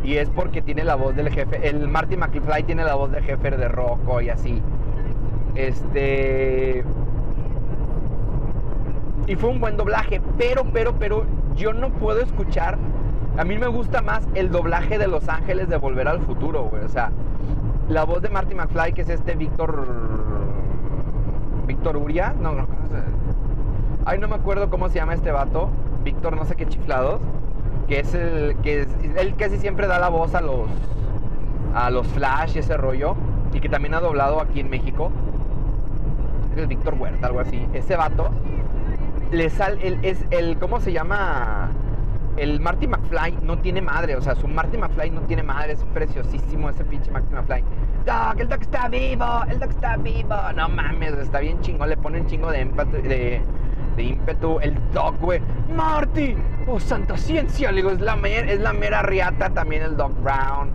Y 0.03 0.17
es 0.17 0.29
porque 0.29 0.61
tiene 0.61 0.83
la 0.83 0.95
voz 0.95 1.15
del 1.15 1.29
jefe. 1.29 1.67
El 1.67 1.87
Marty 1.87 2.17
McFly 2.17 2.63
tiene 2.63 2.83
la 2.83 2.95
voz 2.95 3.11
del 3.11 3.23
jefe 3.23 3.51
de 3.51 3.67
Rocco 3.67 4.21
y 4.21 4.29
así. 4.29 4.61
Este 5.55 6.83
y 9.27 9.35
fue 9.35 9.49
un 9.49 9.61
buen 9.61 9.77
doblaje, 9.77 10.21
pero, 10.37 10.65
pero, 10.73 10.93
pero 10.99 11.25
yo 11.55 11.73
no 11.73 11.89
puedo 11.89 12.21
escuchar. 12.21 12.77
A 13.37 13.43
mí 13.43 13.57
me 13.57 13.67
gusta 13.67 14.01
más 14.01 14.27
el 14.33 14.51
doblaje 14.51 14.97
de 14.97 15.07
Los 15.07 15.29
Ángeles 15.29 15.69
de 15.69 15.77
Volver 15.77 16.07
al 16.07 16.19
Futuro, 16.21 16.63
güey. 16.63 16.83
O 16.83 16.89
sea, 16.89 17.11
la 17.87 18.03
voz 18.03 18.21
de 18.21 18.29
Marty 18.29 18.55
McFly, 18.55 18.93
que 18.93 19.03
es 19.03 19.09
este 19.09 19.35
Víctor. 19.35 19.87
Víctor 21.65 21.95
Uria. 21.97 22.33
No, 22.41 22.51
no, 22.53 22.67
Ay, 24.03 24.17
no 24.17 24.27
me 24.27 24.35
acuerdo 24.35 24.69
cómo 24.69 24.89
se 24.89 24.95
llama 24.95 25.13
este 25.13 25.31
vato. 25.31 25.69
Víctor, 26.03 26.35
no 26.35 26.43
sé 26.45 26.55
qué 26.55 26.65
chiflados. 26.65 27.21
Que 27.87 27.99
es 27.99 28.13
el. 28.13 28.55
que 28.63 28.81
es, 28.81 28.87
Él 29.17 29.35
casi 29.35 29.57
siempre 29.57 29.87
da 29.87 29.99
la 29.99 30.09
voz 30.09 30.35
a 30.35 30.41
los. 30.41 30.69
a 31.73 31.89
los 31.89 32.07
Flash 32.07 32.55
y 32.55 32.59
ese 32.59 32.77
rollo. 32.77 33.15
Y 33.53 33.59
que 33.59 33.69
también 33.69 33.93
ha 33.93 33.99
doblado 33.99 34.39
aquí 34.39 34.59
en 34.59 34.69
México. 34.69 35.11
Es 36.55 36.67
Víctor 36.67 36.95
Huerta, 36.95 37.27
algo 37.27 37.39
así. 37.39 37.65
Ese 37.73 37.95
vato 37.95 38.29
le 39.31 39.49
sal, 39.49 39.79
el, 39.81 39.97
es 40.03 40.19
el, 40.29 40.57
¿cómo 40.57 40.79
se 40.79 40.91
llama? 40.91 41.69
El 42.37 42.59
Marty 42.59 42.87
McFly 42.87 43.39
no 43.41 43.57
tiene 43.57 43.81
madre, 43.81 44.15
o 44.15 44.21
sea, 44.21 44.35
su 44.35 44.47
Marty 44.47 44.77
McFly 44.77 45.09
no 45.11 45.21
tiene 45.21 45.43
madre, 45.43 45.73
es 45.73 45.83
preciosísimo 45.93 46.69
ese 46.69 46.83
pinche 46.83 47.11
Marty 47.11 47.33
McFly. 47.33 47.63
Doc, 48.05 48.39
el 48.39 48.49
Doc 48.49 48.61
está 48.61 48.87
vivo, 48.87 49.25
el 49.49 49.59
Doc 49.59 49.69
está 49.69 49.97
vivo. 49.97 50.35
No 50.55 50.69
mames, 50.69 51.13
está 51.13 51.39
bien 51.39 51.59
chingón, 51.61 51.89
le 51.89 51.97
ponen 51.97 52.27
chingo 52.27 52.49
de, 52.51 52.65
de, 53.03 53.41
de 53.95 54.03
ímpetu. 54.03 54.59
El 54.59 54.75
Doc, 54.93 55.19
güey, 55.19 55.41
Marty, 55.75 56.35
oh 56.67 56.79
santa 56.79 57.17
ciencia, 57.17 57.71
le 57.71 57.77
digo, 57.77 57.91
es 57.91 57.99
la, 57.99 58.15
es 58.15 58.59
la 58.59 58.73
mera 58.73 59.01
riata 59.01 59.49
también 59.49 59.83
el 59.83 59.97
Doc 59.97 60.13
Brown. 60.21 60.69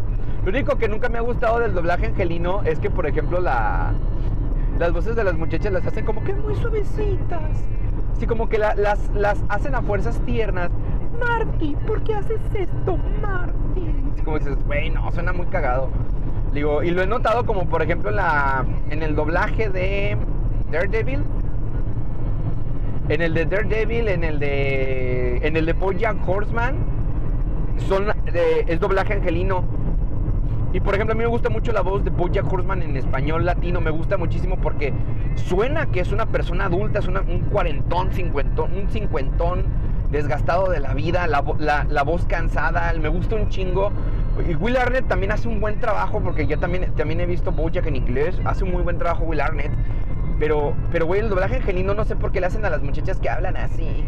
Lo 0.45 0.51
único 0.51 0.77
que 0.77 0.89
nunca 0.89 1.09
me 1.09 1.19
ha 1.19 1.23
gustado 1.23 1.59
del 1.59 1.75
doblaje 1.75 2.07
angelino 2.07 2.63
es 2.65 2.79
que, 2.79 2.91
por 2.91 3.07
ejemplo, 3.07 3.41
la, 3.41 3.93
las 4.79 4.93
voces 4.93 5.17
de 5.17 5.25
las 5.25 5.35
muchachas 5.35 5.73
las 5.73 5.87
hacen 5.87 6.05
como 6.05 6.23
que 6.23 6.35
muy 6.35 6.55
suavecitas. 6.57 7.51
Así 8.17 8.27
como 8.27 8.49
que 8.49 8.59
las, 8.59 8.77
las 8.79 9.39
hacen 9.49 9.75
a 9.75 9.83
fuerzas 9.83 10.21
tiernas. 10.25 10.71
Marty, 11.19 11.77
¿por 11.87 12.03
qué 12.03 12.15
haces 12.15 12.41
esto, 12.55 12.97
Marty? 13.21 14.23
Como 14.25 14.39
dices, 14.39 14.57
güey, 14.67 14.91
no, 14.91 15.11
suena 15.13 15.33
muy 15.33 15.47
cagado. 15.47 15.89
Digo, 16.53 16.83
y 16.83 16.91
lo 16.91 17.03
he 17.03 17.07
notado 17.07 17.45
como 17.45 17.67
por 17.67 17.83
ejemplo 17.83 18.11
la, 18.11 18.65
en 18.91 19.03
el 19.03 19.15
doblaje 19.15 19.69
de 19.69 20.17
Daredevil. 20.71 21.23
En 23.09 23.23
el 23.23 23.35
de 23.35 23.47
Daredevil, 23.47 24.09
en 24.09 24.25
el 24.25 24.39
de. 24.39 25.39
En 25.47 25.57
el 25.57 25.67
de 25.67 25.73
Bojack 25.73 26.17
Horseman. 26.29 26.75
Son, 27.89 28.07
de, 28.07 28.65
es 28.67 28.81
doblaje 28.81 29.15
angelino. 29.15 29.65
Y 30.73 30.81
por 30.81 30.95
ejemplo, 30.95 31.13
a 31.13 31.17
mí 31.17 31.23
me 31.23 31.29
gusta 31.29 31.49
mucho 31.49 31.73
la 31.73 31.83
voz 31.83 32.05
de 32.05 32.11
Bojack 32.11 32.53
Horseman 32.53 32.83
en 32.83 32.97
español 32.97 33.45
latino. 33.45 33.81
Me 33.81 33.91
gusta 33.91 34.17
muchísimo 34.17 34.57
porque 34.57 34.93
suena 35.37 35.87
que 35.87 36.01
es 36.01 36.11
una 36.11 36.27
persona 36.27 36.67
adulta, 36.67 36.99
es 36.99 37.07
un 37.07 37.41
cuarentón, 37.51 38.13
cincuentón, 38.13 38.73
un 38.75 38.89
cincuentón 38.91 39.65
desgastado 40.11 40.71
de 40.71 40.81
la 40.81 40.95
vida, 40.95 41.27
la, 41.27 41.41
voz 42.03 42.27
cansada. 42.27 42.93
Me 43.01 43.09
gusta 43.09 43.37
un 43.37 43.49
chingo. 43.49 43.93
Y 44.49 44.55
Will 44.55 44.77
Arnett 44.77 45.07
también 45.09 45.33
hace 45.33 45.49
un 45.49 45.61
buen 45.61 45.81
trabajo 45.81 46.21
porque 46.21 46.47
yo 46.47 46.59
también, 46.59 46.93
también 46.95 47.21
he 47.21 47.27
visto 47.27 47.53
Bojack 47.53 47.87
en 47.87 47.97
inglés. 47.97 48.39
Hace 48.45 48.65
un 48.65 48.73
muy 48.73 48.83
buen 48.83 48.99
trabajo 48.99 49.25
Will 49.25 49.41
Arnett. 49.41 49.71
Pero, 50.39 50.75
pero 50.93 51.07
güey, 51.07 51.21
el 51.21 51.29
doblaje 51.29 51.57
angelino 51.57 51.95
no 51.95 52.05
sé 52.05 52.17
por 52.17 52.33
qué 52.33 52.41
le 52.41 52.47
hacen 52.47 52.65
a 52.65 52.71
las 52.71 52.83
muchachas 52.83 53.19
que 53.19 53.31
hablan 53.31 53.57
así. 53.57 54.05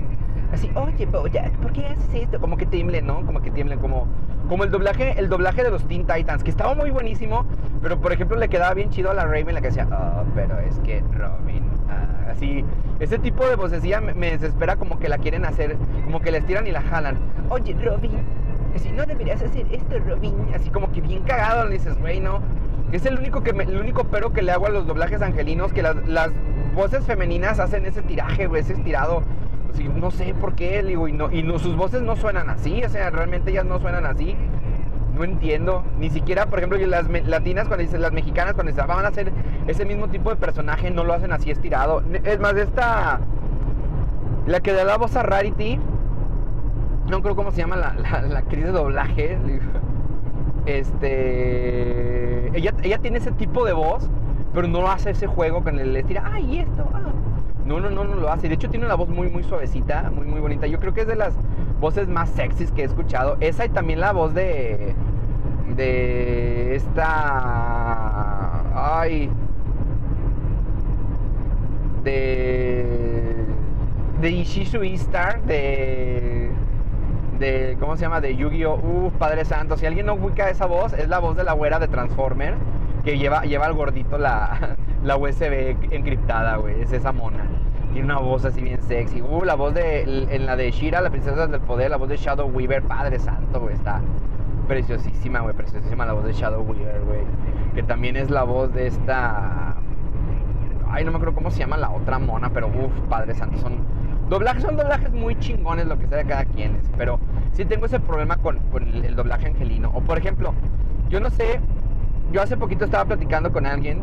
Así, 0.52 0.70
oye, 0.74 1.06
Bojack, 1.06 1.52
¿por 1.58 1.72
qué 1.72 1.86
haces 1.86 2.14
esto? 2.14 2.40
Como 2.40 2.56
que 2.56 2.66
tiemblen, 2.66 3.06
¿no? 3.06 3.24
Como 3.26 3.40
que 3.40 3.50
tiemblen, 3.50 3.78
como 3.78 4.06
como 4.48 4.64
el 4.64 4.70
doblaje, 4.70 5.14
el 5.18 5.28
doblaje 5.28 5.62
de 5.62 5.70
los 5.70 5.84
Teen 5.84 6.06
Titans, 6.06 6.42
que 6.42 6.50
estaba 6.50 6.74
muy 6.74 6.90
buenísimo, 6.90 7.44
pero 7.82 8.00
por 8.00 8.12
ejemplo 8.12 8.36
le 8.36 8.48
quedaba 8.48 8.74
bien 8.74 8.90
chido 8.90 9.10
a 9.10 9.14
la 9.14 9.24
Raven 9.24 9.54
la 9.54 9.60
que 9.60 9.68
decía, 9.68 9.86
oh, 9.92 10.24
pero 10.34 10.58
es 10.58 10.78
que 10.80 11.00
Robin, 11.12 11.62
ah", 11.90 12.30
así, 12.30 12.64
ese 12.98 13.18
tipo 13.18 13.46
de 13.46 13.56
vocecilla 13.56 14.00
me, 14.00 14.14
me, 14.14 14.30
desespera 14.30 14.76
como 14.76 14.98
que 14.98 15.08
la 15.08 15.18
quieren 15.18 15.44
hacer, 15.44 15.76
como 16.04 16.20
que 16.20 16.30
la 16.30 16.38
estiran 16.38 16.66
y 16.66 16.70
la 16.70 16.80
jalan. 16.80 17.18
Oye, 17.50 17.76
Robin, 17.84 18.12
así, 18.74 18.90
no 18.90 19.04
deberías 19.04 19.42
hacer 19.42 19.66
esto, 19.70 19.98
Robin, 20.08 20.34
así 20.54 20.70
como 20.70 20.90
que 20.92 21.02
bien 21.02 21.22
cagado, 21.24 21.66
le 21.66 21.74
dices, 21.74 21.98
güey, 21.98 22.20
no. 22.20 22.40
Es 22.92 23.05
el 23.05 23.18
único, 23.18 23.42
que 23.42 23.51
el 23.51 23.77
único 23.77 24.05
pero 24.05 24.33
que 24.33 24.42
le 24.42 24.53
hago 24.53 24.66
a 24.66 24.70
los 24.70 24.87
doblajes 24.87 25.20
angelinos, 25.20 25.72
que 25.72 25.83
las, 25.83 25.96
voces 26.74 27.05
femeninas 27.05 27.59
hacen 27.59 27.87
ese 27.87 28.03
tiraje, 28.03 28.46
güey, 28.46 28.62
ese 28.62 28.74
estirado 28.74 29.22
no 29.87 30.11
sé 30.11 30.35
por 30.35 30.55
qué, 30.55 30.83
digo, 30.83 31.09
y, 31.09 31.12
no, 31.12 31.31
y 31.31 31.42
no, 31.42 31.59
sus 31.59 31.77
voces 31.77 32.03
no 32.03 32.16
suenan 32.16 32.51
así, 32.51 32.83
o 32.85 32.88
sea, 32.88 33.11
realmente 33.11 33.51
ellas 33.51 33.64
no 33.64 33.81
suenan 33.81 34.07
así. 34.07 34.37
No 35.14 35.24
entiendo, 35.24 35.85
ni 35.98 36.11
siquiera, 36.11 36.46
por 36.46 36.59
ejemplo, 36.59 36.79
las 36.87 37.09
latinas, 37.27 37.66
cuando 37.66 37.83
dicen 37.83 38.03
las 38.03 38.12
mexicanas, 38.12 38.55
cuando 38.55 38.72
se 38.72 38.81
van 38.81 39.05
a 39.05 39.09
hacer 39.09 39.33
ese 39.66 39.85
mismo 39.85 40.09
tipo 40.09 40.31
de 40.31 40.37
personaje, 40.37 40.90
no 40.90 41.03
lo 41.03 41.12
hacen 41.12 41.33
así 41.33 41.51
estirado. 41.51 42.03
Es 42.24 42.38
más, 42.38 42.57
esta, 42.57 43.20
la 44.46 44.61
que 44.61 44.72
da 44.72 44.85
la 44.85 44.96
voz 44.96 45.16
a 45.16 45.22
Rarity, 45.24 45.81
no 47.09 47.22
creo 47.22 47.35
cómo 47.35 47.51
se 47.51 47.59
llama 47.59 47.77
la, 47.77 47.94
la, 48.29 48.38
actriz 48.38 48.64
de 48.64 48.70
doblaje, 48.70 49.38
este, 50.68 52.57
ella, 52.57 52.74
ella 52.83 52.98
tiene 52.98 53.18
ese 53.18 53.33
tipo 53.33 53.64
de 53.64 53.72
voz, 53.72 54.09
pero 54.52 54.68
no 54.68 54.87
hace 54.90 55.11
ese 55.11 55.26
juego 55.26 55.62
con 55.62 55.78
el 55.78 55.96
estira, 55.96 56.31
ay, 56.33 56.61
esto, 56.61 56.88
ah 56.92 57.09
no, 57.68 57.78
no, 57.81 57.90
no, 57.90 58.02
no 58.04 58.14
lo 58.16 58.33
hace. 58.33 58.48
De 58.48 58.54
hecho, 58.54 58.70
tiene 58.70 58.87
una 58.87 58.94
voz 58.94 59.11
muy, 59.11 59.28
muy 59.28 59.44
suavecita, 59.44 60.11
muy, 60.11 60.26
muy 60.26 60.40
bonita. 60.40 60.66
Yo 60.66 60.78
creo 60.81 60.94
que 60.94 61.02
es 61.02 61.07
de 61.07 61.16
las 61.16 61.35
voces 61.81 62.09
más 62.09 62.31
sexys 62.31 62.72
que 62.72 62.81
he 62.83 62.87
escuchado. 62.87 63.37
Esa 63.40 63.66
y 63.66 63.68
también 63.68 64.00
la 64.00 64.12
voz 64.12 64.33
de. 64.35 64.94
de 65.76 66.74
esta. 66.74 68.62
Ay. 68.96 69.28
De. 72.04 73.44
de 74.22 74.31
Ishizu 74.31 74.83
Star, 74.83 75.42
de. 75.42 76.50
De. 77.38 77.77
¿Cómo 77.81 77.96
se 77.96 78.03
llama? 78.03 78.20
De 78.20 78.37
Yu-Gi-Oh! 78.37 78.74
Uf, 78.74 79.14
Padre 79.14 79.44
Santo. 79.44 79.77
Si 79.77 79.87
alguien 79.87 80.07
no 80.07 80.14
ubica 80.14 80.48
esa 80.51 80.66
voz, 80.66 80.92
es 80.92 81.09
la 81.09 81.18
voz 81.18 81.37
de 81.37 81.44
la 81.44 81.53
güera 81.53 81.79
de 81.79 81.88
Transformers 81.88 82.57
que 83.05 83.16
lleva, 83.16 83.42
lleva 83.42 83.66
al 83.66 83.74
gordito 83.74 84.18
la, 84.18 84.77
la 85.05 85.16
USB 85.16 85.77
encriptada, 85.90 86.57
güey. 86.57 86.81
Es 86.81 86.92
esa 86.92 87.12
mona. 87.12 87.44
Tiene 87.92 88.05
una 88.05 88.18
voz 88.18 88.44
así 88.44 88.61
bien 88.61 88.83
sexy. 88.83 89.22
Uh, 89.22 89.44
la 89.44 89.55
voz 89.55 89.74
de. 89.74 90.03
En 90.31 90.46
la 90.46 90.57
de 90.57 90.70
Shira, 90.70 91.01
la 91.01 91.11
princesa 91.11 91.46
del 91.46 91.61
poder, 91.61 91.90
la 91.90 91.96
voz 91.96 92.09
de 92.09 92.16
Shadow 92.16 92.48
Weaver, 92.48 92.83
Padre 92.83 93.18
Santo, 93.18 93.61
güey. 93.61 93.74
Está 93.74 94.01
preciosísima, 94.66 95.40
güey. 95.40 95.55
Preciosísima 95.55 96.05
la 96.05 96.12
voz 96.12 96.24
de 96.24 96.33
Shadow 96.33 96.62
Weaver, 96.62 97.01
güey. 97.03 97.20
Que 97.74 97.83
también 97.83 98.16
es 98.16 98.31
la 98.31 98.42
voz 98.42 98.72
de 98.74 98.87
esta. 98.88 99.74
Ay, 100.90 101.05
no 101.05 101.11
me 101.11 101.16
acuerdo 101.16 101.35
cómo 101.35 101.51
se 101.51 101.59
llama 101.61 101.77
la 101.77 101.90
otra 101.90 102.18
mona, 102.18 102.51
pero 102.51 102.68
uff, 102.68 103.09
Padre 103.09 103.35
Santo. 103.35 103.59
Son 103.59 103.74
doblajes, 104.28 104.62
son 104.62 104.76
doblajes 104.76 105.12
muy 105.12 105.38
chingones, 105.38 105.86
lo 105.86 105.98
que 105.98 106.06
sea 106.06 106.24
cada 106.24 106.44
quien. 106.44 106.80
Pero 106.96 107.18
sí 107.52 107.64
tengo 107.64 107.86
ese 107.86 108.00
problema 108.00 108.36
con, 108.36 108.58
el 109.04 109.16
doblaje 109.16 109.46
angelino. 109.46 109.90
O 109.94 110.00
por 110.00 110.18
ejemplo, 110.18 110.54
yo 111.08 111.20
no 111.20 111.30
sé. 111.30 111.60
Yo 112.30 112.42
hace 112.42 112.58
poquito 112.58 112.84
estaba 112.84 113.06
platicando 113.06 113.50
con 113.50 113.64
alguien 113.64 114.02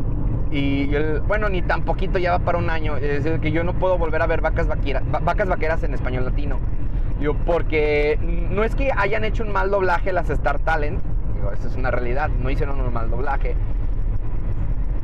y 0.50 0.88
bueno, 1.26 1.48
ni 1.48 1.62
tan 1.62 1.82
poquito, 1.82 2.18
ya 2.18 2.32
va 2.32 2.38
para 2.40 2.58
un 2.58 2.70
año. 2.70 2.96
Es 2.96 3.24
decir, 3.24 3.40
que 3.40 3.52
yo 3.52 3.64
no 3.64 3.74
puedo 3.74 3.98
volver 3.98 4.22
a 4.22 4.26
ver 4.26 4.40
vacas, 4.40 4.66
vaqueras, 4.66 5.02
vacas 5.10 5.48
vaqueras 5.48 5.82
en 5.82 5.94
español 5.94 6.24
latino. 6.24 6.58
Digo, 7.18 7.34
porque 7.46 8.18
no 8.50 8.62
es 8.64 8.74
que 8.74 8.90
hayan 8.96 9.24
hecho 9.24 9.42
un 9.42 9.52
mal 9.52 9.70
doblaje 9.70 10.12
las 10.12 10.30
Star 10.30 10.58
Talent. 10.58 11.00
Digo, 11.34 11.52
es 11.52 11.76
una 11.76 11.90
realidad. 11.90 12.28
No 12.28 12.50
hicieron 12.50 12.80
un 12.80 12.92
mal 12.92 13.10
doblaje. 13.10 13.56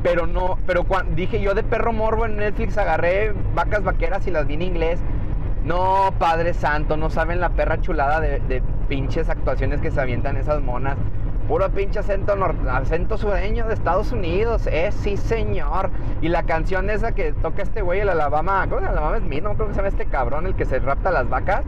Pero 0.03 0.27
no, 0.27 0.57
pero 0.67 0.83
cuando 0.83 1.15
dije 1.15 1.41
yo 1.41 1.53
de 1.53 1.63
perro 1.63 1.93
morbo 1.93 2.25
en 2.25 2.35
Netflix 2.35 2.77
agarré 2.77 3.33
vacas 3.55 3.83
vaqueras 3.83 4.27
y 4.27 4.31
las 4.31 4.45
vi 4.45 4.55
en 4.55 4.61
inglés. 4.61 4.99
No, 5.65 6.13
Padre 6.19 6.53
Santo, 6.53 6.97
no 6.97 7.09
saben 7.09 7.39
la 7.39 7.49
perra 7.49 7.79
chulada 7.79 8.19
de, 8.19 8.61
pinches 8.89 9.29
actuaciones 9.29 9.79
que 9.79 9.91
se 9.91 10.01
avientan 10.01 10.35
esas 10.35 10.61
monas. 10.61 10.97
Puro 11.47 11.69
pinche 11.69 11.99
acento, 11.99 12.35
acento 12.69 13.17
sureño 13.17 13.65
de 13.65 13.73
Estados 13.73 14.11
Unidos. 14.11 14.67
Eh, 14.67 14.91
sí, 14.91 15.15
señor. 15.15 15.89
Y 16.21 16.27
la 16.27 16.43
canción 16.43 16.89
esa 16.89 17.13
que 17.13 17.31
toca 17.31 17.63
este 17.63 17.81
güey, 17.81 18.01
el 18.01 18.09
Alabama. 18.09 18.65
¿Cómo 18.69 18.81
es 18.81 18.87
Alabama 18.87 19.17
es 19.17 19.43
No 19.43 19.53
creo 19.53 19.67
que 19.67 19.73
se 19.73 19.77
llama 19.77 19.87
este 19.87 20.05
cabrón, 20.05 20.47
el 20.47 20.55
que 20.55 20.65
se 20.65 20.79
rapta 20.79 21.11
las 21.11 21.29
vacas. 21.29 21.63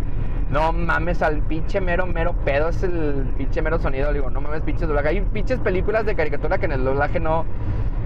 No 0.49 0.73
mames, 0.73 1.21
al 1.21 1.39
pinche 1.39 1.81
mero, 1.81 2.05
mero 2.05 2.33
pedo 2.45 2.69
es 2.69 2.83
el 2.83 3.25
pinche 3.37 3.61
mero 3.61 3.79
sonido. 3.79 4.11
Digo, 4.11 4.29
no 4.29 4.41
mames, 4.41 4.61
pinches 4.61 4.87
doblaje. 4.87 5.09
Hay 5.09 5.21
pinches 5.21 5.59
películas 5.59 6.05
de 6.05 6.15
caricatura 6.15 6.57
que 6.57 6.65
en 6.65 6.73
el 6.73 6.83
doblaje 6.83 7.19
no. 7.19 7.45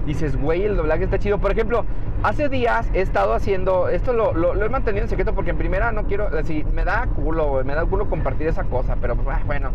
Dices, 0.10 0.36
güey, 0.42 0.64
el 0.64 0.76
doblaje 0.76 1.04
está 1.04 1.20
chido. 1.20 1.38
Por 1.38 1.52
ejemplo, 1.52 1.86
hace 2.24 2.50
días 2.50 2.90
he 2.94 3.02
estado 3.02 3.34
haciendo. 3.34 3.90
Esto 3.90 4.12
lo, 4.12 4.64
he 4.64 4.70
mantenido 4.70 5.04
en 5.04 5.10
secreto 5.10 5.36
porque 5.36 5.52
en 5.52 5.58
primera 5.58 5.92
no 5.92 6.06
quiero. 6.06 6.28
Así, 6.36 6.66
me 6.74 6.84
da 6.84 7.06
culo, 7.16 7.64
me 7.64 7.76
da 7.76 7.86
culo 7.86 8.10
compartir 8.10 8.48
esa 8.48 8.64
cosa. 8.64 8.98
Pero 9.00 9.16
pues, 9.16 9.38
ah, 9.38 9.44
bueno 9.46 9.70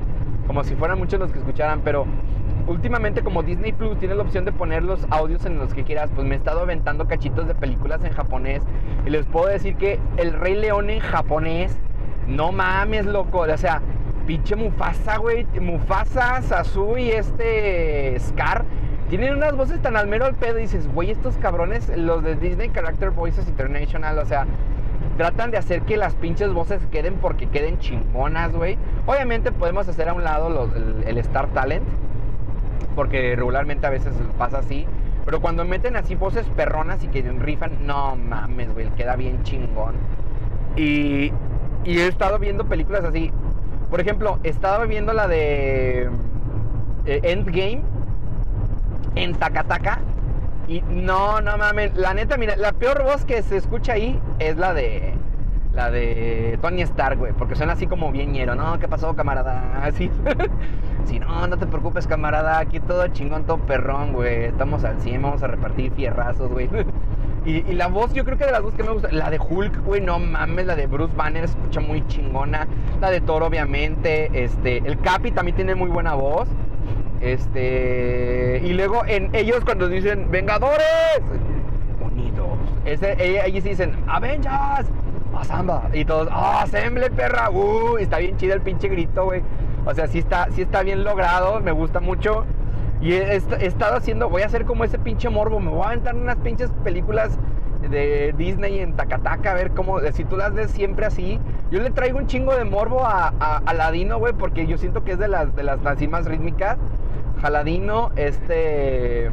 como 0.47 0.65
si 0.65 0.75
fueran 0.75 0.99
muchos 0.99 1.19
los 1.21 1.31
que 1.31 1.39
escucharan, 1.39 1.81
pero 1.83 2.07
últimamente 2.67 3.23
como 3.23 3.43
Disney 3.43 3.73
Plus 3.73 3.99
tiene 3.99 4.15
la 4.15 4.23
opción 4.23 4.45
de 4.45 4.53
poner 4.53 4.83
los 4.83 5.01
audios 5.11 5.45
en 5.47 5.59
los 5.59 5.73
que 5.75 5.85
quieras, 5.85 6.11
pues 6.15 6.27
me 6.27 6.35
he 6.35 6.39
estado 6.39 6.61
aventando 6.61 7.07
cachitos 7.07 7.47
de 7.47 7.55
películas 7.55 8.05
en 8.05 8.13
japonés 8.13 8.63
y 9.07 9.11
les 9.11 9.27
puedo 9.27 9.47
decir 9.47 9.77
que 9.77 9.99
El 10.17 10.33
Rey 10.33 10.55
León 10.55 10.91
en 10.91 11.01
japonés, 11.01 11.77
no 12.27 12.53
mames, 12.53 13.07
loco, 13.07 13.41
o 13.41 13.57
sea, 13.57 13.81
pinche 14.27 14.57
Mufasa, 14.57 15.19
güey, 15.19 15.47
Mufasa, 15.61 16.41
Sasu 16.43 16.97
y 16.97 17.11
este 17.11 18.19
Scar 18.21 18.65
tienen 19.09 19.35
unas 19.35 19.57
voces 19.57 19.81
tan 19.83 19.97
al 19.97 20.07
mero 20.07 20.25
al 20.25 20.35
pedo 20.35 20.59
y 20.59 20.63
dices, 20.63 20.93
güey, 20.93 21.11
estos 21.11 21.37
cabrones, 21.37 21.89
los 21.97 22.23
de 22.23 22.37
Disney 22.37 22.71
Character 22.71 23.11
Voices 23.11 23.47
International, 23.49 24.19
o 24.19 24.25
sea, 24.25 24.47
tratan 25.19 25.51
de 25.51 25.59
hacer 25.59 25.83
que 25.83 25.97
las 25.97 26.15
pinches 26.15 26.53
voces 26.53 26.81
queden 26.91 27.15
porque 27.15 27.47
queden 27.47 27.79
chingonas, 27.79 28.53
güey. 28.53 28.79
Obviamente 29.07 29.53
podemos 29.53 29.89
hacer 29.89 30.09
a 30.09 30.15
un 30.15 30.25
lado 30.25 30.71
el, 31.07 31.19
Star 31.19 31.49
Talent, 31.49 31.87
porque 32.95 33.37
regularmente 33.37 33.87
a 33.87 33.91
veces 33.91 34.15
pasa 34.39 34.59
así. 34.59 34.87
Pero 35.25 35.41
cuando 35.41 35.65
meten 35.65 35.97
así 35.97 36.15
voces 36.15 36.47
perronas 36.57 37.03
y 37.05 37.09
que 37.09 37.23
rifan, 37.23 37.87
no 37.87 38.17
mames, 38.17 38.73
güey, 38.73 38.89
queda 38.91 39.17
bien 39.17 39.43
chingón. 39.43 39.95
Y, 40.77 41.33
y 41.85 41.99
he 41.99 42.09
estado 42.09 42.39
viendo 42.39 42.65
películas 42.65 43.05
así. 43.05 43.31
Por 43.91 44.01
ejemplo, 44.01 44.39
estaba 44.43 44.87
viendo 44.87 45.13
la 45.13 45.29
de 45.29 46.11
eh, 47.07 47.21
Endgame 47.23 47.83
en 49.15 49.35
Takataka 49.35 50.01
y 50.69 50.81
no, 50.83 51.41
no 51.41 51.59
mames. 51.59 51.95
La 51.95 52.15
neta, 52.15 52.37
mira, 52.37 52.57
la 52.57 52.73
peor 52.73 53.03
voz 53.03 53.25
que 53.25 53.43
se 53.43 53.57
escucha 53.57 53.95
ahí 53.95 54.21
es 54.39 54.57
la 54.57 54.75
de. 54.75 55.15
La 55.73 55.91
de 55.91 56.57
Tony 56.63 56.83
Stark, 56.83 57.19
güey. 57.19 57.33
Porque 57.33 57.57
suena 57.57 57.73
así 57.73 57.89
como 57.89 58.13
bien 58.13 58.33
ñero. 58.33 58.55
No, 58.55 58.79
¿qué 58.79 58.87
pasó, 58.87 59.15
camarada? 59.17 59.81
Así. 59.83 60.09
sí, 61.05 61.19
no, 61.19 61.49
no 61.49 61.59
te 61.59 61.67
preocupes, 61.67 62.07
camarada. 62.07 62.59
Aquí 62.59 62.79
todo 62.79 63.09
chingón, 63.09 63.45
todo 63.45 63.59
perrón, 63.59 64.13
güey. 64.13 64.45
Estamos 64.45 64.85
al 64.85 65.01
100, 65.01 65.21
vamos 65.21 65.43
a 65.43 65.49
repartir 65.49 65.91
fierrazos, 65.91 66.49
güey. 66.49 66.71
y, 67.45 67.69
y, 67.69 67.73
la 67.73 67.89
voz, 67.89 68.15
yo 68.15 68.25
creo 68.25 68.39
que 68.39 68.47
de 68.47 68.53
las 68.53 68.63
dos 68.63 68.75
que 68.75 68.85
me 68.85 68.91
gusta. 68.91 69.11
La 69.11 69.31
de 69.31 69.41
Hulk, 69.41 69.85
güey, 69.85 70.01
no 70.01 70.21
mames. 70.21 70.65
La 70.67 70.77
de 70.77 70.87
Bruce 70.87 71.15
Banner 71.17 71.43
escucha 71.43 71.81
muy 71.81 72.07
chingona. 72.07 72.69
La 73.01 73.11
de 73.11 73.21
Thor, 73.21 73.43
obviamente. 73.43 74.45
Este. 74.45 74.79
El 74.79 75.01
Capi 75.01 75.33
también 75.33 75.57
tiene 75.57 75.75
muy 75.75 75.91
buena 75.91 76.15
voz. 76.15 76.47
Este. 77.25 78.61
Y 78.63 78.75
luego 78.75 79.03
en 79.07 79.35
ellos 79.35 79.65
cuando 79.65 79.89
dicen 79.89 80.31
Vengadores 80.31 80.85
unidos. 82.01 82.59
Ellos 82.85 83.65
dicen 83.65 83.97
Avengers. 84.07 84.87
Asamba. 85.35 85.89
Y 85.93 86.05
todos, 86.05 86.29
¡ah, 86.31 86.67
perra! 87.17 87.51
¡Uh! 87.51 87.97
Está 87.99 88.19
bien 88.19 88.37
chido 88.37 88.55
el 88.55 88.61
pinche 88.61 88.89
grito, 88.89 89.25
güey. 89.25 89.43
O 89.87 89.95
sea, 89.95 90.07
sí 90.07 90.19
está, 90.19 90.49
sí 90.53 90.63
está 90.63 90.83
bien 90.83 91.03
logrado, 91.03 91.61
me 91.61 91.73
gusta 91.73 92.01
mucho. 92.01 92.45
Y 93.01 93.15
he, 93.15 93.37
estado 93.37 93.97
haciendo, 93.97 94.29
voy 94.29 94.43
a 94.43 94.47
hacer 94.47 94.65
como 94.65 94.85
ese 94.85 94.99
pinche 94.99 95.29
morbo, 95.29 95.61
me 95.61 95.71
voy 95.71 95.83
a 95.83 95.87
aventar 95.89 96.15
unas 96.15 96.37
pinches 96.37 96.71
películas 96.85 97.37
de 97.91 98.35
Disney 98.39 98.79
en 98.79 98.95
Takataka, 98.95 99.51
a 99.51 99.55
ver 99.55 99.73
cómo, 99.73 100.01
si 100.13 100.25
tú 100.25 100.37
las 100.37 100.55
ves 100.55 100.71
siempre 100.71 101.05
así. 101.05 101.39
Yo 101.71 101.81
le 101.81 101.91
traigo 101.91 102.19
un 102.19 102.27
chingo 102.29 102.55
de 102.55 102.65
morbo 102.65 103.05
a, 103.05 103.29
a, 103.29 103.75
Ladino, 103.75 104.19
güey, 104.19 104.33
porque 104.33 104.67
yo 104.67 104.79
siento 104.79 105.05
que 105.05 105.13
es 105.13 105.19
de 105.19 105.29
las, 105.29 105.55
de 105.55 105.65
las 105.65 105.85
así 105.85 106.07
más 106.07 106.27
rítmicas. 106.27 106.79
Jaladino, 107.41 108.13
este. 108.17 109.31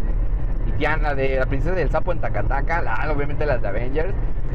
Diana 0.78 1.14
de 1.14 1.38
la 1.38 1.46
princesa 1.46 1.76
del 1.76 1.90
sapo 1.90 2.12
en 2.12 2.20
Takataka, 2.20 2.84
obviamente 3.12 3.46
las 3.46 3.62
de 3.62 3.68
Avengers. 3.68 4.14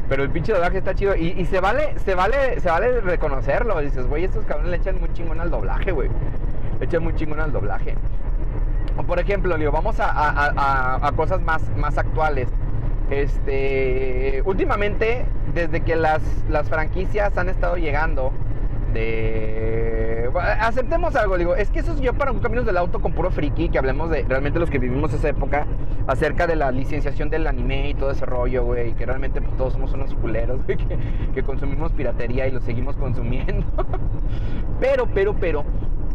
Pero 0.09 0.23
el 0.23 0.29
pinche 0.29 0.53
doblaje 0.53 0.77
está 0.77 0.95
chido. 0.95 1.15
Y, 1.15 1.45
se 1.45 1.59
vale, 1.59 1.95
se 2.05 2.15
vale, 2.15 2.59
se 2.61 2.69
vale 2.69 3.01
reconocerlo. 3.01 3.79
Dices, 3.81 4.07
güey, 4.07 4.23
estos 4.23 4.45
cabrones 4.45 4.71
le 4.71 4.77
echan 4.77 4.99
muy 4.99 5.11
chingón 5.13 5.39
al 5.41 5.51
doblaje, 5.51 5.91
güey. 5.91 6.09
Le 6.79 6.85
echan 6.85 7.03
muy 7.03 7.13
chingón 7.15 7.39
al 7.39 7.51
doblaje. 7.51 7.95
Por 9.05 9.19
ejemplo, 9.19 9.57
digo, 9.57 9.71
vamos 9.71 9.99
a, 9.99 11.05
a, 11.05 11.11
cosas 11.11 11.41
más, 11.41 11.61
más 11.75 11.97
actuales. 11.97 12.47
Este. 13.09 14.41
Últimamente, 14.45 15.25
desde 15.53 15.81
que 15.81 15.95
las, 15.95 16.21
las 16.49 16.69
franquicias 16.69 17.37
han 17.37 17.49
estado 17.49 17.75
llegando 17.75 18.31
de... 18.93 20.29
aceptemos 20.59 21.15
algo, 21.15 21.37
digo, 21.37 21.55
es 21.55 21.69
que 21.69 21.79
eso 21.79 21.93
es 21.93 21.99
yo 21.99 22.13
para 22.13 22.31
un 22.31 22.39
Caminos 22.39 22.65
del 22.65 22.77
Auto 22.77 22.99
con 22.99 23.13
puro 23.13 23.31
friki, 23.31 23.69
que 23.69 23.77
hablemos 23.77 24.09
de 24.09 24.23
realmente 24.23 24.59
los 24.59 24.69
que 24.69 24.79
vivimos 24.79 25.13
esa 25.13 25.29
época, 25.29 25.65
acerca 26.07 26.47
de 26.47 26.55
la 26.55 26.71
licenciación 26.71 27.29
del 27.29 27.47
anime 27.47 27.89
y 27.89 27.93
todo 27.93 28.11
ese 28.11 28.25
rollo, 28.25 28.63
güey, 28.63 28.93
que 28.93 29.05
realmente 29.05 29.41
pues 29.41 29.55
todos 29.57 29.73
somos 29.73 29.93
unos 29.93 30.13
culeros, 30.15 30.63
güey, 30.65 30.77
que, 31.33 31.43
consumimos 31.43 31.91
piratería 31.91 32.47
y 32.47 32.51
lo 32.51 32.59
seguimos 32.61 32.95
consumiendo. 32.95 33.65
pero, 34.79 35.07
pero, 35.07 35.35
pero, 35.35 35.63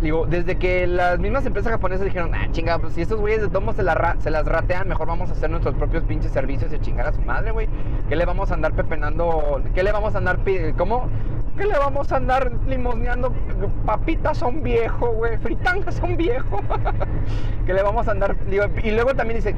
digo, 0.00 0.26
desde 0.26 0.56
que 0.56 0.86
las 0.86 1.18
mismas 1.18 1.46
empresas 1.46 1.72
japonesas 1.72 2.04
dijeron, 2.04 2.34
ah, 2.34 2.48
chinga, 2.50 2.78
pues 2.78 2.94
si 2.94 3.02
estos 3.02 3.20
güeyes 3.20 3.40
de 3.40 3.48
todos 3.48 3.76
se, 3.76 3.82
se 4.22 4.30
las 4.30 4.46
ratean, 4.46 4.88
mejor 4.88 5.06
vamos 5.06 5.30
a 5.30 5.32
hacer 5.32 5.50
nuestros 5.50 5.74
propios 5.74 6.04
pinches 6.04 6.32
servicios 6.32 6.72
y 6.72 6.78
chingar 6.78 7.06
a 7.06 7.12
su 7.12 7.20
madre, 7.22 7.52
güey. 7.52 7.68
¿Qué 8.08 8.16
le 8.16 8.24
vamos 8.24 8.50
a 8.50 8.54
andar 8.54 8.72
pepenando? 8.72 9.62
¿Qué 9.74 9.82
le 9.82 9.92
vamos 9.92 10.14
a 10.14 10.18
andar, 10.18 10.38
cómo? 10.76 11.08
¿Qué 11.56 11.66
le 11.66 11.78
vamos 11.78 12.10
a 12.10 12.16
andar 12.16 12.50
limosneando 12.66 13.32
papitas 13.84 14.42
a 14.42 14.46
un 14.46 14.62
viejo, 14.62 15.08
güey? 15.08 15.36
Fritangas 15.36 16.00
a 16.00 16.04
un 16.06 16.16
viejo. 16.16 16.60
¿Qué 17.66 17.74
le 17.74 17.82
vamos 17.82 18.08
a 18.08 18.12
andar? 18.12 18.36
y 18.82 18.90
luego 18.90 19.14
también 19.14 19.38
dicen, 19.38 19.56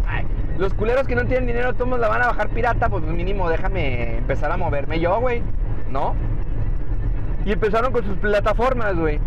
los 0.59 0.75
culeros 0.75 1.07
que 1.07 1.15
no 1.15 1.25
tienen 1.25 1.47
dinero, 1.47 1.73
todos 1.75 1.99
la 2.01 2.09
van 2.09 2.23
a 2.23 2.27
bajar 2.27 2.49
pirata, 2.49 2.89
pues 2.89 3.05
mínimo 3.05 3.49
déjame 3.49 4.19
empezar 4.19 4.51
a 4.51 4.57
moverme 4.57 4.99
yo, 4.99 5.21
güey. 5.21 5.43
¿No? 5.91 6.17
Y 7.45 7.53
empezaron 7.53 7.93
con 7.93 8.05
sus 8.05 8.17
plataformas, 8.17 8.97
güey. 8.97 9.21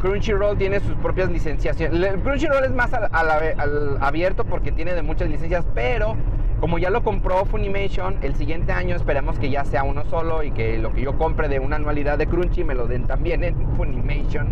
Crunchyroll 0.00 0.58
tiene 0.58 0.80
sus 0.80 0.96
propias 0.96 1.30
licenciaciones. 1.30 2.16
Crunchyroll 2.22 2.64
es 2.64 2.72
más 2.72 2.92
al 2.92 3.98
abierto 4.00 4.44
porque 4.44 4.72
tiene 4.72 4.92
de 4.92 5.02
muchas 5.02 5.28
licencias, 5.28 5.64
pero 5.72 6.16
como 6.64 6.78
ya 6.78 6.88
lo 6.88 7.02
compró 7.02 7.44
Funimation, 7.44 8.16
el 8.22 8.36
siguiente 8.36 8.72
año 8.72 8.96
esperemos 8.96 9.38
que 9.38 9.50
ya 9.50 9.66
sea 9.66 9.82
uno 9.82 10.02
solo 10.06 10.42
y 10.42 10.50
que 10.50 10.78
lo 10.78 10.94
que 10.94 11.02
yo 11.02 11.18
compre 11.18 11.50
de 11.50 11.60
una 11.60 11.76
anualidad 11.76 12.16
de 12.16 12.26
Crunchy 12.26 12.64
me 12.64 12.74
lo 12.74 12.86
den 12.86 13.04
también 13.04 13.44
en 13.44 13.54
Funimation. 13.76 14.48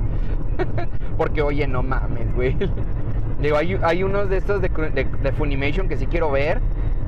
Porque 1.17 1.41
oye, 1.41 1.67
no 1.67 1.83
mames, 1.83 2.31
güey. 2.35 2.55
Digo, 3.41 3.57
hay, 3.57 4.03
unos 4.03 4.29
de 4.29 4.37
estos 4.37 4.61
de, 4.61 5.33
Funimation 5.39 5.89
que 5.89 5.97
sí 5.97 6.07
quiero 6.07 6.31
ver, 6.31 6.61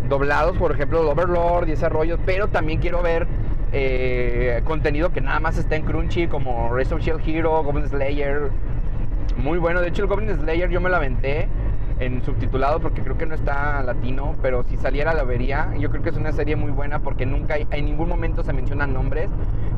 doblados, 0.08 0.56
por 0.56 0.72
ejemplo, 0.72 1.06
Overlord 1.10 1.68
y 1.68 1.72
ese 1.72 1.86
rollo, 1.90 2.16
pero 2.24 2.48
también 2.48 2.78
quiero 2.78 3.02
ver 3.02 3.26
eh, 3.74 4.62
contenido 4.64 5.12
que 5.12 5.20
nada 5.20 5.38
más 5.38 5.58
está 5.58 5.76
en 5.76 5.82
Crunchy, 5.82 6.28
como 6.28 6.74
Race 6.74 6.94
of 6.94 7.02
Shield 7.02 7.20
Hero, 7.28 7.62
Goblin 7.62 7.86
Slayer. 7.90 8.50
Muy 9.36 9.58
bueno, 9.58 9.82
de 9.82 9.88
hecho 9.88 10.00
el 10.00 10.08
Goblin 10.08 10.34
Slayer 10.34 10.70
yo 10.70 10.80
me 10.80 10.88
lo 10.88 10.96
aventé 10.96 11.46
en 12.00 12.24
subtitulado 12.24 12.80
porque 12.80 13.02
creo 13.02 13.16
que 13.16 13.26
no 13.26 13.34
está 13.34 13.82
latino, 13.82 14.34
pero 14.42 14.64
si 14.64 14.76
saliera 14.76 15.14
la 15.14 15.24
vería. 15.24 15.72
Yo 15.78 15.90
creo 15.90 16.02
que 16.02 16.10
es 16.10 16.16
una 16.16 16.32
serie 16.32 16.56
muy 16.56 16.70
buena 16.70 16.98
porque 16.98 17.26
nunca, 17.26 17.56
en 17.56 17.84
ningún 17.84 18.08
momento 18.08 18.42
se 18.42 18.52
mencionan 18.52 18.92
nombres 18.92 19.28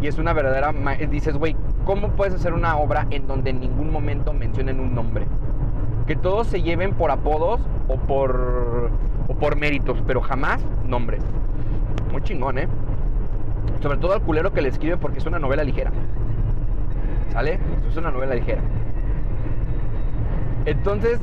y 0.00 0.06
es 0.06 0.18
una 0.18 0.32
verdadera... 0.32 0.72
Dices, 1.10 1.36
güey, 1.36 1.56
¿cómo 1.84 2.10
puedes 2.10 2.34
hacer 2.34 2.52
una 2.52 2.76
obra 2.76 3.06
en 3.10 3.26
donde 3.26 3.50
en 3.50 3.60
ningún 3.60 3.90
momento 3.90 4.32
mencionen 4.32 4.80
un 4.80 4.94
nombre? 4.94 5.26
Que 6.06 6.16
todos 6.16 6.46
se 6.46 6.62
lleven 6.62 6.94
por 6.94 7.10
apodos 7.10 7.60
o 7.88 7.96
por, 7.96 8.90
o 9.28 9.34
por 9.34 9.56
méritos, 9.56 9.98
pero 10.06 10.20
jamás 10.20 10.62
nombres. 10.86 11.22
Muy 12.12 12.22
chingón, 12.22 12.58
¿eh? 12.58 12.68
Sobre 13.82 13.98
todo 13.98 14.14
al 14.14 14.22
culero 14.22 14.52
que 14.52 14.62
le 14.62 14.68
escribe 14.68 14.96
porque 14.96 15.18
es 15.18 15.26
una 15.26 15.38
novela 15.38 15.64
ligera. 15.64 15.90
¿Sale? 17.32 17.58
Es 17.90 17.96
una 17.96 18.10
novela 18.10 18.34
ligera. 18.34 18.62
Entonces, 20.64 21.20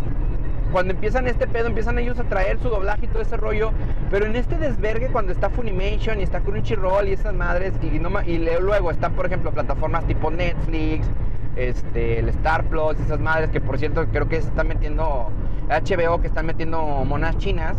cuando 0.73 0.93
empiezan 0.93 1.27
este 1.27 1.47
pedo, 1.47 1.67
empiezan 1.67 1.99
ellos 1.99 2.19
a 2.19 2.23
traer 2.23 2.57
su 2.59 2.67
doblaje 2.67 3.05
y 3.05 3.07
todo 3.07 3.21
ese 3.21 3.37
rollo. 3.37 3.71
Pero 4.09 4.25
en 4.25 4.35
este 4.35 4.57
desvergue, 4.57 5.07
cuando 5.07 5.31
está 5.31 5.49
Funimation 5.51 6.19
y 6.19 6.23
está 6.23 6.41
Crunchyroll 6.41 7.07
y 7.07 7.13
esas 7.13 7.33
madres, 7.35 7.73
y, 7.81 7.99
luego 7.99 8.91
están, 8.91 9.13
por 9.13 9.27
ejemplo, 9.27 9.51
plataformas 9.51 10.05
tipo 10.07 10.31
Netflix, 10.31 11.07
este, 11.55 12.19
el 12.19 12.29
Star 12.29 12.63
Plus, 12.65 12.99
esas 12.99 13.19
madres 13.19 13.51
que 13.51 13.61
por 13.61 13.77
cierto 13.77 14.07
creo 14.11 14.27
que 14.27 14.41
se 14.41 14.47
están 14.47 14.67
metiendo, 14.67 15.29
HBO 15.69 16.19
que 16.19 16.27
están 16.27 16.47
metiendo 16.47 16.81
monas 17.05 17.37
chinas, 17.37 17.77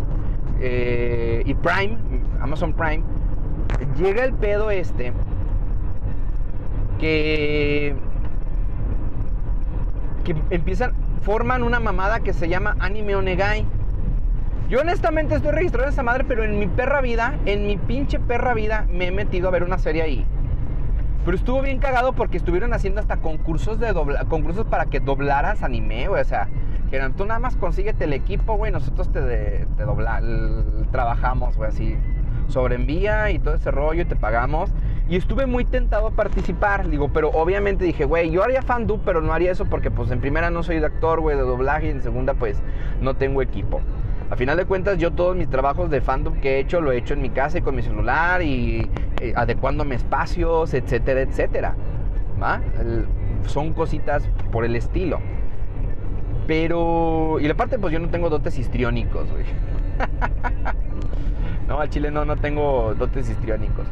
eh, 0.61 1.43
y 1.45 1.55
Prime, 1.55 1.99
Amazon 2.41 2.73
Prime, 2.73 3.03
llega 3.99 4.25
el 4.25 4.33
pedo 4.35 4.71
este 4.71 5.13
que 7.01 7.97
que 10.25 10.35
empiezan 10.51 10.93
forman 11.25 11.63
una 11.63 11.81
mamada 11.81 12.21
que 12.21 12.35
se 12.35 12.49
llama 12.49 12.77
Anime 12.79 13.17
Onegai. 13.17 13.65
Yo 14.69 14.81
honestamente 14.81 15.35
estoy 15.35 15.53
registrado 15.53 15.87
en 15.87 15.93
esa 15.93 16.03
madre, 16.03 16.25
pero 16.25 16.45
en 16.45 16.59
mi 16.59 16.67
perra 16.67 17.01
vida, 17.01 17.35
en 17.47 17.67
mi 17.67 17.79
pinche 17.79 18.19
perra 18.19 18.55
vida, 18.55 18.87
me 18.91 19.07
he 19.07 19.11
metido 19.11 19.49
a 19.49 19.51
ver 19.51 19.63
una 19.63 19.79
serie 19.79 20.03
ahí. 20.03 20.27
Pero 21.25 21.37
estuvo 21.37 21.63
bien 21.63 21.79
cagado 21.79 22.13
porque 22.13 22.37
estuvieron 22.37 22.75
haciendo 22.75 23.01
hasta 23.01 23.17
concursos 23.17 23.81
de 23.81 23.93
dobla 23.95 24.27
concursos 24.27 24.67
para 24.67 24.85
que 24.87 25.01
doblaras 25.01 25.63
anime, 25.63 26.09
güey. 26.09 26.21
O 26.21 26.25
sea, 26.27 26.49
que 26.91 27.01
tú 27.17 27.25
nada 27.25 27.41
más 27.41 27.57
consíguete 27.57 28.05
el 28.05 28.13
equipo, 28.13 28.57
güey, 28.57 28.71
nosotros 28.71 29.11
te, 29.11 29.65
dobla 29.79 30.23
trabajamos, 30.93 31.57
güey, 31.57 31.71
así. 31.71 31.97
Sobreenvía 32.49 33.31
y 33.31 33.39
todo 33.39 33.55
ese 33.55 33.71
rollo 33.71 34.03
y 34.03 34.05
te 34.05 34.17
pagamos. 34.17 34.71
Y 35.09 35.17
estuve 35.17 35.45
muy 35.45 35.67
tentado 35.67 36.07
a 36.07 36.11
participar, 36.13 36.89
digo, 36.89 37.11
pero 37.13 37.29
obviamente 37.31 37.85
dije, 37.85 38.07
güey, 38.07 38.31
yo 38.31 38.43
haría 38.43 38.63
fandub, 38.63 39.03
pero 39.05 39.21
no 39.21 39.35
haría 39.35 39.53
eso 39.53 39.67
porque 39.67 39.91
pues 39.91 40.11
en 40.11 40.21
primera 40.21 40.49
no 40.51 40.63
soy 40.63 40.81
de 40.81 40.87
actor, 40.87 41.21
güey, 41.21 41.37
de 41.37 41.43
doblaje 41.43 41.89
y 41.89 41.91
en 41.91 42.03
segunda 42.03 42.33
pues 42.33 42.57
no 43.03 43.15
tengo 43.15 43.43
equipo. 43.43 43.83
A 44.31 44.37
final 44.37 44.57
de 44.57 44.65
cuentas 44.65 44.97
yo 44.97 45.11
todos 45.11 45.37
mis 45.37 45.51
trabajos 45.51 45.91
de 45.91 46.01
fandub 46.01 46.41
que 46.41 46.57
he 46.57 46.59
hecho 46.61 46.81
lo 46.81 46.91
he 46.91 46.97
hecho 46.97 47.13
en 47.13 47.21
mi 47.21 47.29
casa 47.29 47.59
y 47.59 47.61
con 47.61 47.77
mi 47.77 47.83
celular 47.83 48.41
y 48.41 48.91
eh, 49.21 49.35
adecuándome 49.37 49.95
espacios, 49.95 50.73
etcétera, 50.73 51.21
etcétera. 51.21 51.75
¿Va? 52.43 52.61
son 53.47 53.75
cositas 53.75 54.27
por 54.51 54.65
el 54.65 54.75
estilo. 54.75 55.21
Pero... 56.47 57.39
Y 57.41 57.47
la 57.47 57.55
parte 57.55 57.79
pues 57.79 57.93
yo 57.93 58.01
no 58.01 58.09
tengo 58.09 58.31
dotes 58.31 58.59
histriónicos, 58.59 59.31
güey. 59.31 59.45
no, 61.69 61.79
al 61.79 61.91
chile 61.91 62.11
no, 62.11 62.25
no 62.25 62.37
tengo 62.37 62.95
dotes 62.95 63.29
histriónicos. 63.29 63.87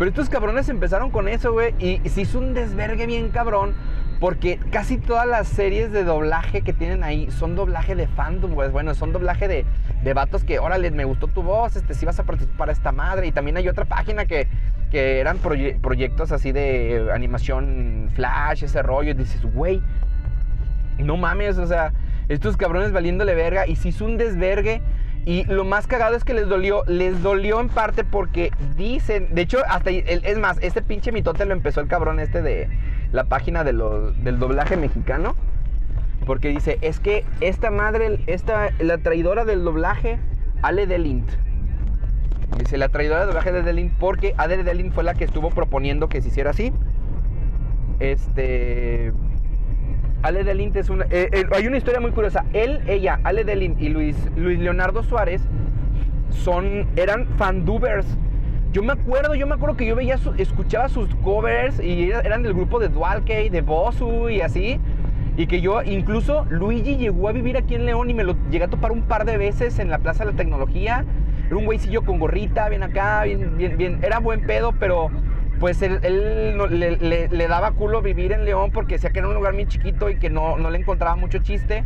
Pero 0.00 0.08
estos 0.08 0.30
cabrones 0.30 0.66
empezaron 0.70 1.10
con 1.10 1.28
eso, 1.28 1.52
güey. 1.52 1.74
Y 1.78 2.00
se 2.08 2.22
hizo 2.22 2.38
un 2.38 2.54
desvergue 2.54 3.04
bien 3.04 3.28
cabrón. 3.28 3.74
Porque 4.18 4.58
casi 4.70 4.96
todas 4.96 5.26
las 5.26 5.46
series 5.46 5.92
de 5.92 6.04
doblaje 6.04 6.62
que 6.62 6.72
tienen 6.72 7.04
ahí 7.04 7.30
son 7.30 7.54
doblaje 7.54 7.94
de 7.94 8.06
fandom, 8.06 8.54
güey. 8.54 8.70
Bueno, 8.70 8.94
son 8.94 9.12
doblaje 9.12 9.46
de, 9.46 9.66
de 10.02 10.14
vatos 10.14 10.42
que, 10.42 10.58
órale, 10.58 10.90
me 10.90 11.04
gustó 11.04 11.26
tu 11.26 11.42
voz, 11.42 11.76
este, 11.76 11.92
si 11.92 12.06
vas 12.06 12.18
a 12.18 12.24
participar 12.24 12.70
a 12.70 12.72
esta 12.72 12.92
madre. 12.92 13.26
Y 13.26 13.32
también 13.32 13.58
hay 13.58 13.68
otra 13.68 13.84
página 13.84 14.24
que, 14.24 14.48
que 14.90 15.20
eran 15.20 15.36
proyectos 15.36 16.32
así 16.32 16.50
de 16.50 17.10
animación 17.12 18.08
flash, 18.14 18.64
ese 18.64 18.80
rollo. 18.80 19.10
Y 19.10 19.14
dices, 19.14 19.42
güey, 19.52 19.82
no 20.98 21.18
mames, 21.18 21.58
o 21.58 21.66
sea, 21.66 21.92
estos 22.30 22.56
cabrones 22.56 22.90
valiéndole 22.90 23.34
verga. 23.34 23.66
Y 23.66 23.76
se 23.76 23.90
hizo 23.90 24.06
un 24.06 24.16
desvergue 24.16 24.80
y 25.30 25.44
lo 25.44 25.64
más 25.64 25.86
cagado 25.86 26.16
es 26.16 26.24
que 26.24 26.34
les 26.34 26.48
dolió, 26.48 26.82
les 26.88 27.22
dolió 27.22 27.60
en 27.60 27.68
parte 27.68 28.02
porque 28.02 28.50
dicen, 28.76 29.32
de 29.32 29.42
hecho, 29.42 29.58
hasta, 29.68 29.90
es 29.90 30.38
más, 30.40 30.58
este 30.60 30.82
pinche 30.82 31.12
mitote 31.12 31.46
lo 31.46 31.52
empezó 31.52 31.80
el 31.80 31.86
cabrón 31.86 32.18
este 32.18 32.42
de 32.42 32.68
la 33.12 33.22
página 33.22 33.62
de 33.62 33.72
del 33.72 34.40
doblaje 34.40 34.76
mexicano. 34.76 35.36
Porque 36.26 36.48
dice, 36.48 36.78
es 36.80 36.98
que 36.98 37.24
esta 37.40 37.70
madre, 37.70 38.18
esta, 38.26 38.70
la 38.80 38.98
traidora 38.98 39.44
del 39.44 39.62
doblaje, 39.62 40.18
Ale 40.62 40.88
Delint. 40.88 41.30
Dice, 42.58 42.76
la 42.76 42.88
traidora 42.88 43.20
del 43.20 43.28
doblaje 43.28 43.52
de 43.52 43.62
Delint 43.62 43.92
porque 44.00 44.34
Ale 44.36 44.64
Delint 44.64 44.92
fue 44.92 45.04
la 45.04 45.14
que 45.14 45.22
estuvo 45.22 45.50
proponiendo 45.50 46.08
que 46.08 46.22
se 46.22 46.26
hiciera 46.26 46.50
así. 46.50 46.72
Este 48.00 49.12
Ale 50.22 50.44
Delint 50.44 50.76
es 50.76 50.90
una. 50.90 51.06
Eh, 51.06 51.28
eh, 51.32 51.46
hay 51.52 51.66
una 51.66 51.76
historia 51.76 52.00
muy 52.00 52.10
curiosa. 52.10 52.44
Él, 52.52 52.80
ella, 52.86 53.20
Ale 53.24 53.44
Delint 53.44 53.80
y 53.80 53.88
Luis, 53.88 54.16
Luis 54.36 54.58
Leonardo 54.58 55.02
Suárez 55.02 55.42
son, 56.30 56.86
eran 56.96 57.26
fandubers. 57.38 58.06
Yo 58.72 58.82
me 58.82 58.92
acuerdo, 58.92 59.34
yo 59.34 59.46
me 59.46 59.54
acuerdo 59.54 59.76
que 59.76 59.86
yo 59.86 59.96
veía, 59.96 60.16
escuchaba 60.38 60.88
sus 60.88 61.12
covers 61.16 61.80
y 61.80 62.10
eran 62.10 62.42
del 62.42 62.54
grupo 62.54 62.78
de 62.78 62.88
Dualkey, 62.88 63.48
de 63.48 63.62
Bosu 63.62 64.28
y 64.28 64.42
así. 64.42 64.78
Y 65.36 65.46
que 65.46 65.60
yo, 65.60 65.82
incluso 65.82 66.44
Luigi 66.50 66.96
llegó 66.96 67.28
a 67.28 67.32
vivir 67.32 67.56
aquí 67.56 67.74
en 67.74 67.86
León 67.86 68.10
y 68.10 68.14
me 68.14 68.24
lo 68.24 68.36
llegué 68.50 68.64
a 68.64 68.68
topar 68.68 68.92
un 68.92 69.02
par 69.02 69.24
de 69.24 69.38
veces 69.38 69.78
en 69.78 69.90
la 69.90 69.98
Plaza 69.98 70.24
de 70.24 70.32
la 70.32 70.36
Tecnología. 70.36 71.04
Era 71.46 71.56
un 71.56 71.64
güeycillo 71.64 72.02
con 72.02 72.18
gorrita, 72.18 72.68
bien 72.68 72.82
acá, 72.82 73.24
bien, 73.24 73.56
bien, 73.56 73.76
bien. 73.76 73.98
Era 74.02 74.18
buen 74.20 74.42
pedo, 74.42 74.72
pero 74.78 75.10
pues 75.60 75.82
él, 75.82 76.00
le, 76.00 77.48
daba 77.48 77.72
culo 77.72 78.00
vivir 78.00 78.32
en 78.32 78.46
León 78.46 78.70
porque 78.72 78.94
decía 78.94 79.10
que 79.10 79.18
era 79.18 79.28
un 79.28 79.34
lugar 79.34 79.52
muy 79.52 79.66
chiquito 79.66 80.08
y 80.08 80.16
que 80.16 80.30
no, 80.30 80.56
le 80.58 80.78
encontraba 80.78 81.16
mucho 81.16 81.38
chiste. 81.38 81.84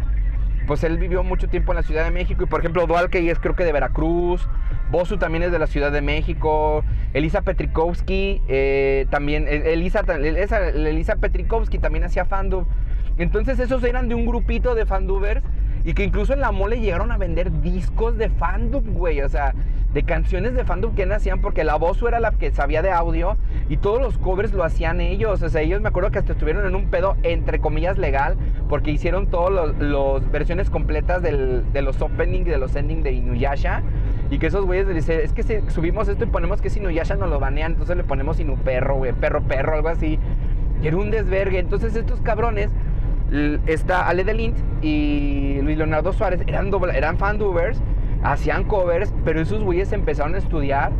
Pues 0.68 0.82
él 0.84 0.96
vivió 0.96 1.22
mucho 1.24 1.48
tiempo 1.48 1.72
en 1.72 1.76
la 1.76 1.82
Ciudad 1.82 2.04
de 2.04 2.10
México 2.10 2.44
y 2.44 2.46
por 2.46 2.60
ejemplo 2.60 2.86
Dualke 2.86 3.30
es 3.30 3.38
creo 3.38 3.54
que 3.54 3.64
de 3.64 3.72
Veracruz, 3.72 4.48
Bosu 4.90 5.18
también 5.18 5.42
es 5.42 5.52
de 5.52 5.58
la 5.58 5.66
Ciudad 5.66 5.92
de 5.92 6.00
México, 6.00 6.82
Elisa 7.12 7.42
Petrikovsky 7.42 8.40
eh, 8.48 9.06
también, 9.10 9.46
Elisa, 9.48 10.00
Elisa 10.00 11.16
Petrikovsky 11.16 11.78
también 11.78 12.04
hacía 12.04 12.24
fandub. 12.24 12.66
Entonces 13.18 13.58
esos 13.58 13.82
eran 13.84 14.08
de 14.08 14.14
un 14.14 14.24
grupito 14.24 14.74
de 14.74 14.86
fandubers 14.86 15.42
y 15.84 15.92
que 15.92 16.04
incluso 16.04 16.32
en 16.32 16.40
la 16.40 16.50
mole 16.50 16.80
llegaron 16.80 17.12
a 17.12 17.18
vender 17.18 17.60
discos 17.60 18.16
de 18.16 18.30
fandub, 18.30 18.88
güey. 18.88 19.20
O 19.20 19.28
sea, 19.28 19.52
de 19.94 20.02
canciones 20.02 20.54
de 20.54 20.64
fandom 20.64 20.94
que 20.94 21.04
hacían 21.04 21.40
porque 21.40 21.62
la 21.62 21.76
voz 21.76 22.02
era 22.02 22.18
la 22.18 22.32
que 22.32 22.50
sabía 22.50 22.82
de 22.82 22.90
audio 22.90 23.36
y 23.68 23.76
todos 23.76 24.02
los 24.02 24.18
covers 24.18 24.52
lo 24.52 24.64
hacían 24.64 25.00
ellos. 25.00 25.40
O 25.40 25.48
sea, 25.48 25.62
ellos 25.62 25.80
me 25.80 25.88
acuerdo 25.88 26.10
que 26.10 26.18
hasta 26.18 26.32
estuvieron 26.32 26.66
en 26.66 26.74
un 26.74 26.90
pedo 26.90 27.16
entre 27.22 27.60
comillas 27.60 27.96
legal 27.96 28.36
porque 28.68 28.90
hicieron 28.90 29.28
todas 29.28 29.72
las 29.78 30.30
versiones 30.32 30.68
completas 30.68 31.22
de 31.22 31.82
los 31.82 32.02
openings, 32.02 32.46
de 32.46 32.58
los 32.58 32.74
endings 32.74 33.04
de 33.04 33.12
Inuyasha. 33.12 33.82
Y 34.30 34.38
que 34.38 34.48
esos 34.48 34.64
güeyes 34.66 34.88
dicen, 34.88 35.20
es 35.22 35.32
que 35.32 35.44
si 35.44 35.60
subimos 35.68 36.08
esto 36.08 36.24
y 36.24 36.26
ponemos 36.26 36.60
que 36.60 36.68
es 36.68 36.76
Inuyasha 36.76 37.14
nos 37.14 37.30
lo 37.30 37.38
banean, 37.38 37.72
entonces 37.72 37.96
le 37.96 38.02
ponemos 38.02 38.40
Inu 38.40 38.56
perro, 38.56 38.96
güey, 38.96 39.12
perro 39.12 39.42
perro, 39.42 39.74
algo 39.74 39.88
así. 39.88 40.18
Y 40.82 40.88
era 40.88 40.96
un 40.96 41.12
desvergue. 41.12 41.60
Entonces 41.60 41.94
estos 41.94 42.20
cabrones 42.20 42.70
está 43.66 44.08
Ale 44.08 44.24
Delint 44.24 44.56
y 44.82 45.60
Luis 45.62 45.78
Leonardo 45.78 46.12
Suárez 46.12 46.40
eran, 46.46 46.70
eran 46.94 47.16
fandubers 47.16 47.80
hacían 48.24 48.64
covers, 48.64 49.12
pero 49.24 49.40
esos 49.40 49.62
güeyes 49.62 49.92
empezaron 49.92 50.34
a 50.34 50.38
estudiar 50.38 50.92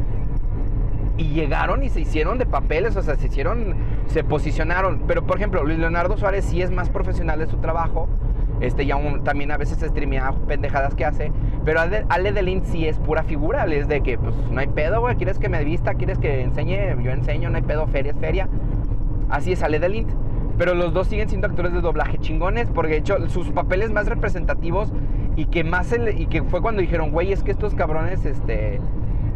y 1.17 1.31
llegaron 1.31 1.83
y 1.83 1.89
se 1.89 2.01
hicieron 2.01 2.39
de 2.39 2.47
papeles, 2.47 2.97
o 2.97 3.03
sea, 3.03 3.17
se 3.17 3.27
hicieron, 3.27 3.75
se 4.07 4.23
posicionaron. 4.23 5.05
Pero 5.07 5.25
por 5.27 5.39
ejemplo, 5.39 5.65
Luis 5.65 5.79
Leonardo 5.79 6.17
Suárez 6.17 6.45
sí 6.45 6.61
es 6.61 6.71
más 6.71 6.91
profesional 6.91 7.39
de 7.39 7.47
su 7.47 7.57
trabajo. 7.57 8.09
Este 8.61 8.87
ya 8.87 8.97
también 9.25 9.51
a 9.51 9.57
veces 9.57 9.79
streamea 9.79 10.33
pendejadas 10.47 10.95
que 10.95 11.05
hace. 11.05 11.33
Pero 11.65 11.81
Ale 11.81 12.33
Delin 12.33 12.65
sí 12.65 12.87
es 12.87 12.99
pura 12.99 13.23
figura. 13.23 13.65
Es 13.67 13.89
de 13.89 14.01
que, 14.01 14.17
pues, 14.17 14.35
no 14.51 14.61
hay 14.61 14.69
pedo, 14.69 15.01
güey. 15.01 15.17
¿Quieres 15.17 15.39
que 15.39 15.49
me 15.49 15.65
vista? 15.65 15.95
¿Quieres 15.95 16.19
que 16.19 16.43
enseñe? 16.43 17.03
Yo 17.03 17.11
enseño, 17.11 17.51
no 17.51 17.57
hay 17.57 17.63
pedo. 17.63 17.87
Feria 17.89 18.13
es 18.13 18.19
feria. 18.19 18.49
Así 19.29 19.53
es 19.53 19.63
Ale 19.63 19.81
Delint. 19.81 20.11
Pero 20.57 20.75
los 20.75 20.95
dos 20.95 21.09
siguen 21.09 21.29
siendo 21.29 21.49
actores 21.49 21.73
de 21.73 21.81
doblaje 21.81 22.19
chingones. 22.19 22.69
Porque 22.71 22.93
de 22.93 22.99
hecho, 22.99 23.29
sus 23.29 23.51
papeles 23.51 23.91
más 23.91 24.07
representativos 24.07 24.93
y 25.37 25.47
que 25.47 25.65
más 25.65 25.95
y 26.17 26.27
que 26.27 26.43
fue 26.43 26.61
cuando 26.61 26.81
dijeron, 26.81 27.11
güey, 27.11 27.33
es 27.33 27.43
que 27.43 27.51
estos 27.51 27.75
cabrones 27.75 28.25
este, 28.25 28.81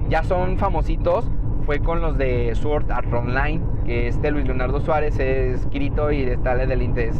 ya 0.09 0.23
son 0.23 0.59
famositos. 0.59 1.31
Fue 1.67 1.81
con 1.81 2.01
los 2.01 2.17
de 2.17 2.55
Sword 2.55 2.91
Art 2.91 3.13
Online, 3.13 3.61
que 3.85 4.09
este 4.09 4.31
Luis 4.31 4.47
Leonardo 4.47 4.81
Suárez 4.81 5.19
es 5.19 5.67
Kirito 5.67 6.11
y 6.11 6.23
está 6.23 6.57
Delinte 6.57 7.09
es 7.09 7.17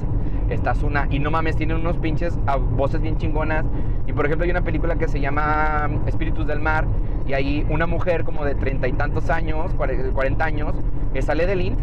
esta 0.49 0.75
Zuna. 0.75 1.07
Y 1.11 1.19
no 1.19 1.31
mames, 1.31 1.57
tiene 1.57 1.75
unos 1.75 1.99
pinches 1.99 2.39
voces 2.77 3.03
bien 3.03 3.19
chingonas. 3.19 3.67
Y 4.07 4.15
por 4.15 4.25
ejemplo, 4.25 4.45
hay 4.45 4.51
una 4.51 4.63
película 4.63 4.97
que 4.97 5.07
se 5.07 5.21
llama 5.21 5.91
Espíritus 6.07 6.47
del 6.47 6.61
Mar. 6.61 6.87
Y 7.27 7.35
ahí 7.35 7.67
una 7.69 7.87
mujer 7.87 8.25
como 8.25 8.43
de 8.47 8.55
treinta 8.55 8.89
y 8.89 8.93
tantos 8.93 9.29
años, 9.29 9.75
cuarenta 9.75 10.47
años, 10.47 10.75
sale 11.21 11.47
de 11.47 11.77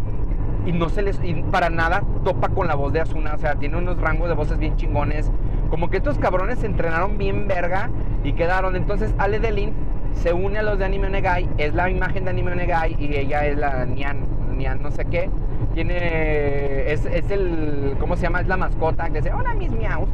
y 0.66 0.72
no 0.72 0.90
se 0.90 1.04
les, 1.04 1.20
y 1.24 1.34
para 1.52 1.70
nada 1.70 2.04
topa 2.24 2.50
con 2.50 2.68
la 2.68 2.76
voz 2.76 2.92
de 2.94 3.02
Asuna. 3.02 3.36
O 3.36 3.38
sea, 3.38 3.56
tiene 3.56 3.78
unos 3.78 4.00
rangos 4.00 4.28
de 4.28 4.34
voces 4.34 4.58
bien 4.58 4.76
chingones 4.76 5.32
como 5.70 5.90
que 5.90 5.98
estos 5.98 6.18
cabrones 6.18 6.60
se 6.60 6.68
entrenaron 6.68 7.18
bien 7.18 7.48
verga 7.48 7.90
y 8.24 8.34
quedaron. 8.34 8.76
Entonces 8.76 9.14
Ale 9.18 9.40
Delin 9.40 9.74
se 10.16 10.34
une 10.34 10.60
a 10.60 10.64
los 10.64 10.80
de 10.80 10.86
Anime 10.86 11.08
Onegai, 11.08 11.48
es 11.58 11.74
la 11.74 11.90
imagen 11.90 12.24
de 12.26 12.32
Anime 12.32 12.54
Onegai 12.54 12.96
y 13.00 13.16
ella 13.16 13.46
es 13.46 13.58
la 13.58 13.86
Nian, 13.86 14.20
Nian 14.58 14.82
no 14.82 14.92
sé 14.92 15.06
qué. 15.06 15.30
Tiene, 15.74 16.92
es, 16.92 17.06
es 17.06 17.30
el, 17.32 17.96
¿cómo 18.00 18.16
se 18.16 18.24
llama? 18.24 18.40
Es 18.40 18.48
la 18.48 18.56
mascota 18.56 19.10
que 19.10 19.20
dice, 19.20 19.34
hola 19.34 19.54
mis 19.54 19.72
miaus. 19.72 20.08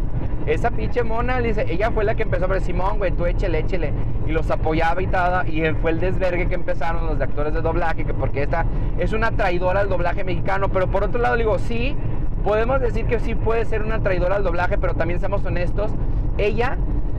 Esa 0.48 0.72
pinche 0.72 1.04
mona, 1.04 1.40
dice, 1.40 1.66
ella 1.70 1.92
fue 1.92 2.04
la 2.04 2.16
que 2.16 2.24
empezó 2.24 2.46
a 2.46 2.48
ver, 2.48 2.62
Simón, 2.62 2.98
güey, 2.98 3.12
tú 3.12 3.28
échele, 3.28 3.60
échele. 3.60 3.94
Y 4.26 4.32
los 4.32 4.50
apoyaba 4.50 5.00
y 5.00 5.06
todo. 5.06 5.46
Y 5.46 5.62
fue 5.82 5.92
el 5.92 6.00
desvergue 6.00 6.48
que 6.48 6.56
empezaron 6.56 7.06
los 7.06 7.20
de 7.20 7.26
actores 7.26 7.54
de 7.54 7.62
doblaje, 7.62 8.06
que 8.06 8.14
porque 8.16 8.44
esta 8.44 8.66
es 8.98 9.14
una 9.14 9.30
traidora 9.32 9.82
al 9.82 9.90
doblaje 9.90 10.24
mexicano. 10.24 10.70
Pero 10.70 10.88
por 10.88 11.04
otro 11.04 11.22
lado, 11.22 11.38
digo, 11.38 11.60
sí, 11.60 11.96
podemos 12.44 12.80
decir 12.80 13.06
que 13.06 13.20
sí 13.20 13.36
puede 13.36 13.66
ser 13.66 13.84
una 13.84 14.00
traidora 14.00 14.36
al 14.36 14.44
doblaje, 14.44 14.78
pero 14.78 14.94
también 14.94 15.20
seamos 15.20 15.46
honestos. 15.46 15.92
Ella, 16.38 16.78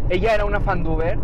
ella 0.08 0.34
era 0.34 0.44
una 0.44 0.60
fanduber 0.60 1.18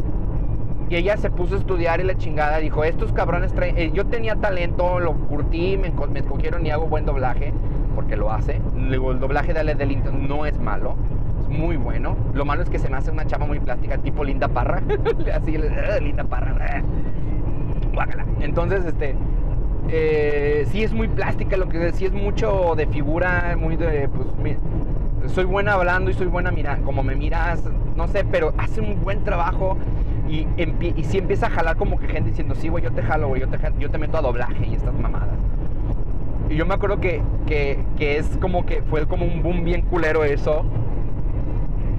y 0.90 0.96
ella 0.96 1.16
se 1.16 1.30
puso 1.30 1.57
a 1.57 1.59
estudiar 1.59 2.01
y 2.01 2.05
la 2.05 2.16
chingada 2.16 2.59
dijo, 2.59 2.82
estos 2.84 3.12
cabrones 3.12 3.53
traen... 3.53 3.76
Eh, 3.76 3.90
yo 3.92 4.07
tenía 4.07 4.36
talento, 4.36 5.01
lo 5.01 5.12
curtí, 5.12 5.76
me, 5.76 5.88
escogieron 6.18 6.64
y 6.64 6.70
hago 6.70 6.86
buen 6.86 7.05
doblaje, 7.05 7.53
porque 7.94 8.16
lo 8.16 8.32
hace. 8.32 8.61
Luego, 8.74 9.12
el 9.12 9.20
doblaje 9.20 9.53
de 9.53 9.61
Ale 9.61 9.74
del 9.74 9.99
no 10.26 10.46
es 10.46 10.59
malo, 10.59 10.96
es 11.42 11.49
muy 11.49 11.76
bueno. 11.76 12.16
Lo 12.32 12.44
malo 12.46 12.62
es 12.62 12.70
que 12.70 12.78
se 12.78 12.88
me 12.88 12.96
hace 12.96 13.11
una 13.11 13.26
chava 13.26 13.46
muy 13.46 13.61
plástica, 13.61 13.99
tipo 13.99 14.24
Linda 14.24 14.49
Parra. 14.49 14.82
Así, 15.34 15.59
uh, 15.59 16.03
Linda 16.03 16.24
Parra. 16.24 16.82
Guácala. 17.92 18.24
Entonces, 18.40 18.84
este... 18.86 19.14
Eh, 19.91 20.66
sí 20.70 20.82
es 20.82 20.93
muy 20.93 21.09
plástica, 21.09 21.57
lo 21.57 21.68
que 21.68 21.93
sí 21.93 22.05
es 22.05 22.12
mucho 22.12 22.74
de 22.76 22.86
figura, 22.86 23.57
muy 23.59 23.76
de... 23.76 24.09
Pues, 24.09 24.59
soy 25.32 25.45
buena 25.45 25.74
hablando 25.74 26.11
y 26.11 26.14
soy 26.14 26.26
buena 26.26 26.51
mirando, 26.51 26.84
como 26.84 27.03
me 27.03 27.14
miras, 27.14 27.62
no 27.97 28.09
sé, 28.09 28.24
pero 28.24 28.55
hace 28.57 28.80
un 28.80 29.03
buen 29.03 29.24
trabajo 29.24 29.76
y, 30.28 30.47
y 30.97 31.05
sí 31.05 31.18
empieza 31.18 31.47
a 31.47 31.51
jalar 31.51 31.76
como 31.76 31.99
que 31.99 32.07
gente 32.09 32.30
diciendo, 32.30 32.55
sí, 32.55 32.68
güey, 32.68 32.84
yo 32.84 32.93
te 32.93 33.03
jalo, 33.03 33.28
güey, 33.28 33.41
yo 33.41 33.49
te, 33.49 33.59
yo 33.78 33.91
te 33.91 33.99
meto 33.99 34.18
a 34.18 34.22
doblaje 34.22 34.66
y 34.66 34.74
estas 34.74 34.95
mamadas. 34.95 35.36
Y 36.51 36.57
yo 36.57 36.66
me 36.66 36.74
acuerdo 36.74 37.01
que, 37.01 37.20
que, 37.47 37.78
que, 37.99 38.18
es 38.18 38.26
como 38.41 38.64
que 38.64 38.82
fue 38.82 39.07
como 39.07 39.26
un 39.26 39.43
boom 39.43 39.64
bien 39.64 39.82
culero 39.82 40.24
eso. 40.24 40.64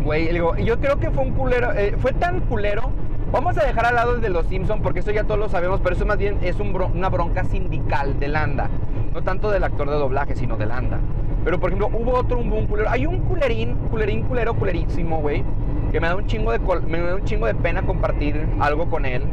Güey, 0.03 0.33
yo 0.33 0.79
creo 0.79 0.99
que 0.99 1.11
fue 1.11 1.23
un 1.23 1.33
culero, 1.33 1.71
eh, 1.73 1.95
fue 1.99 2.13
tan 2.13 2.39
culero. 2.41 2.89
Vamos 3.31 3.57
a 3.57 3.65
dejar 3.65 3.85
al 3.85 3.95
lado 3.95 4.17
de 4.17 4.29
los 4.29 4.47
Simpsons 4.47 4.81
porque 4.81 4.99
eso 4.99 5.11
ya 5.11 5.23
todos 5.23 5.39
lo 5.39 5.49
sabemos, 5.49 5.79
pero 5.83 5.95
eso 5.95 6.05
más 6.05 6.17
bien 6.17 6.37
es 6.41 6.59
un 6.59 6.75
una 6.75 7.09
bronca 7.09 7.43
sindical 7.43 8.19
de 8.19 8.27
Landa. 8.27 8.69
No 9.13 9.21
tanto 9.21 9.51
del 9.51 9.63
actor 9.63 9.89
de 9.89 9.95
doblaje, 9.95 10.35
sino 10.35 10.57
de 10.57 10.65
Landa. 10.65 10.99
Pero 11.43 11.59
por 11.59 11.69
ejemplo, 11.69 11.89
hubo 11.93 12.13
otro 12.15 12.39
un 12.39 12.65
culero. 12.67 12.89
Hay 12.89 13.05
un 13.05 13.19
culerín, 13.19 13.75
culerín, 13.89 14.23
culero, 14.23 14.53
culerísimo, 14.53 15.19
güey 15.19 15.43
que 15.91 15.99
me 15.99 16.07
da 16.07 16.15
un 16.15 16.27
chingo 16.27 16.51
de 16.51 16.59
me 16.87 16.99
da 17.01 17.15
un 17.15 17.25
chingo 17.25 17.47
de 17.47 17.55
pena 17.55 17.81
compartir 17.81 18.45
algo 18.59 18.89
con 18.89 19.05
él, 19.05 19.23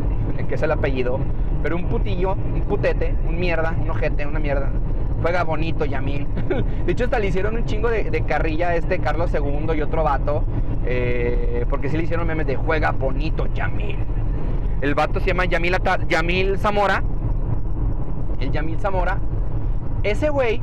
que 0.49 0.55
es 0.55 0.63
el 0.63 0.71
apellido, 0.73 1.19
pero 1.63 1.77
un 1.77 1.85
putillo, 1.85 2.33
un 2.33 2.63
putete, 2.63 3.15
un 3.29 3.39
mierda, 3.39 3.75
un 3.81 3.91
ojete, 3.91 4.27
una 4.27 4.39
mierda. 4.39 4.71
Juega 5.23 5.45
bonito, 5.45 5.85
Yamil. 5.85 6.27
De 6.87 6.93
hecho, 6.93 7.05
hasta 7.05 7.19
le 7.19 7.29
hicieron 7.29 7.57
un 7.57 7.65
chingo 7.65 7.89
de, 7.89 8.23
carrilla 8.27 8.69
a 8.69 8.77
este 8.77 8.99
Carlos 8.99 9.31
II 9.33 9.77
y 9.77 9.83
otro 9.83 10.05
vato. 10.05 10.45
Eh, 10.85 11.67
porque 11.69 11.89
sí 11.89 11.97
le 11.97 12.05
hicieron 12.05 12.27
memes 12.27 12.47
de 12.47 12.57
juega 12.57 12.93
bonito, 12.93 13.47
Yamil. 13.55 13.99
El 14.81 14.95
vato 14.95 15.21
se 15.21 15.27
llama 15.27 15.47
Yamil, 15.47 15.77
Yamil 16.09 16.59
Zamora. 16.59 17.03
El 18.41 18.53
Yamil 18.53 18.79
Zamora. 18.79 19.19
Ese 20.03 20.29
güey, 20.29 20.61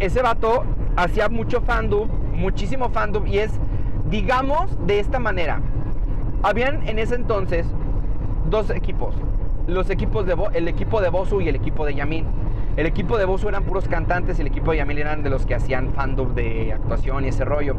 ese 0.00 0.22
vato 0.22 0.64
hacía 0.96 1.28
mucho 1.28 1.60
fandom, 1.60 2.08
muchísimo 2.34 2.88
fandom. 2.88 3.26
Y 3.26 3.38
es 3.38 3.52
Digamos 4.12 4.68
de 4.86 5.00
esta 5.00 5.18
manera, 5.18 5.62
habían 6.42 6.86
en 6.86 6.98
ese 6.98 7.14
entonces 7.14 7.66
dos 8.50 8.68
equipos. 8.68 9.14
Los 9.66 9.88
equipos 9.88 10.26
de 10.26 10.36
el 10.52 10.68
equipo 10.68 11.00
de 11.00 11.08
Bosu 11.08 11.40
y 11.40 11.48
el 11.48 11.56
equipo 11.56 11.86
de 11.86 11.94
Yamil. 11.94 12.26
El 12.74 12.86
equipo 12.86 13.18
de 13.18 13.26
Bosu 13.26 13.50
eran 13.50 13.64
puros 13.64 13.86
cantantes 13.86 14.38
y 14.38 14.40
el 14.40 14.46
equipo 14.46 14.70
de 14.70 14.78
Yamil 14.78 14.98
eran 14.98 15.22
de 15.22 15.28
los 15.28 15.44
que 15.44 15.54
hacían 15.54 15.90
fandom 15.90 16.34
de 16.34 16.72
actuación 16.72 17.26
y 17.26 17.28
ese 17.28 17.44
rollo. 17.44 17.76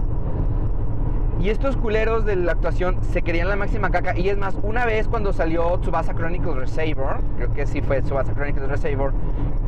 Y 1.41 1.49
estos 1.49 1.75
culeros 1.75 2.25
de 2.25 2.35
la 2.35 2.51
actuación 2.51 2.97
se 3.11 3.23
querían 3.23 3.49
la 3.49 3.55
máxima 3.55 3.89
caca. 3.89 4.17
Y 4.17 4.29
es 4.29 4.37
más, 4.37 4.55
una 4.61 4.85
vez 4.85 5.07
cuando 5.07 5.33
salió 5.33 5.79
Tsubasa 5.79 6.13
Chronicles 6.13 6.55
Receiver, 6.55 7.17
creo 7.37 7.51
que 7.51 7.65
sí 7.65 7.81
fue 7.81 8.03
Tsubasa 8.03 8.33
Chronicles 8.33 8.69
Receiver, 8.69 9.11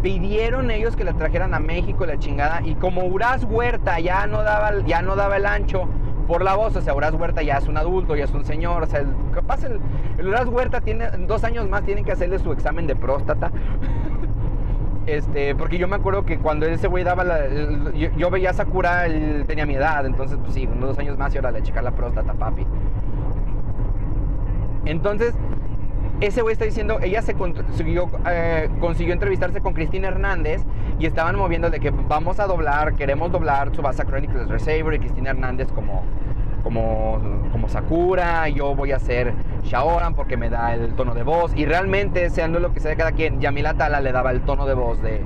pidieron 0.03 0.69
ellos 0.69 0.95
que 0.95 1.03
la 1.03 1.13
trajeran 1.13 1.55
a 1.55 1.59
México 1.59 2.05
la 2.05 2.19
chingada. 2.19 2.61
Y 2.63 2.75
como 2.75 3.03
Uraz 3.05 3.43
Huerta 3.45 3.99
ya 3.99 4.27
no 4.27 4.43
daba, 4.43 4.85
ya 4.85 5.01
no 5.01 5.15
daba 5.15 5.37
el 5.37 5.47
ancho, 5.47 5.89
por 6.27 6.43
la 6.43 6.55
voz, 6.55 6.75
o 6.75 6.81
sea, 6.81 6.93
Horaz 6.93 7.13
Huerta 7.13 7.41
ya 7.41 7.57
es 7.57 7.67
un 7.67 7.77
adulto, 7.77 8.15
ya 8.15 8.25
es 8.25 8.31
un 8.31 8.45
señor, 8.45 8.83
o 8.83 8.85
sea, 8.87 9.01
el, 9.01 9.07
capaz 9.33 9.63
el, 9.63 9.79
el 10.17 10.27
Horaz 10.27 10.47
Huerta 10.47 10.81
tiene, 10.81 11.09
dos 11.27 11.43
años 11.43 11.69
más 11.69 11.83
tienen 11.83 12.03
que 12.03 12.11
hacerle 12.11 12.39
su 12.39 12.51
examen 12.51 12.87
de 12.87 12.95
próstata. 12.95 13.51
Este, 15.05 15.53
porque 15.53 15.77
yo 15.77 15.87
me 15.87 15.95
acuerdo 15.95 16.25
que 16.25 16.39
cuando 16.39 16.65
ese 16.65 16.87
güey 16.87 17.03
daba 17.03 17.23
la. 17.23 17.47
yo, 18.17 18.29
veía 18.31 18.49
a 18.49 18.53
Sakura, 18.53 19.05
él 19.05 19.43
tenía 19.45 19.65
mi 19.65 19.75
edad, 19.75 20.05
entonces, 20.05 20.37
pues 20.41 20.55
sí, 20.55 20.65
unos 20.65 20.89
dos 20.89 20.99
años 20.99 21.17
más 21.17 21.33
y 21.33 21.37
ahora 21.37 21.51
le 21.51 21.61
checar 21.61 21.83
la 21.83 21.91
próstata, 21.91 22.33
papi. 22.33 22.65
Entonces, 24.85 25.35
ese 26.21 26.41
güey 26.41 26.53
está 26.53 26.65
diciendo, 26.65 26.99
ella 27.01 27.21
se 27.21 27.35
consiguió, 27.35 28.07
eh, 28.27 28.69
consiguió 28.79 29.13
entrevistarse 29.13 29.61
con 29.61 29.73
Cristina 29.73 30.07
Hernández 30.07 30.63
y 30.97 31.05
estaban 31.05 31.35
moviendo 31.35 31.69
de 31.69 31.79
que 31.79 31.91
vamos 31.91 32.39
a 32.39 32.47
doblar, 32.47 32.95
queremos 32.95 33.31
doblar 33.31 33.71
Tsubasa 33.71 34.05
Chronicles 34.05 34.47
Resaver 34.47 34.93
y 34.93 34.99
Cristina 34.99 35.31
Hernández 35.31 35.67
como, 35.71 36.03
como, 36.63 37.19
como 37.51 37.67
Sakura, 37.69 38.47
yo 38.49 38.73
voy 38.75 38.91
a 38.91 38.99
ser 38.99 39.33
Shaoran 39.65 40.13
porque 40.13 40.37
me 40.37 40.49
da 40.49 40.73
el 40.73 40.93
tono 40.93 41.13
de 41.13 41.23
voz 41.23 41.51
y 41.55 41.65
realmente, 41.65 42.29
seando 42.29 42.59
lo 42.59 42.73
que 42.73 42.79
sea 42.79 42.91
de 42.91 42.97
cada 42.97 43.11
quien, 43.11 43.41
Yamila 43.41 43.73
Tala 43.73 43.99
le 43.99 44.11
daba 44.11 44.31
el 44.31 44.41
tono 44.41 44.65
de 44.65 44.73
voz 44.73 45.01
de, 45.01 45.21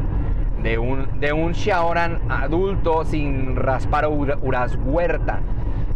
de 0.63 0.77
un, 0.77 1.19
de 1.19 1.33
un 1.33 1.51
Shaoran 1.53 2.19
adulto 2.29 3.05
sin 3.05 3.55
raspar 3.55 4.07
Uras 4.07 4.77
Huerta. 4.83 5.39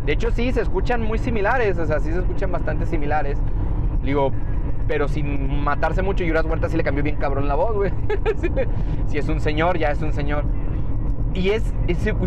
De 0.06 0.14
hecho, 0.14 0.32
sí, 0.32 0.52
se 0.52 0.62
escuchan 0.62 1.02
muy 1.02 1.18
similares, 1.18 1.78
o 1.78 1.86
sea, 1.86 2.00
sí 2.00 2.12
se 2.12 2.20
escuchan 2.20 2.52
bastante 2.52 2.86
similares. 2.86 3.38
Digo, 4.04 4.32
pero 4.88 5.08
sin 5.08 5.64
matarse 5.64 6.02
mucho. 6.02 6.24
Y 6.24 6.32
Uras 6.32 6.46
Huerta 6.46 6.70
sí 6.70 6.78
le 6.78 6.84
cambió 6.84 7.04
bien 7.04 7.16
cabrón 7.16 7.48
la 7.48 7.56
voz, 7.56 7.74
güey. 7.76 7.92
si 9.08 9.18
es 9.18 9.30
un 9.30 9.40
señor, 9.40 9.78
ya 9.78 9.92
es 9.92 10.02
un 10.02 10.14
señor. 10.14 10.44
Y 11.34 11.50
es, 11.50 11.64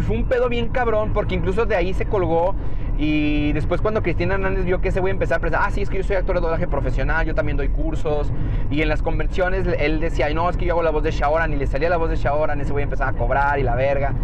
fue 0.07 0.17
un 0.17 0.25
pedo 0.25 0.49
bien 0.49 0.69
cabrón, 0.69 1.13
porque 1.13 1.35
incluso 1.35 1.67
de 1.67 1.77
ahí 1.77 1.95
se 1.95 2.07
colgó. 2.07 2.55
Y 2.99 3.53
después, 3.53 3.81
cuando 3.81 4.03
Cristina 4.03 4.35
Hernández 4.35 4.65
vio 4.65 4.81
que 4.81 4.89
ese 4.89 5.01
güey 5.01 5.11
empezar 5.11 5.39
a 5.39 5.41
pensar, 5.41 5.61
ah, 5.65 5.71
sí, 5.71 5.83
es 5.83 5.91
que 5.91 5.99
yo 5.99 6.03
soy 6.03 6.17
actor 6.17 6.37
de 6.37 6.41
doblaje 6.41 6.67
profesional, 6.67 7.27
yo 7.27 7.35
también 7.35 7.57
doy 7.57 7.69
cursos. 7.69 8.33
Y 8.71 8.81
en 8.81 8.89
las 8.89 9.03
convenciones 9.03 9.67
él 9.79 10.01
decía, 10.01 10.33
no, 10.33 10.49
es 10.49 10.57
que 10.57 10.65
yo 10.65 10.73
hago 10.73 10.83
la 10.83 10.91
voz 10.91 11.03
de 11.03 11.11
Shaoran, 11.11 11.53
y 11.53 11.57
le 11.57 11.67
salía 11.67 11.91
la 11.91 11.99
voz 11.99 12.09
de 12.09 12.17
Shaoran, 12.17 12.61
ese 12.61 12.73
güey 12.73 12.85
empezaba 12.85 13.11
a 13.11 13.15
cobrar 13.15 13.59
y 13.59 13.63
la 13.63 13.75
verga. 13.75 14.15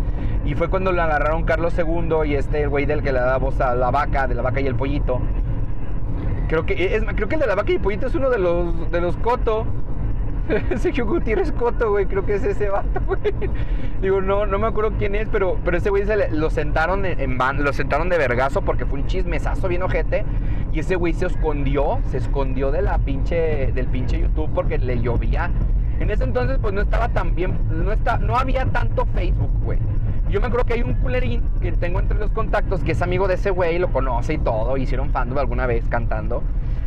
Y 0.45 0.55
fue 0.55 0.69
cuando 0.69 0.91
le 0.91 1.01
agarraron 1.01 1.45
Carlos 1.45 1.75
II 1.79 2.27
y 2.27 2.35
este, 2.35 2.63
el 2.63 2.69
güey 2.69 2.87
del 2.87 3.03
que 3.03 3.13
le 3.13 3.21
da 3.21 3.37
voz 3.37 3.61
a 3.61 3.75
la 3.75 3.91
vaca, 3.91 4.27
de 4.27 4.35
la 4.35 4.43
vaca 4.43 4.61
y 4.61 4.67
el 4.67 4.75
pollito 4.75 5.21
Creo 6.49 6.67
que, 6.67 6.97
es, 6.97 7.03
creo 7.15 7.29
que 7.29 7.37
el 7.37 7.41
de 7.41 7.47
la 7.47 7.55
vaca 7.55 7.73
y 7.73 7.79
pollito 7.79 8.07
es 8.07 8.15
uno 8.15 8.29
de 8.29 8.39
los, 8.39 8.91
de 8.91 9.01
los 9.01 9.17
Coto. 9.17 9.65
Sergio 10.77 11.07
Gutiérrez 11.07 11.53
Coto, 11.53 11.91
güey, 11.91 12.07
creo 12.07 12.25
que 12.25 12.35
es 12.35 12.45
ese 12.45 12.69
vato, 12.69 13.01
güey. 13.07 13.21
Digo, 14.01 14.21
no, 14.21 14.47
no 14.47 14.59
me 14.59 14.67
acuerdo 14.67 14.93
quién 14.99 15.15
es, 15.15 15.29
pero, 15.31 15.59
pero 15.65 15.77
ese 15.77 15.91
güey 15.91 16.05
se 16.05 16.31
lo 16.31 16.51
sentaron 16.51 17.07
en, 17.07 17.39
van, 17.39 17.63
lo 17.63 17.73
sentaron 17.73 18.09
de 18.09 18.19
vergazo 18.19 18.63
porque 18.63 18.87
fue 18.87 19.01
un 19.01 19.07
chismesazo 19.07 19.69
bien 19.69 19.83
ojete. 19.83 20.25
Y 20.73 20.81
ese 20.81 20.97
güey 20.97 21.13
se 21.13 21.27
escondió, 21.27 22.01
se 22.11 22.17
escondió 22.17 22.71
de 22.71 22.83
la 22.83 22.99
pinche, 22.99 23.73
del 23.73 23.87
pinche 23.87 24.19
YouTube 24.21 24.51
porque 24.55 24.79
le 24.79 25.01
llovía. 25.01 25.51
En 26.01 26.11
ese 26.11 26.25
entonces, 26.25 26.59
pues 26.61 26.75
no 26.75 26.81
estaba 26.81 27.09
tan 27.11 27.35
bien, 27.35 27.57
no, 27.71 27.93
está, 27.93 28.17
no 28.17 28.37
había 28.37 28.65
tanto 28.67 29.07
Facebook, 29.07 29.53
güey. 29.63 29.79
Yo 30.31 30.41
me 30.41 30.47
acuerdo 30.47 30.65
que 30.65 30.73
hay 30.73 30.83
un 30.83 30.95
culerín 30.95 31.43
que 31.61 31.73
tengo 31.73 32.01
entre 32.01 32.19
los 32.19 32.31
contactos 32.31 32.83
que 32.83 32.93
es 32.93 33.03
amigo 33.03 33.29
de 33.29 33.35
ese 33.35 33.51
güey, 33.51 33.79
lo 33.79 33.89
conoce 33.93 34.33
y 34.33 34.39
todo, 34.39 34.79
hicieron 34.79 35.11
fandom 35.11 35.39
alguna 35.39 35.67
vez 35.67 35.85
cantando. 35.91 36.43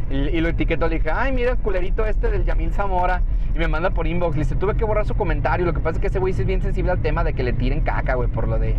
Y, 0.09 0.39
lo 0.39 0.49
etiquetó, 0.49 0.87
le 0.87 0.95
dije, 0.95 1.09
ay, 1.11 1.31
mira 1.31 1.51
el 1.51 1.57
culerito 1.57 2.05
este 2.05 2.29
del 2.29 2.45
Yamil 2.45 2.71
Zamora. 2.71 3.21
Y 3.55 3.59
me 3.59 3.67
manda 3.67 3.89
por 3.89 4.05
inbox, 4.05 4.35
le 4.35 4.43
dice, 4.43 4.55
tuve 4.55 4.75
que 4.75 4.85
borrar 4.85 5.05
su 5.05 5.15
comentario. 5.15 5.65
Lo 5.65 5.73
que 5.73 5.79
pasa 5.79 5.97
es 5.97 6.01
que 6.01 6.07
ese 6.07 6.19
güey 6.19 6.33
es 6.33 6.45
bien 6.45 6.61
sensible 6.61 6.91
al 6.91 7.01
tema 7.01 7.23
de 7.23 7.33
que 7.33 7.41
le 7.41 7.53
tiren 7.53 7.81
caca, 7.81 8.15
güey, 8.15 8.29
por 8.29 8.47
lo 8.47 8.59
de, 8.59 8.75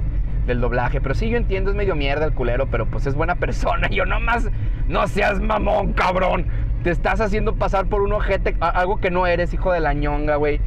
del 0.46 0.60
doblaje. 0.60 1.00
Pero 1.00 1.14
sí, 1.14 1.28
yo 1.28 1.36
entiendo, 1.36 1.70
es 1.70 1.76
medio 1.76 1.96
mierda 1.96 2.26
el 2.26 2.32
culero, 2.32 2.66
pero 2.70 2.86
pues 2.86 3.06
es 3.06 3.14
buena 3.14 3.34
persona. 3.36 3.88
Y 3.90 3.96
yo 3.96 4.06
nomás, 4.06 4.48
no 4.86 5.06
seas 5.08 5.40
mamón, 5.40 5.94
cabrón. 5.94 6.46
Te 6.84 6.90
estás 6.90 7.20
haciendo 7.20 7.56
pasar 7.56 7.86
por 7.86 8.02
un 8.02 8.12
ojete, 8.12 8.56
algo 8.60 8.98
que 8.98 9.10
no 9.10 9.26
eres, 9.26 9.52
hijo 9.52 9.72
de 9.72 9.80
la 9.80 9.94
ñonga, 9.94 10.36
güey. 10.36 10.60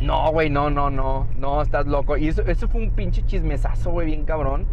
No, 0.00 0.30
güey, 0.30 0.50
no, 0.50 0.68
no, 0.68 0.90
no, 0.90 1.26
no, 1.38 1.62
estás 1.62 1.86
loco. 1.86 2.16
Y 2.18 2.28
eso, 2.28 2.42
eso 2.42 2.68
fue 2.68 2.82
un 2.82 2.90
pinche 2.90 3.24
chismesazo, 3.24 3.90
güey, 3.90 4.06
bien 4.06 4.24
cabrón. 4.24 4.66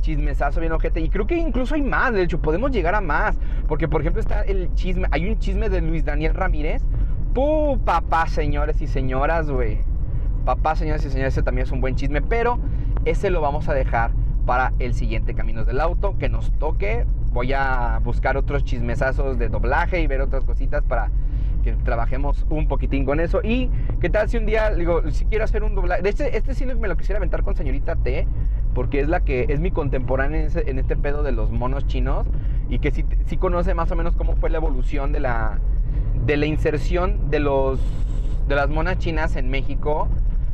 Chismesazo, 0.00 0.60
bien 0.60 0.72
ojete. 0.72 1.00
Y 1.00 1.08
creo 1.08 1.26
que 1.26 1.36
incluso 1.36 1.74
hay 1.74 1.82
más, 1.82 2.12
de 2.12 2.22
hecho, 2.22 2.40
podemos 2.40 2.70
llegar 2.70 2.94
a 2.94 3.00
más. 3.00 3.38
Porque, 3.68 3.88
por 3.88 4.00
ejemplo, 4.00 4.20
está 4.20 4.42
el 4.42 4.72
chisme, 4.74 5.08
hay 5.10 5.28
un 5.28 5.38
chisme 5.38 5.68
de 5.68 5.80
Luis 5.80 6.04
Daniel 6.04 6.34
Ramírez. 6.34 6.82
¡Puh, 7.34 7.78
papá, 7.84 8.26
señores 8.26 8.80
y 8.80 8.86
señoras, 8.86 9.50
güey! 9.50 9.78
Papá, 10.44 10.74
señores 10.74 11.04
y 11.04 11.10
señores, 11.10 11.34
ese 11.34 11.42
también 11.42 11.66
es 11.66 11.72
un 11.72 11.80
buen 11.80 11.94
chisme, 11.94 12.22
pero 12.22 12.58
ese 13.04 13.30
lo 13.30 13.40
vamos 13.40 13.68
a 13.68 13.74
dejar 13.74 14.10
para 14.46 14.72
el 14.78 14.94
siguiente 14.94 15.34
Caminos 15.34 15.66
del 15.66 15.80
Auto 15.80 16.16
que 16.18 16.28
nos 16.28 16.50
toque. 16.58 17.06
Voy 17.32 17.52
a 17.52 18.00
buscar 18.02 18.36
otros 18.36 18.64
chismesazos 18.64 19.38
de 19.38 19.48
doblaje 19.48 20.00
y 20.00 20.06
ver 20.06 20.20
otras 20.20 20.44
cositas 20.44 20.82
para 20.82 21.10
que 21.62 21.72
trabajemos 21.72 22.46
un 22.48 22.66
poquitín 22.66 23.04
con 23.04 23.20
eso. 23.20 23.40
Y 23.42 23.70
qué 24.00 24.10
tal 24.10 24.28
si 24.28 24.38
un 24.38 24.46
día, 24.46 24.74
digo, 24.74 25.08
si 25.10 25.26
quiero 25.26 25.44
hacer 25.44 25.62
un 25.62 25.74
doblaje. 25.74 26.08
Este, 26.08 26.36
este 26.36 26.54
sí 26.54 26.66
me 26.66 26.88
lo 26.88 26.96
quisiera 26.96 27.18
aventar 27.18 27.42
con 27.42 27.54
señorita 27.54 27.96
T, 27.96 28.26
porque 28.74 29.00
es 29.00 29.08
la 29.08 29.20
que 29.20 29.46
es 29.48 29.60
mi 29.60 29.70
contemporánea 29.70 30.48
en, 30.54 30.78
este 30.78 30.96
pedo 30.96 31.22
de 31.22 31.32
los 31.32 31.50
monos 31.50 31.86
chinos 31.86 32.26
y 32.68 32.78
que 32.78 32.90
sí, 32.90 33.04
sí, 33.26 33.36
conoce 33.36 33.74
más 33.74 33.90
o 33.90 33.96
menos 33.96 34.14
cómo 34.16 34.36
fue 34.36 34.50
la 34.50 34.58
evolución 34.58 35.12
de 35.12 35.20
la, 35.20 35.58
de 36.24 36.36
la 36.36 36.46
inserción 36.46 37.30
de, 37.30 37.40
los, 37.40 37.80
de 38.48 38.54
las 38.54 38.68
monas 38.68 38.98
chinas 38.98 39.36
en 39.36 39.50
México. 39.50 40.08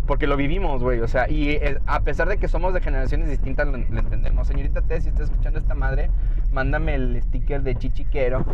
Porque 0.06 0.28
lo 0.28 0.36
vivimos, 0.36 0.82
güey. 0.82 1.00
O 1.00 1.08
sea, 1.08 1.28
y 1.28 1.50
eh, 1.50 1.78
a 1.86 2.00
pesar 2.00 2.28
de 2.28 2.38
que 2.38 2.46
somos 2.46 2.72
de 2.72 2.80
generaciones 2.80 3.28
distintas, 3.28 3.66
lo, 3.66 3.74
entendemos. 3.74 4.46
Señorita 4.46 4.80
T, 4.80 5.00
si 5.00 5.08
está 5.08 5.24
escuchando 5.24 5.58
esta 5.58 5.74
madre, 5.74 6.10
mándame 6.52 6.94
el 6.94 7.20
sticker 7.22 7.62
de 7.62 7.74
chichiquero. 7.74 8.44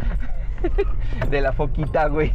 de 1.30 1.40
la 1.40 1.52
foquita, 1.52 2.06
güey. 2.08 2.32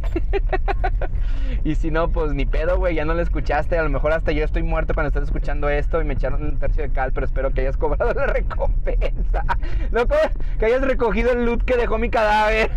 y 1.64 1.74
si 1.74 1.90
no, 1.90 2.10
pues 2.10 2.32
ni 2.32 2.46
pedo, 2.46 2.78
güey, 2.78 2.94
ya 2.94 3.04
no 3.04 3.14
lo 3.14 3.22
escuchaste. 3.22 3.78
A 3.78 3.82
lo 3.82 3.90
mejor 3.90 4.12
hasta 4.12 4.32
yo 4.32 4.44
estoy 4.44 4.62
muerto 4.62 4.94
cuando 4.94 5.08
estás 5.08 5.24
escuchando 5.24 5.68
esto 5.68 6.00
y 6.00 6.04
me 6.04 6.14
echaron 6.14 6.42
un 6.42 6.58
tercio 6.58 6.82
de 6.82 6.90
cal, 6.90 7.12
pero 7.12 7.26
espero 7.26 7.50
que 7.52 7.62
hayas 7.62 7.76
cobrado 7.76 8.12
la 8.14 8.26
recompensa. 8.26 9.44
No, 9.90 10.06
que 10.58 10.66
hayas 10.66 10.82
recogido 10.82 11.32
el 11.32 11.44
loot 11.44 11.62
que 11.64 11.76
dejó 11.76 11.98
mi 11.98 12.10
cadáver. 12.10 12.70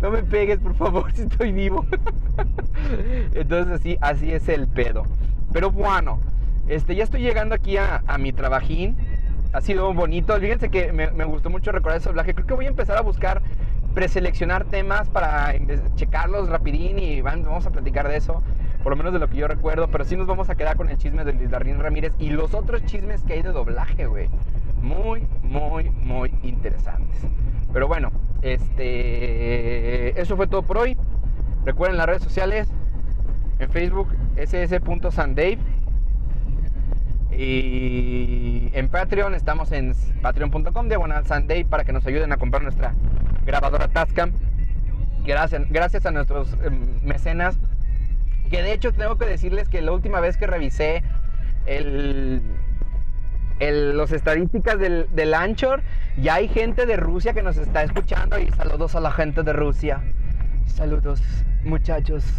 no 0.00 0.10
me 0.10 0.22
pegues, 0.22 0.58
por 0.58 0.74
favor, 0.74 1.12
si 1.12 1.22
estoy 1.22 1.52
vivo. 1.52 1.86
Entonces 3.34 3.80
así, 3.80 3.98
así 4.00 4.32
es 4.32 4.48
el 4.48 4.68
pedo. 4.68 5.04
Pero 5.52 5.70
bueno, 5.70 6.20
este, 6.68 6.94
ya 6.94 7.04
estoy 7.04 7.22
llegando 7.22 7.54
aquí 7.54 7.76
a, 7.76 8.02
a 8.06 8.18
mi 8.18 8.32
trabajín 8.32 8.96
ha 9.52 9.60
sido 9.60 9.92
bonito. 9.92 10.38
Fíjense 10.38 10.70
que 10.70 10.92
me, 10.92 11.24
gustó 11.24 11.50
mucho 11.50 11.72
recordar 11.72 11.98
ese 11.98 12.08
doblaje. 12.08 12.34
Creo 12.34 12.46
que 12.46 12.54
voy 12.54 12.66
a 12.66 12.68
empezar 12.68 12.98
a 12.98 13.02
buscar 13.02 13.42
preseleccionar 13.94 14.64
temas 14.64 15.08
para 15.08 15.54
checarlos 15.96 16.48
rapidín 16.48 16.98
y 16.98 17.20
vamos 17.20 17.66
a 17.66 17.70
platicar 17.70 18.08
de 18.08 18.16
eso, 18.16 18.42
por 18.82 18.92
lo 18.92 18.96
menos 18.96 19.12
de 19.12 19.18
lo 19.18 19.28
que 19.28 19.36
yo 19.36 19.46
recuerdo, 19.46 19.88
pero 19.88 20.06
sí 20.06 20.16
nos 20.16 20.26
vamos 20.26 20.48
a 20.48 20.54
quedar 20.54 20.76
con 20.76 20.88
el 20.88 20.96
chisme 20.96 21.24
de 21.24 21.34
Luis 21.34 21.50
Ramírez 21.50 22.14
y 22.18 22.30
los 22.30 22.54
otros 22.54 22.82
chismes 22.86 23.22
que 23.22 23.34
hay 23.34 23.42
de 23.42 23.50
doblaje, 23.50 24.06
güey. 24.06 24.28
Muy, 24.80 25.26
muy, 25.42 25.90
muy 25.90 26.32
interesantes. 26.42 27.20
Pero 27.72 27.86
bueno, 27.86 28.10
este, 28.40 30.18
eso 30.20 30.36
fue 30.36 30.46
todo 30.46 30.62
por 30.62 30.78
hoy. 30.78 30.96
Recuerden 31.64 31.98
las 31.98 32.06
redes 32.06 32.22
sociales, 32.22 32.68
en 33.58 33.70
Facebook, 33.70 34.08
ss.sandave 34.36 35.58
y 37.36 38.70
en 38.74 38.88
Patreon 38.88 39.34
estamos 39.34 39.72
en 39.72 39.94
patreon.com 40.20 40.88
diagonal 40.88 41.26
Sunday 41.26 41.64
para 41.64 41.84
que 41.84 41.92
nos 41.92 42.06
ayuden 42.06 42.32
a 42.32 42.36
comprar 42.36 42.62
nuestra 42.62 42.92
grabadora 43.44 43.88
Tascam. 43.88 44.32
Gracias, 45.24 45.62
gracias 45.70 46.06
a 46.06 46.10
nuestros 46.10 46.52
em, 46.64 47.00
mecenas. 47.02 47.56
Que 48.50 48.62
de 48.62 48.72
hecho 48.72 48.92
tengo 48.92 49.16
que 49.16 49.26
decirles 49.26 49.68
que 49.68 49.80
la 49.80 49.92
última 49.92 50.20
vez 50.20 50.36
que 50.36 50.46
revisé 50.46 51.02
el, 51.66 52.42
los 53.60 54.12
estadísticas 54.12 54.78
del, 54.78 55.06
del 55.12 55.32
Anchor, 55.32 55.82
ya 56.18 56.34
hay 56.34 56.48
gente 56.48 56.84
de 56.84 56.96
Rusia 56.96 57.32
que 57.32 57.42
nos 57.42 57.56
está 57.56 57.82
escuchando 57.82 58.38
y 58.38 58.50
saludos 58.50 58.94
a 58.94 59.00
la 59.00 59.10
gente 59.10 59.42
de 59.42 59.52
Rusia. 59.52 60.02
Saludos, 60.66 61.22
muchachos. 61.64 62.24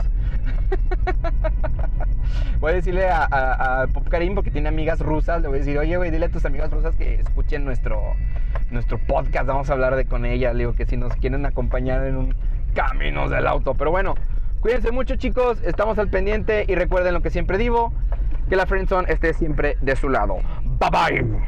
voy 2.59 2.71
a 2.71 2.76
decirle 2.76 3.07
a, 3.09 3.86
Pop 3.93 4.07
Karim, 4.09 4.36
porque 4.36 4.51
tiene 4.51 4.69
amigas 4.69 4.99
rusas, 4.99 5.41
le 5.41 5.47
voy 5.47 5.57
a 5.57 5.59
decir, 5.59 5.78
oye, 5.78 5.97
güey, 5.97 6.11
dile 6.11 6.28
a 6.28 6.30
tus 6.30 6.45
amigas 6.45 6.71
rusas 6.71 6.95
que 6.95 7.15
escuchen 7.15 7.65
nuestro, 7.65 8.01
nuestro 8.71 8.97
podcast, 8.97 9.45
vamos 9.45 9.69
a 9.69 9.74
hablar 9.74 9.95
de 9.95 10.05
con 10.05 10.26
ellas, 10.26 10.57
digo 10.57 10.74
que 10.74 10.86
si 10.86 10.97
nos 10.97 11.13
quieren 11.15 11.45
acompañar 11.45 12.05
en 12.05 12.15
un 12.15 12.36
Caminos 12.74 13.30
del 13.30 13.47
Auto. 13.47 13.74
Pero 13.76 13.91
bueno, 13.91 14.15
cuídense 14.61 14.91
mucho, 14.91 15.15
chicos, 15.15 15.59
estamos 15.63 15.97
al 15.99 16.09
pendiente 16.09 16.65
y 16.67 16.76
recuerden 16.76 17.13
lo 17.13 17.21
que 17.21 17.30
siempre 17.30 17.57
digo, 17.57 17.93
que 18.49 18.55
la 18.55 18.65
friendzone 18.65 19.11
esté 19.11 19.34
siempre 19.34 19.78
de 19.82 19.95
su 19.95 20.09
lado. 20.09 20.38
Bye 20.80 20.89
bye. 20.89 21.43